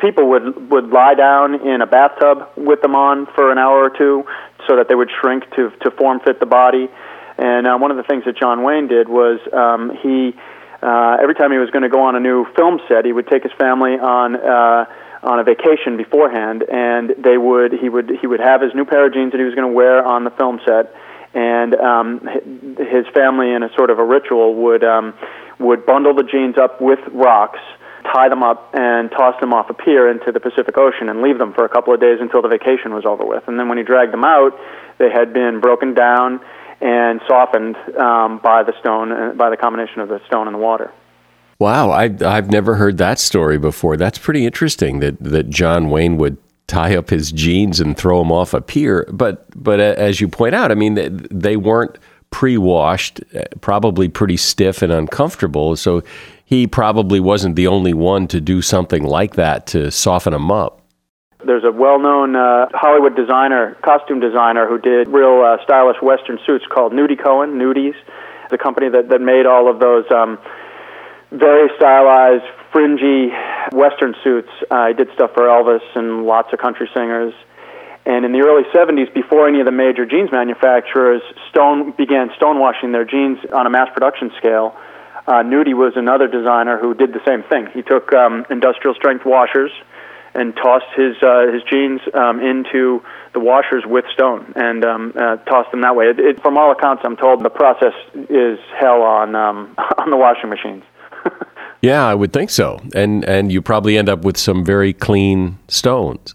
People 0.00 0.28
would 0.30 0.70
would 0.70 0.88
lie 0.88 1.14
down 1.14 1.66
in 1.66 1.80
a 1.80 1.86
bathtub 1.86 2.48
with 2.56 2.80
them 2.82 2.94
on 2.94 3.26
for 3.34 3.52
an 3.52 3.58
hour 3.58 3.84
or 3.84 3.90
two, 3.90 4.24
so 4.66 4.76
that 4.76 4.88
they 4.88 4.94
would 4.94 5.10
shrink 5.20 5.44
to 5.56 5.70
to 5.82 5.90
form 5.90 6.20
fit 6.20 6.40
the 6.40 6.46
body. 6.46 6.88
And 7.36 7.66
uh, 7.66 7.76
one 7.78 7.90
of 7.90 7.96
the 7.96 8.02
things 8.02 8.24
that 8.24 8.36
John 8.36 8.62
Wayne 8.62 8.88
did 8.88 9.08
was 9.08 9.40
um, 9.52 9.96
he. 10.02 10.34
Uh, 10.82 11.18
every 11.20 11.34
time 11.34 11.52
he 11.52 11.58
was 11.58 11.68
going 11.68 11.82
to 11.82 11.90
go 11.90 12.00
on 12.00 12.16
a 12.16 12.20
new 12.20 12.46
film 12.56 12.80
set, 12.88 13.04
he 13.04 13.12
would 13.12 13.28
take 13.28 13.42
his 13.42 13.52
family 13.58 13.98
on 14.00 14.34
uh, 14.34 14.86
on 15.22 15.38
a 15.38 15.44
vacation 15.44 15.96
beforehand, 15.96 16.64
and 16.70 17.14
they 17.18 17.36
would 17.36 17.72
he 17.72 17.88
would 17.88 18.10
he 18.20 18.26
would 18.26 18.40
have 18.40 18.62
his 18.62 18.74
new 18.74 18.84
pair 18.84 19.06
of 19.06 19.12
jeans 19.12 19.32
that 19.32 19.38
he 19.38 19.44
was 19.44 19.54
going 19.54 19.68
to 19.68 19.74
wear 19.74 20.04
on 20.04 20.24
the 20.24 20.30
film 20.30 20.60
set, 20.64 20.94
and 21.34 21.74
um, 21.74 22.20
his 22.78 23.06
family 23.14 23.52
in 23.52 23.62
a 23.62 23.72
sort 23.76 23.90
of 23.90 23.98
a 23.98 24.04
ritual 24.04 24.54
would 24.54 24.82
um, 24.82 25.14
would 25.58 25.84
bundle 25.84 26.14
the 26.14 26.24
jeans 26.24 26.56
up 26.56 26.80
with 26.80 26.98
rocks, 27.12 27.60
tie 28.12 28.28
them 28.28 28.42
up, 28.42 28.70
and 28.74 29.10
toss 29.10 29.38
them 29.40 29.52
off 29.52 29.68
a 29.68 29.74
pier 29.74 30.10
into 30.10 30.32
the 30.32 30.40
Pacific 30.40 30.76
Ocean, 30.78 31.08
and 31.08 31.20
leave 31.20 31.38
them 31.38 31.52
for 31.52 31.64
a 31.64 31.68
couple 31.68 31.92
of 31.92 32.00
days 32.00 32.18
until 32.20 32.40
the 32.40 32.48
vacation 32.48 32.94
was 32.94 33.04
over 33.04 33.24
with. 33.24 33.46
And 33.46 33.58
then 33.58 33.68
when 33.68 33.76
he 33.76 33.84
dragged 33.84 34.12
them 34.12 34.24
out, 34.24 34.58
they 34.98 35.10
had 35.10 35.32
been 35.34 35.60
broken 35.60 35.92
down 35.94 36.40
and 36.80 37.20
softened 37.28 37.76
um, 37.98 38.40
by 38.42 38.62
the 38.62 38.72
stone, 38.80 39.12
uh, 39.12 39.32
by 39.36 39.50
the 39.50 39.56
combination 39.56 40.00
of 40.00 40.08
the 40.08 40.20
stone 40.26 40.46
and 40.46 40.54
the 40.54 40.58
water. 40.58 40.90
Wow, 41.60 41.90
I, 41.90 42.04
I've 42.24 42.50
never 42.50 42.74
heard 42.74 42.96
that 42.98 43.18
story 43.18 43.58
before. 43.58 43.98
That's 43.98 44.16
pretty 44.16 44.46
interesting 44.46 45.00
that, 45.00 45.22
that 45.22 45.50
John 45.50 45.90
Wayne 45.90 46.16
would 46.16 46.38
tie 46.66 46.96
up 46.96 47.10
his 47.10 47.30
jeans 47.30 47.80
and 47.80 47.98
throw 47.98 48.20
them 48.20 48.32
off 48.32 48.54
a 48.54 48.62
pier. 48.62 49.06
But 49.12 49.44
but 49.62 49.78
as 49.78 50.22
you 50.22 50.28
point 50.28 50.54
out, 50.54 50.72
I 50.72 50.74
mean, 50.74 50.94
they, 50.94 51.10
they 51.10 51.56
weren't 51.58 51.98
pre-washed, 52.30 53.20
uh, 53.36 53.42
probably 53.60 54.08
pretty 54.08 54.38
stiff 54.38 54.80
and 54.80 54.90
uncomfortable. 54.90 55.76
So 55.76 56.02
he 56.46 56.66
probably 56.66 57.20
wasn't 57.20 57.56
the 57.56 57.66
only 57.66 57.92
one 57.92 58.26
to 58.28 58.40
do 58.40 58.62
something 58.62 59.02
like 59.02 59.34
that 59.34 59.66
to 59.68 59.90
soften 59.90 60.32
them 60.32 60.50
up. 60.50 60.80
There's 61.44 61.64
a 61.64 61.72
well-known 61.72 62.36
uh, 62.36 62.68
Hollywood 62.72 63.16
designer, 63.16 63.76
costume 63.84 64.20
designer, 64.20 64.66
who 64.66 64.78
did 64.78 65.08
real 65.08 65.42
uh, 65.44 65.62
stylish 65.62 66.00
Western 66.00 66.38
suits 66.46 66.64
called 66.72 66.92
Nudie 66.92 67.22
Cohn, 67.22 67.58
Nudies, 67.58 67.94
the 68.50 68.58
company 68.58 68.88
that, 68.88 69.08
that 69.10 69.20
made 69.20 69.44
all 69.46 69.70
of 69.70 69.80
those. 69.80 70.04
Um, 70.10 70.38
very 71.30 71.68
stylized, 71.76 72.44
fringy 72.72 73.30
Western 73.72 74.14
suits. 74.22 74.50
Uh, 74.70 74.74
I 74.74 74.92
did 74.92 75.08
stuff 75.14 75.32
for 75.34 75.42
Elvis 75.42 75.82
and 75.94 76.24
lots 76.24 76.52
of 76.52 76.58
country 76.58 76.88
singers. 76.94 77.34
And 78.06 78.24
in 78.24 78.32
the 78.32 78.40
early 78.40 78.64
70s, 78.74 79.12
before 79.12 79.46
any 79.46 79.60
of 79.60 79.66
the 79.66 79.72
major 79.72 80.06
jeans 80.06 80.32
manufacturers 80.32 81.22
stone 81.50 81.92
began 81.92 82.30
stonewashing 82.30 82.92
their 82.92 83.04
jeans 83.04 83.38
on 83.52 83.66
a 83.66 83.70
mass 83.70 83.88
production 83.92 84.32
scale, 84.38 84.74
uh, 85.26 85.42
Nudie 85.44 85.74
was 85.74 85.92
another 85.96 86.26
designer 86.26 86.78
who 86.78 86.94
did 86.94 87.12
the 87.12 87.20
same 87.26 87.42
thing. 87.44 87.68
He 87.72 87.82
took 87.82 88.12
um, 88.12 88.46
industrial 88.50 88.94
strength 88.94 89.24
washers 89.24 89.70
and 90.34 90.54
tossed 90.56 90.86
his 90.96 91.16
uh, 91.22 91.52
his 91.52 91.62
jeans 91.64 92.00
um, 92.14 92.40
into 92.40 93.02
the 93.34 93.40
washers 93.40 93.84
with 93.86 94.04
stone 94.12 94.52
and 94.56 94.84
um, 94.84 95.12
uh, 95.14 95.36
tossed 95.36 95.70
them 95.72 95.82
that 95.82 95.94
way. 95.94 96.06
It, 96.06 96.20
it, 96.20 96.42
from 96.42 96.56
all 96.56 96.70
accounts, 96.72 97.02
I'm 97.04 97.16
told 97.16 97.44
the 97.44 97.50
process 97.50 97.94
is 98.14 98.58
hell 98.78 99.02
on 99.02 99.34
um, 99.34 99.74
on 99.98 100.10
the 100.10 100.16
washing 100.16 100.48
machines. 100.48 100.84
Yeah, 101.82 102.06
I 102.06 102.14
would 102.14 102.32
think 102.32 102.50
so. 102.50 102.80
And 102.94 103.24
and 103.24 103.50
you 103.50 103.62
probably 103.62 103.96
end 103.96 104.08
up 104.08 104.24
with 104.24 104.36
some 104.36 104.64
very 104.64 104.92
clean 104.92 105.58
stones. 105.68 106.34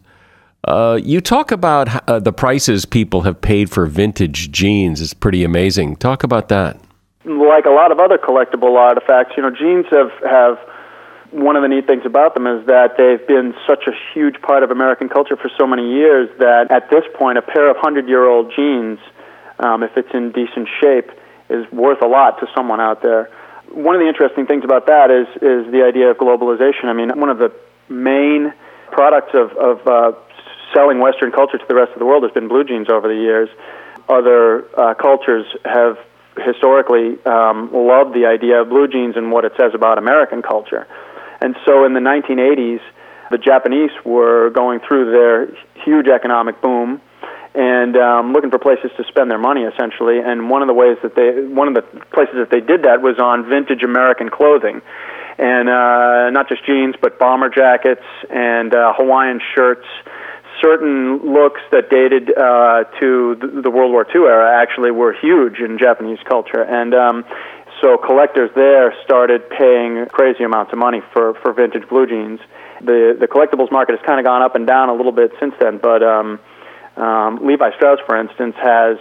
Uh, 0.68 1.00
you 1.02 1.22
talk 1.22 1.52
about 1.52 2.10
uh, 2.10 2.20
the 2.20 2.34
prices 2.34 2.86
people 2.86 3.22
have 3.22 3.40
paid 3.40 3.70
for 3.70 3.86
vintage 3.86 4.52
jeans. 4.52 5.00
It's 5.00 5.14
pretty 5.14 5.44
amazing. 5.44 5.96
Talk 5.98 6.24
about 6.24 6.50
that. 6.50 6.80
Like 7.24 7.66
a 7.66 7.72
lot 7.72 7.92
of 7.92 8.00
other 8.00 8.18
collectible 8.18 8.76
artifacts, 8.76 9.34
you 9.38 9.44
know, 9.44 9.52
jeans 9.52 9.86
have 9.92 10.12
have 10.24 10.58
One 11.32 11.56
of 11.56 11.62
the 11.62 11.68
neat 11.68 11.86
things 11.86 12.06
about 12.06 12.34
them 12.34 12.48
is 12.48 12.66
that 12.66 12.98
they've 12.98 13.26
been 13.28 13.54
such 13.68 13.86
a 13.88 13.92
huge 14.14 14.42
part 14.42 14.64
of 14.64 14.72
American 14.72 15.10
culture 15.10 15.36
for 15.36 15.50
so 15.58 15.68
many 15.68 15.86
years 15.94 16.30
that 16.40 16.72
at 16.72 16.90
this 16.90 17.04
point, 17.14 17.38
a 17.38 17.42
pair 17.42 17.70
of 17.70 17.76
100 17.76 18.08
year 18.08 18.28
old 18.28 18.52
jeans, 18.56 19.00
um, 19.60 19.84
if 19.84 19.92
it's 19.98 20.14
in 20.14 20.32
decent 20.32 20.68
shape, 20.82 21.12
is 21.50 21.70
worth 21.72 22.02
a 22.02 22.08
lot 22.08 22.40
to 22.40 22.48
someone 22.56 22.80
out 22.80 23.04
there. 23.04 23.30
One 23.76 23.94
of 23.94 24.00
the 24.00 24.08
interesting 24.08 24.46
things 24.48 24.64
about 24.64 24.88
that 24.88 25.12
is, 25.12 25.28
is 25.42 25.72
the 25.72 25.84
idea 25.86 26.10
of 26.10 26.18
globalization. 26.18 26.86
I 26.86 26.94
mean, 26.94 27.12
one 27.20 27.30
of 27.30 27.38
the 27.38 27.52
main 27.90 28.54
products 28.92 29.34
of, 29.34 29.52
of 29.58 29.86
uh, 29.88 30.12
selling 30.74 31.00
Western 31.00 31.32
culture 31.32 31.58
to 31.58 31.66
the 31.68 31.76
rest 31.76 31.92
of 31.92 32.00
the 32.00 32.06
world 32.06 32.24
has 32.24 32.32
been 32.32 32.48
blue 32.48 32.64
jeans 32.64 32.90
over 32.90 33.08
the 33.08 33.20
years. 33.20 33.50
Other 34.08 34.66
uh, 34.80 34.94
cultures 34.94 35.46
have 35.66 35.98
historically 36.38 37.24
um, 37.26 37.72
loved 37.74 38.14
the 38.14 38.26
idea 38.26 38.62
of 38.62 38.70
blue 38.70 38.88
jeans 38.88 39.16
and 39.18 39.32
what 39.32 39.46
it 39.46 39.54
says 39.58 39.72
about 39.74 39.98
American 39.98 40.42
culture. 40.42 40.88
And 41.42 41.56
so 41.66 41.86
in 41.86 41.94
the 41.94 42.00
1980s, 42.00 42.82
the 43.32 43.38
Japanese 43.38 43.92
were 44.04 44.50
going 44.52 44.80
through 44.80 45.12
their 45.12 45.48
huge 45.84 46.08
economic 46.08 46.62
boom 46.62 47.02
and 47.56 47.96
um, 47.96 48.34
looking 48.34 48.52
for 48.52 48.60
places 48.60 48.92
to 48.98 49.04
spend 49.08 49.32
their 49.32 49.40
money 49.40 49.64
essentially. 49.64 50.20
And 50.20 50.50
one 50.50 50.62
of 50.62 50.68
the 50.68 50.74
ways 50.74 50.98
that 51.04 51.16
they, 51.16 51.48
one 51.48 51.68
of 51.68 51.74
the 51.74 51.84
places 52.12 52.36
that 52.36 52.50
they 52.52 52.60
did 52.60 52.84
that 52.84 53.02
was 53.02 53.18
on 53.18 53.48
vintage 53.48 53.84
American 53.84 54.30
clothing, 54.30 54.82
and 55.38 55.70
uh, 55.70 56.30
not 56.32 56.50
just 56.50 56.66
jeans, 56.66 56.96
but 57.02 57.18
bomber 57.18 57.50
jackets 57.50 58.04
and 58.30 58.76
uh, 58.76 58.94
Hawaiian 58.96 59.40
shirts. 59.56 59.88
Certain 60.62 61.34
looks 61.34 61.60
that 61.72 61.90
dated 61.90 62.32
uh, 62.32 62.86
to 63.00 63.36
the 63.36 63.70
World 63.70 63.92
War 63.92 64.08
II 64.08 64.24
era 64.24 64.62
actually 64.62 64.90
were 64.92 65.14
huge 65.14 65.60
in 65.60 65.78
Japanese 65.78 66.20
culture, 66.28 66.64
and 66.64 66.94
um, 66.94 67.26
so 67.82 67.98
collectors 67.98 68.50
there 68.56 68.96
started 69.04 69.50
paying 69.50 70.06
crazy 70.08 70.44
amounts 70.44 70.72
of 70.72 70.80
money 70.80 71.02
for 71.12 71.34
for 71.42 71.52
vintage 71.52 71.88
blue 71.90 72.08
jeans. 72.08 72.40
The 72.80 73.18
the 73.20 73.28
collectibles 73.28 73.70
market 73.72 73.98
has 73.98 74.06
kind 74.06 74.20
of 74.20 74.26
gone 74.26 74.42
up 74.42 74.56
and 74.56 74.66
down 74.66 74.88
a 74.88 74.94
little 74.94 75.12
bit 75.12 75.32
since 75.42 75.54
then, 75.60 75.78
but 75.78 76.02
um, 76.02 76.40
um, 76.98 77.46
Levi 77.46 77.76
Strauss, 77.76 78.00
for 78.06 78.18
instance, 78.18 78.56
has 78.62 78.98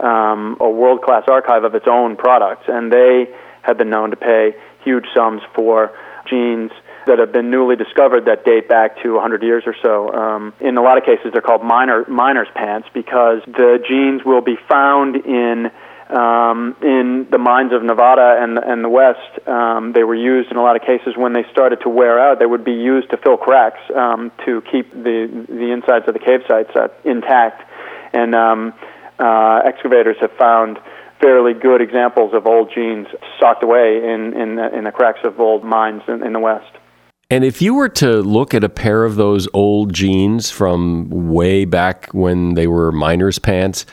um, 0.00 0.56
a 0.60 0.68
world 0.68 1.02
class 1.02 1.24
archive 1.28 1.64
of 1.64 1.74
its 1.74 1.86
own 1.88 2.16
products, 2.16 2.64
and 2.68 2.92
they 2.92 3.28
have 3.62 3.78
been 3.78 3.90
known 3.90 4.10
to 4.10 4.16
pay 4.16 4.54
huge 4.82 5.06
sums 5.14 5.42
for 5.54 5.92
jeans 6.28 6.70
that 7.06 7.18
have 7.18 7.32
been 7.32 7.50
newly 7.50 7.76
discovered 7.76 8.24
that 8.24 8.44
date 8.44 8.68
back 8.68 9.02
to 9.02 9.14
100 9.14 9.42
years 9.42 9.64
or 9.66 9.74
so. 9.82 10.12
Um, 10.12 10.54
in 10.60 10.76
a 10.76 10.82
lot 10.82 10.96
of 10.96 11.04
cases, 11.04 11.32
they're 11.32 11.42
called 11.42 11.62
minor, 11.62 12.04
miner's 12.08 12.48
pants 12.54 12.88
because 12.94 13.42
the 13.46 13.82
jeans 13.86 14.24
will 14.24 14.40
be 14.40 14.56
found 14.68 15.16
in 15.16 15.70
um, 16.10 16.76
in 16.82 17.26
the 17.30 17.38
mines 17.38 17.72
of 17.72 17.82
Nevada 17.82 18.38
and 18.40 18.58
and 18.58 18.84
the 18.84 18.88
West. 18.88 19.48
Um, 19.48 19.92
they 19.92 20.04
were 20.04 20.14
used 20.14 20.50
in 20.50 20.56
a 20.56 20.62
lot 20.62 20.76
of 20.76 20.82
cases 20.82 21.16
when 21.16 21.32
they 21.32 21.44
started 21.50 21.80
to 21.82 21.88
wear 21.88 22.18
out. 22.18 22.38
They 22.38 22.46
would 22.46 22.64
be 22.64 22.72
used 22.72 23.10
to 23.10 23.16
fill 23.16 23.36
cracks 23.36 23.80
um, 23.94 24.30
to 24.44 24.62
keep 24.70 24.90
the 24.92 25.46
the 25.48 25.72
insides 25.72 26.06
of 26.08 26.14
the 26.14 26.20
cave 26.20 26.40
sites 26.46 26.70
uh, 26.76 26.88
intact. 27.04 27.70
And 28.12 28.34
um, 28.34 28.74
uh, 29.18 29.62
excavators 29.64 30.16
have 30.20 30.32
found 30.32 30.78
fairly 31.20 31.54
good 31.54 31.80
examples 31.80 32.34
of 32.34 32.46
old 32.46 32.70
jeans 32.72 33.06
socked 33.40 33.62
away 33.62 33.96
in 33.96 34.34
in 34.34 34.56
the, 34.56 34.76
in 34.76 34.84
the 34.84 34.92
cracks 34.92 35.20
of 35.24 35.40
old 35.40 35.64
mines 35.64 36.02
in, 36.08 36.24
in 36.24 36.32
the 36.32 36.40
West. 36.40 36.70
And 37.30 37.42
if 37.42 37.62
you 37.62 37.74
were 37.74 37.88
to 37.88 38.20
look 38.22 38.52
at 38.52 38.62
a 38.62 38.68
pair 38.68 39.04
of 39.04 39.16
those 39.16 39.48
old 39.54 39.94
jeans 39.94 40.50
from 40.50 41.08
way 41.08 41.64
back 41.64 42.08
when 42.12 42.54
they 42.54 42.66
were 42.66 42.92
miners' 42.92 43.38
pants, 43.38 43.86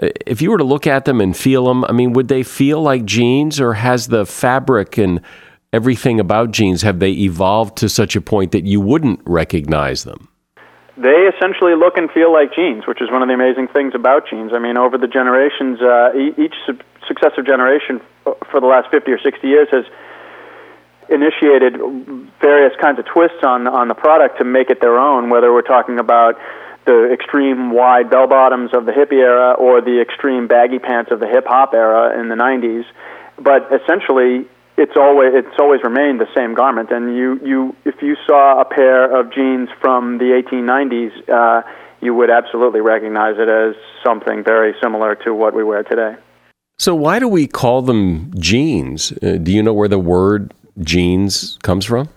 if 0.00 0.40
you 0.40 0.50
were 0.50 0.58
to 0.58 0.64
look 0.64 0.86
at 0.86 1.04
them 1.04 1.20
and 1.20 1.36
feel 1.36 1.66
them, 1.66 1.84
I 1.84 1.92
mean, 1.92 2.12
would 2.12 2.28
they 2.28 2.42
feel 2.42 2.80
like 2.80 3.04
jeans, 3.04 3.60
or 3.60 3.74
has 3.74 4.08
the 4.08 4.24
fabric 4.24 4.98
and 4.98 5.20
everything 5.72 6.20
about 6.20 6.50
jeans 6.50 6.82
have 6.82 6.98
they 6.98 7.12
evolved 7.12 7.76
to 7.78 7.88
such 7.88 8.16
a 8.16 8.20
point 8.20 8.52
that 8.52 8.64
you 8.64 8.80
wouldn't 8.80 9.20
recognize 9.24 10.04
them? 10.04 10.28
They 10.96 11.30
essentially 11.34 11.76
look 11.76 11.96
and 11.96 12.10
feel 12.10 12.32
like 12.32 12.54
jeans, 12.54 12.86
which 12.86 13.00
is 13.00 13.10
one 13.10 13.22
of 13.22 13.28
the 13.28 13.34
amazing 13.34 13.68
things 13.68 13.94
about 13.94 14.28
jeans. 14.28 14.52
I 14.52 14.58
mean, 14.58 14.76
over 14.76 14.98
the 14.98 15.06
generations, 15.06 15.80
uh, 15.80 16.10
each 16.36 16.54
successive 17.06 17.46
generation 17.46 18.00
for 18.50 18.60
the 18.60 18.66
last 18.66 18.90
50 18.90 19.12
or 19.12 19.18
60 19.18 19.46
years 19.46 19.68
has 19.70 19.84
initiated 21.08 21.78
various 22.40 22.72
kinds 22.80 22.98
of 22.98 23.06
twists 23.06 23.42
on 23.42 23.66
on 23.66 23.88
the 23.88 23.94
product 23.94 24.38
to 24.38 24.44
make 24.44 24.70
it 24.70 24.80
their 24.80 24.98
own. 24.98 25.30
Whether 25.30 25.52
we're 25.52 25.62
talking 25.62 25.98
about 25.98 26.36
the 26.88 27.12
extreme 27.12 27.70
wide 27.70 28.08
bell 28.08 28.26
bottoms 28.26 28.70
of 28.72 28.86
the 28.86 28.92
hippie 28.92 29.20
era 29.20 29.52
or 29.52 29.82
the 29.82 30.00
extreme 30.00 30.48
baggy 30.48 30.78
pants 30.78 31.12
of 31.12 31.20
the 31.20 31.28
hip 31.28 31.44
hop 31.46 31.74
era 31.74 32.18
in 32.18 32.28
the 32.28 32.34
90s. 32.34 32.84
But 33.36 33.68
essentially, 33.70 34.48
it's 34.78 34.96
always 34.96 35.32
it's 35.34 35.58
always 35.60 35.82
remained 35.84 36.18
the 36.18 36.32
same 36.34 36.54
garment. 36.54 36.90
And 36.90 37.14
you 37.14 37.38
you 37.44 37.76
if 37.84 38.00
you 38.00 38.16
saw 38.26 38.60
a 38.60 38.64
pair 38.64 39.04
of 39.04 39.30
jeans 39.32 39.68
from 39.80 40.16
the 40.16 40.32
1890s, 40.40 41.12
uh, 41.28 41.62
you 42.00 42.14
would 42.14 42.30
absolutely 42.30 42.80
recognize 42.80 43.36
it 43.38 43.48
as 43.48 43.74
something 44.02 44.42
very 44.42 44.74
similar 44.82 45.14
to 45.26 45.34
what 45.34 45.54
we 45.54 45.62
wear 45.62 45.82
today. 45.82 46.16
So 46.78 46.94
why 46.94 47.18
do 47.18 47.28
we 47.28 47.46
call 47.46 47.82
them 47.82 48.32
jeans? 48.38 49.12
Uh, 49.12 49.36
do 49.42 49.52
you 49.52 49.62
know 49.62 49.74
where 49.74 49.88
the 49.88 49.98
word 49.98 50.54
jeans 50.80 51.58
comes 51.62 51.84
from? 51.84 52.08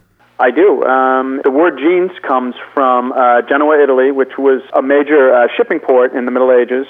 I 0.41 0.49
do. 0.49 0.83
Um, 0.83 1.39
the 1.43 1.51
word 1.51 1.77
jeans 1.77 2.09
comes 2.27 2.55
from 2.73 3.11
uh, 3.11 3.43
Genoa, 3.43 3.83
Italy, 3.83 4.09
which 4.09 4.39
was 4.39 4.63
a 4.73 4.81
major 4.81 5.31
uh, 5.31 5.47
shipping 5.55 5.79
port 5.79 6.15
in 6.15 6.25
the 6.25 6.31
Middle 6.31 6.51
Ages, 6.51 6.87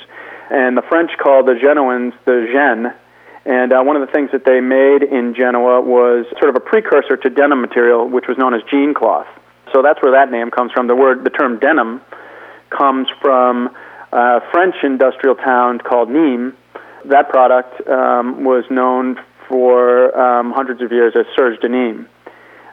and 0.50 0.78
the 0.78 0.82
French 0.82 1.12
called 1.22 1.48
the 1.48 1.60
Genoans 1.60 2.14
the 2.24 2.48
Gêne. 2.48 2.96
And 3.44 3.74
uh, 3.74 3.84
one 3.84 3.98
of 3.98 4.08
the 4.08 4.12
things 4.14 4.32
that 4.32 4.46
they 4.46 4.62
made 4.62 5.04
in 5.04 5.36
Genoa 5.36 5.82
was 5.82 6.28
sort 6.40 6.48
of 6.48 6.56
a 6.56 6.62
precursor 6.62 7.18
to 7.18 7.30
denim 7.30 7.60
material, 7.60 8.08
which 8.08 8.24
was 8.30 8.38
known 8.38 8.54
as 8.54 8.62
jean 8.72 8.94
cloth. 8.94 9.28
So 9.74 9.82
that's 9.82 10.02
where 10.02 10.14
that 10.14 10.32
name 10.32 10.50
comes 10.50 10.72
from. 10.72 10.88
The 10.88 10.96
word, 10.96 11.26
the 11.26 11.30
term 11.30 11.60
denim, 11.60 12.00
comes 12.70 13.10
from 13.20 13.76
a 14.14 14.40
French 14.54 14.76
industrial 14.82 15.36
town 15.36 15.80
called 15.80 16.08
Nîmes. 16.08 16.56
That 17.04 17.28
product 17.28 17.86
um, 17.86 18.46
was 18.46 18.64
known 18.72 19.20
for 19.50 20.18
um, 20.18 20.54
hundreds 20.54 20.82
of 20.82 20.94
years 20.94 21.16
as 21.18 21.26
serge 21.36 21.60
de 21.60 21.68
Nîmes 21.68 22.08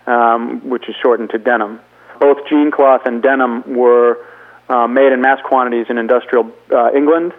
um, 0.09 0.69
which 0.69 0.89
is 0.89 0.95
shortened 1.03 1.31
to 1.31 1.39
denim. 1.39 1.81
Both 2.19 2.39
jean 2.49 2.71
cloth 2.71 3.03
and 3.05 3.23
denim 3.23 3.77
were 3.77 4.25
uh, 4.69 4.87
made 4.87 5.13
in 5.13 5.21
mass 5.21 5.39
quantities 5.45 5.87
in 5.89 5.99
industrial 5.99 6.53
uh, 6.73 6.91
England 6.95 7.33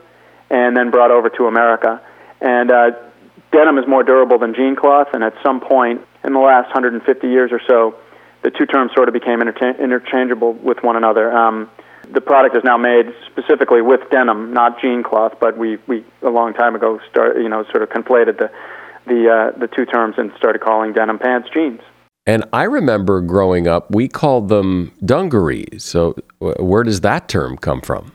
and 0.49 0.76
then 0.76 0.91
brought 0.91 1.11
over 1.11 1.30
to 1.30 1.47
America. 1.47 2.01
And 2.41 2.72
uh, 2.72 2.91
denim 3.51 3.78
is 3.78 3.88
more 3.88 4.03
durable 4.03 4.39
than 4.39 4.53
jean 4.53 4.76
cloth, 4.76 5.07
and 5.13 5.24
at 5.24 5.34
some 5.43 5.59
point 5.59 6.01
in 6.24 6.34
the 6.34 6.39
last 6.39 6.67
150 6.67 7.28
years 7.28 7.51
or 7.51 7.61
so, 7.67 7.95
the 8.43 8.51
two 8.51 8.65
terms 8.65 8.91
sort 8.95 9.09
of 9.09 9.13
became 9.13 9.39
intercha- 9.39 9.80
interchangeable 9.80 10.53
with 10.53 10.82
one 10.82 10.95
another. 10.95 11.32
Um, 11.36 11.70
the 12.09 12.22
product 12.22 12.55
is 12.55 12.63
now 12.63 12.78
made 12.78 13.13
specifically 13.28 13.82
with 13.82 14.09
denim, 14.09 14.53
not 14.53 14.82
jean 14.82 15.03
cloth, 15.03 15.34
but 15.39 15.57
we, 15.57 15.78
we 15.88 16.03
a 16.22 16.30
long 16.30 16.53
time 16.53 16.76
ago 16.76 16.99
start, 17.09 17.38
you 17.38 17.49
know, 17.49 17.63
sort 17.65 17.84
of 17.84 17.89
conflated 17.89 18.38
the 18.38 18.49
the 19.05 19.30
uh, 19.30 19.59
the 19.59 19.67
two 19.67 19.86
terms 19.86 20.15
and 20.17 20.32
started 20.38 20.61
calling 20.61 20.93
denim 20.93 21.20
pants 21.20 21.49
jeans. 21.53 21.82
And 22.30 22.46
I 22.54 22.66
remember 22.66 23.22
growing 23.22 23.68
up, 23.68 23.90
we 23.90 24.08
called 24.08 24.50
them 24.50 24.92
dungarees. 25.04 25.84
So, 25.84 26.16
where 26.38 26.84
does 26.84 27.02
that 27.02 27.28
term 27.28 27.58
come 27.58 27.82
from? 27.82 28.12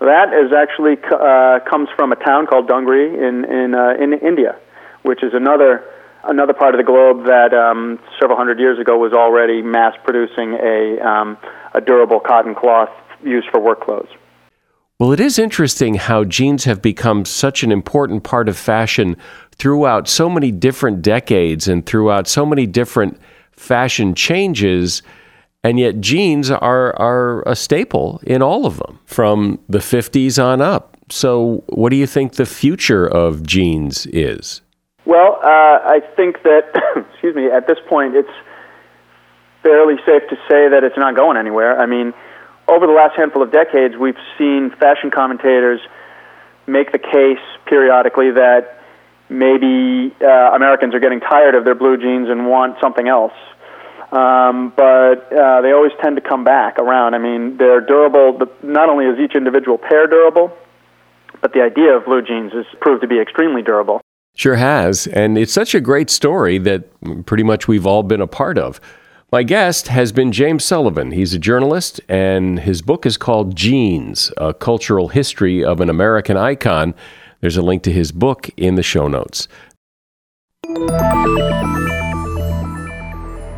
That 0.00 0.34
is 0.34 0.52
actually 0.52 0.96
uh, 1.10 1.60
comes 1.64 1.88
from 1.96 2.12
a 2.12 2.16
town 2.16 2.46
called 2.46 2.68
Dungri 2.68 3.06
in 3.16 3.46
in 3.46 3.74
uh, 3.74 3.94
in 3.98 4.12
India, 4.12 4.54
which 5.00 5.22
is 5.22 5.32
another 5.32 5.82
another 6.24 6.52
part 6.52 6.74
of 6.74 6.78
the 6.78 6.84
globe 6.84 7.24
that 7.24 7.54
um, 7.54 7.98
several 8.20 8.36
hundred 8.36 8.60
years 8.60 8.78
ago 8.78 8.98
was 8.98 9.14
already 9.14 9.62
mass 9.62 9.94
producing 10.04 10.52
a 10.52 11.00
um, 11.00 11.38
a 11.72 11.80
durable 11.80 12.20
cotton 12.20 12.54
cloth 12.54 12.90
used 13.24 13.48
for 13.50 13.60
work 13.60 13.80
clothes. 13.80 14.10
Well, 14.98 15.12
it 15.12 15.20
is 15.20 15.38
interesting 15.38 15.94
how 15.94 16.24
jeans 16.24 16.64
have 16.64 16.82
become 16.82 17.24
such 17.24 17.62
an 17.62 17.72
important 17.72 18.24
part 18.24 18.46
of 18.46 18.58
fashion 18.58 19.16
throughout 19.56 20.06
so 20.06 20.28
many 20.28 20.52
different 20.52 21.00
decades 21.00 21.66
and 21.66 21.86
throughout 21.86 22.28
so 22.28 22.44
many 22.44 22.66
different 22.66 23.18
fashion 23.58 24.14
changes, 24.14 25.02
and 25.64 25.78
yet 25.78 26.00
jeans 26.00 26.50
are, 26.50 26.98
are 26.98 27.42
a 27.46 27.56
staple 27.56 28.20
in 28.24 28.42
all 28.42 28.66
of 28.66 28.78
them 28.78 29.00
from 29.04 29.58
the 29.68 29.78
50s 29.78 30.42
on 30.42 30.60
up. 30.60 30.96
So, 31.10 31.64
what 31.68 31.90
do 31.90 31.96
you 31.96 32.06
think 32.06 32.34
the 32.34 32.46
future 32.46 33.06
of 33.06 33.42
jeans 33.46 34.06
is? 34.06 34.60
Well, 35.06 35.40
uh, 35.42 35.80
I 35.82 36.00
think 36.16 36.42
that, 36.42 36.70
excuse 37.12 37.34
me, 37.34 37.46
at 37.46 37.66
this 37.66 37.78
point, 37.88 38.14
it's 38.14 38.28
fairly 39.62 39.96
safe 40.06 40.22
to 40.28 40.36
say 40.48 40.68
that 40.68 40.84
it's 40.84 40.98
not 40.98 41.16
going 41.16 41.36
anywhere. 41.36 41.78
I 41.80 41.86
mean, 41.86 42.12
over 42.68 42.86
the 42.86 42.92
last 42.92 43.16
handful 43.16 43.42
of 43.42 43.50
decades, 43.50 43.96
we've 43.96 44.18
seen 44.36 44.70
fashion 44.78 45.10
commentators 45.10 45.80
make 46.66 46.92
the 46.92 46.98
case 46.98 47.42
periodically 47.66 48.30
that 48.32 48.77
maybe 49.28 50.14
uh, 50.22 50.54
Americans 50.54 50.94
are 50.94 51.00
getting 51.00 51.20
tired 51.20 51.54
of 51.54 51.64
their 51.64 51.74
blue 51.74 51.96
jeans 51.96 52.28
and 52.28 52.46
want 52.46 52.76
something 52.80 53.08
else. 53.08 53.32
Um, 54.10 54.72
but 54.74 55.30
uh, 55.32 55.60
they 55.60 55.72
always 55.72 55.92
tend 56.00 56.16
to 56.16 56.22
come 56.22 56.42
back 56.42 56.78
around. 56.78 57.14
I 57.14 57.18
mean, 57.18 57.58
they're 57.58 57.82
durable. 57.82 58.40
Not 58.62 58.88
only 58.88 59.04
is 59.04 59.18
each 59.18 59.34
individual 59.34 59.76
pair 59.76 60.06
durable, 60.06 60.56
but 61.42 61.52
the 61.52 61.60
idea 61.60 61.94
of 61.94 62.06
blue 62.06 62.22
jeans 62.22 62.52
has 62.52 62.64
proved 62.80 63.02
to 63.02 63.08
be 63.08 63.20
extremely 63.20 63.62
durable. 63.62 64.00
Sure 64.34 64.56
has. 64.56 65.06
And 65.08 65.36
it's 65.36 65.52
such 65.52 65.74
a 65.74 65.80
great 65.80 66.10
story 66.10 66.58
that 66.58 66.88
pretty 67.26 67.42
much 67.42 67.68
we've 67.68 67.86
all 67.86 68.02
been 68.02 68.20
a 68.20 68.26
part 68.26 68.56
of. 68.56 68.80
My 69.30 69.42
guest 69.42 69.88
has 69.88 70.10
been 70.10 70.32
James 70.32 70.64
Sullivan. 70.64 71.10
He's 71.10 71.34
a 71.34 71.38
journalist, 71.38 72.00
and 72.08 72.60
his 72.60 72.80
book 72.80 73.04
is 73.04 73.18
called 73.18 73.54
Jeans 73.54 74.32
A 74.38 74.54
Cultural 74.54 75.08
History 75.08 75.62
of 75.62 75.82
an 75.82 75.90
American 75.90 76.38
Icon. 76.38 76.94
There's 77.40 77.56
a 77.56 77.62
link 77.62 77.82
to 77.84 77.92
his 77.92 78.10
book 78.12 78.50
in 78.56 78.74
the 78.74 78.82
show 78.82 79.08
notes. 79.08 79.48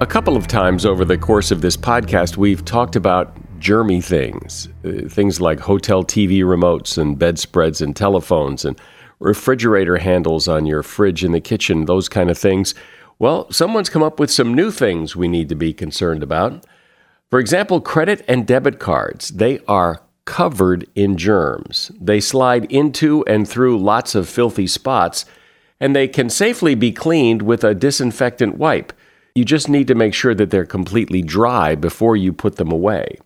A 0.01 0.07
couple 0.07 0.37
of 0.37 0.47
times 0.47 0.85
over 0.85 1.05
the 1.05 1.19
course 1.19 1.51
of 1.51 1.61
this 1.61 1.77
podcast, 1.77 2.37
we've 2.37 2.65
talked 2.65 2.97
about 2.97 3.35
germy 3.59 4.03
things, 4.03 4.69
uh, 4.85 5.09
things 5.09 5.41
like 5.41 5.61
hotel 5.61 6.03
TV 6.03 6.41
remotes 6.41 6.99
and 6.99 7.19
bedspreads 7.19 7.81
and 7.81 7.95
telephones 7.95 8.65
and 8.65 8.81
refrigerator 9.19 9.99
handles 9.99 10.49
on 10.49 10.67
your 10.67 10.83
fridge 10.83 11.25
in 11.25 11.33
the 11.33 11.41
kitchen, 11.41 11.85
those 11.85 12.09
kind 12.09 12.31
of 12.31 12.39
things. 12.39 12.75
Well, 13.19 13.51
someone's 13.53 13.91
come 13.91 14.03
up 14.03 14.19
with 14.19 14.31
some 14.31 14.55
new 14.55 14.71
things 14.71 15.15
we 15.15 15.29
need 15.29 15.51
to 15.51 15.55
be 15.55 15.75
concerned 15.75 16.23
about. 16.23 16.65
For 17.31 17.39
example, 17.39 17.81
credit 17.81 18.25
and 18.27 18.47
debit 18.47 18.79
cards. 18.79 19.29
They 19.29 19.61
are 19.69 20.03
covered 20.25 20.87
in 20.95 21.17
germs. 21.17 21.91
They 22.01 22.21
slide 22.21 22.71
into 22.71 23.25
and 23.27 23.49
through 23.49 23.79
lots 23.79 24.15
of 24.15 24.29
filthy 24.29 24.67
spots, 24.67 25.25
and 25.81 25.95
they 25.95 26.09
can 26.09 26.31
safely 26.31 26.75
be 26.75 26.93
cleaned 26.93 27.43
with 27.43 27.65
a 27.65 27.75
disinfectant 27.75 28.57
wipe. 28.57 28.93
You 29.35 29.45
just 29.45 29.69
need 29.69 29.87
to 29.89 29.95
make 29.95 30.15
sure 30.15 30.35
that 30.35 30.51
they're 30.51 30.67
completely 30.67 31.23
dry 31.23 31.75
before 31.75 32.17
you 32.17 32.33
put 32.33 32.57
them 32.57 32.71
away. 32.71 33.19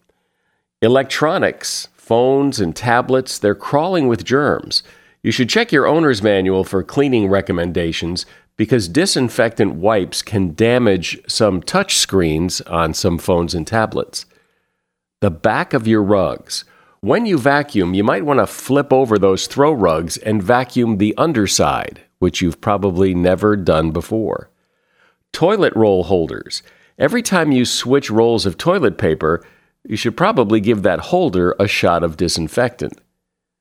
Electronics, 0.82 1.88
phones, 1.94 2.60
and 2.60 2.76
tablets, 2.76 3.38
they're 3.38 3.54
crawling 3.54 4.06
with 4.06 4.24
germs. 4.24 4.82
You 5.22 5.30
should 5.30 5.48
check 5.48 5.72
your 5.72 5.86
owner's 5.86 6.22
manual 6.22 6.64
for 6.64 6.82
cleaning 6.82 7.28
recommendations 7.28 8.26
because 8.56 8.88
disinfectant 8.88 9.74
wipes 9.74 10.22
can 10.22 10.54
damage 10.54 11.18
some 11.26 11.62
touch 11.62 11.96
screens 11.96 12.60
on 12.62 12.94
some 12.94 13.18
phones 13.18 13.54
and 13.54 13.66
tablets. 13.66 14.26
The 15.20 15.30
back 15.30 15.72
of 15.72 15.88
your 15.88 16.02
rugs. 16.02 16.64
When 17.04 17.26
you 17.26 17.36
vacuum, 17.36 17.92
you 17.92 18.02
might 18.02 18.24
want 18.24 18.40
to 18.40 18.46
flip 18.46 18.90
over 18.90 19.18
those 19.18 19.46
throw 19.46 19.74
rugs 19.74 20.16
and 20.16 20.42
vacuum 20.42 20.96
the 20.96 21.14
underside, 21.18 22.00
which 22.18 22.40
you've 22.40 22.62
probably 22.62 23.14
never 23.14 23.56
done 23.56 23.90
before. 23.90 24.48
Toilet 25.30 25.76
roll 25.76 26.04
holders. 26.04 26.62
Every 26.98 27.20
time 27.20 27.52
you 27.52 27.66
switch 27.66 28.10
rolls 28.10 28.46
of 28.46 28.56
toilet 28.56 28.96
paper, 28.96 29.44
you 29.84 29.96
should 29.96 30.16
probably 30.16 30.60
give 30.60 30.82
that 30.82 31.10
holder 31.12 31.54
a 31.60 31.68
shot 31.68 32.02
of 32.02 32.16
disinfectant. 32.16 32.98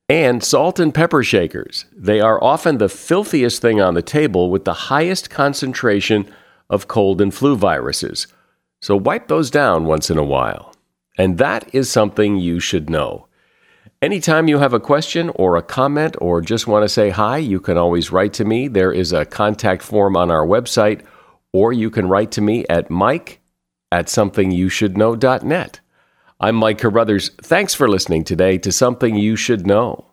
And 0.07 0.41
salt 0.41 0.79
and 0.79 0.93
pepper 0.93 1.21
shakers. 1.21 1.83
They 1.91 2.21
are 2.21 2.41
often 2.41 2.77
the 2.77 2.87
filthiest 2.87 3.61
thing 3.61 3.81
on 3.81 3.93
the 3.93 4.01
table 4.01 4.49
with 4.51 4.63
the 4.63 4.87
highest 4.87 5.29
concentration 5.29 6.33
of 6.69 6.87
cold 6.87 7.19
and 7.19 7.33
flu 7.33 7.57
viruses. 7.57 8.25
So 8.81 8.95
wipe 8.95 9.27
those 9.27 9.51
down 9.51 9.83
once 9.83 10.09
in 10.09 10.17
a 10.17 10.23
while. 10.23 10.73
And 11.17 11.39
that 11.39 11.75
is 11.75 11.91
something 11.91 12.37
you 12.37 12.61
should 12.61 12.89
know. 12.89 13.27
Anytime 14.04 14.49
you 14.49 14.60
have 14.60 14.74
a 14.74 14.82
question 14.82 15.30
or 15.36 15.56
a 15.56 15.62
comment 15.62 16.18
or 16.20 16.41
just 16.41 16.68
want 16.68 16.84
to 16.84 16.89
say 16.89 17.10
hi, 17.10 17.38
you 17.38 17.62
can 17.62 17.78
always 17.78 18.12
write 18.12 18.34
to 18.34 18.43
me. 18.43 18.68
There 18.68 18.91
is 18.91 19.14
a 19.14 19.24
contact 19.24 19.82
form 19.82 20.18
on 20.18 20.30
our 20.30 20.45
website, 20.45 21.06
or 21.54 21.72
you 21.72 21.89
can 21.89 22.10
write 22.10 22.30
to 22.32 22.41
me 22.41 22.66
at 22.68 22.89
mike 22.89 23.39
at 23.93 24.08
somethingyoushouldknow.net. 24.08 25.80
I'm 26.38 26.56
Mike 26.58 26.80
Carruthers. 26.80 27.30
Thanks 27.43 27.74
for 27.74 27.88
listening 27.88 28.26
today 28.26 28.58
to 28.58 28.74
Something 28.74 29.16
You 29.16 29.38
Should 29.38 29.66
Know. 29.66 30.12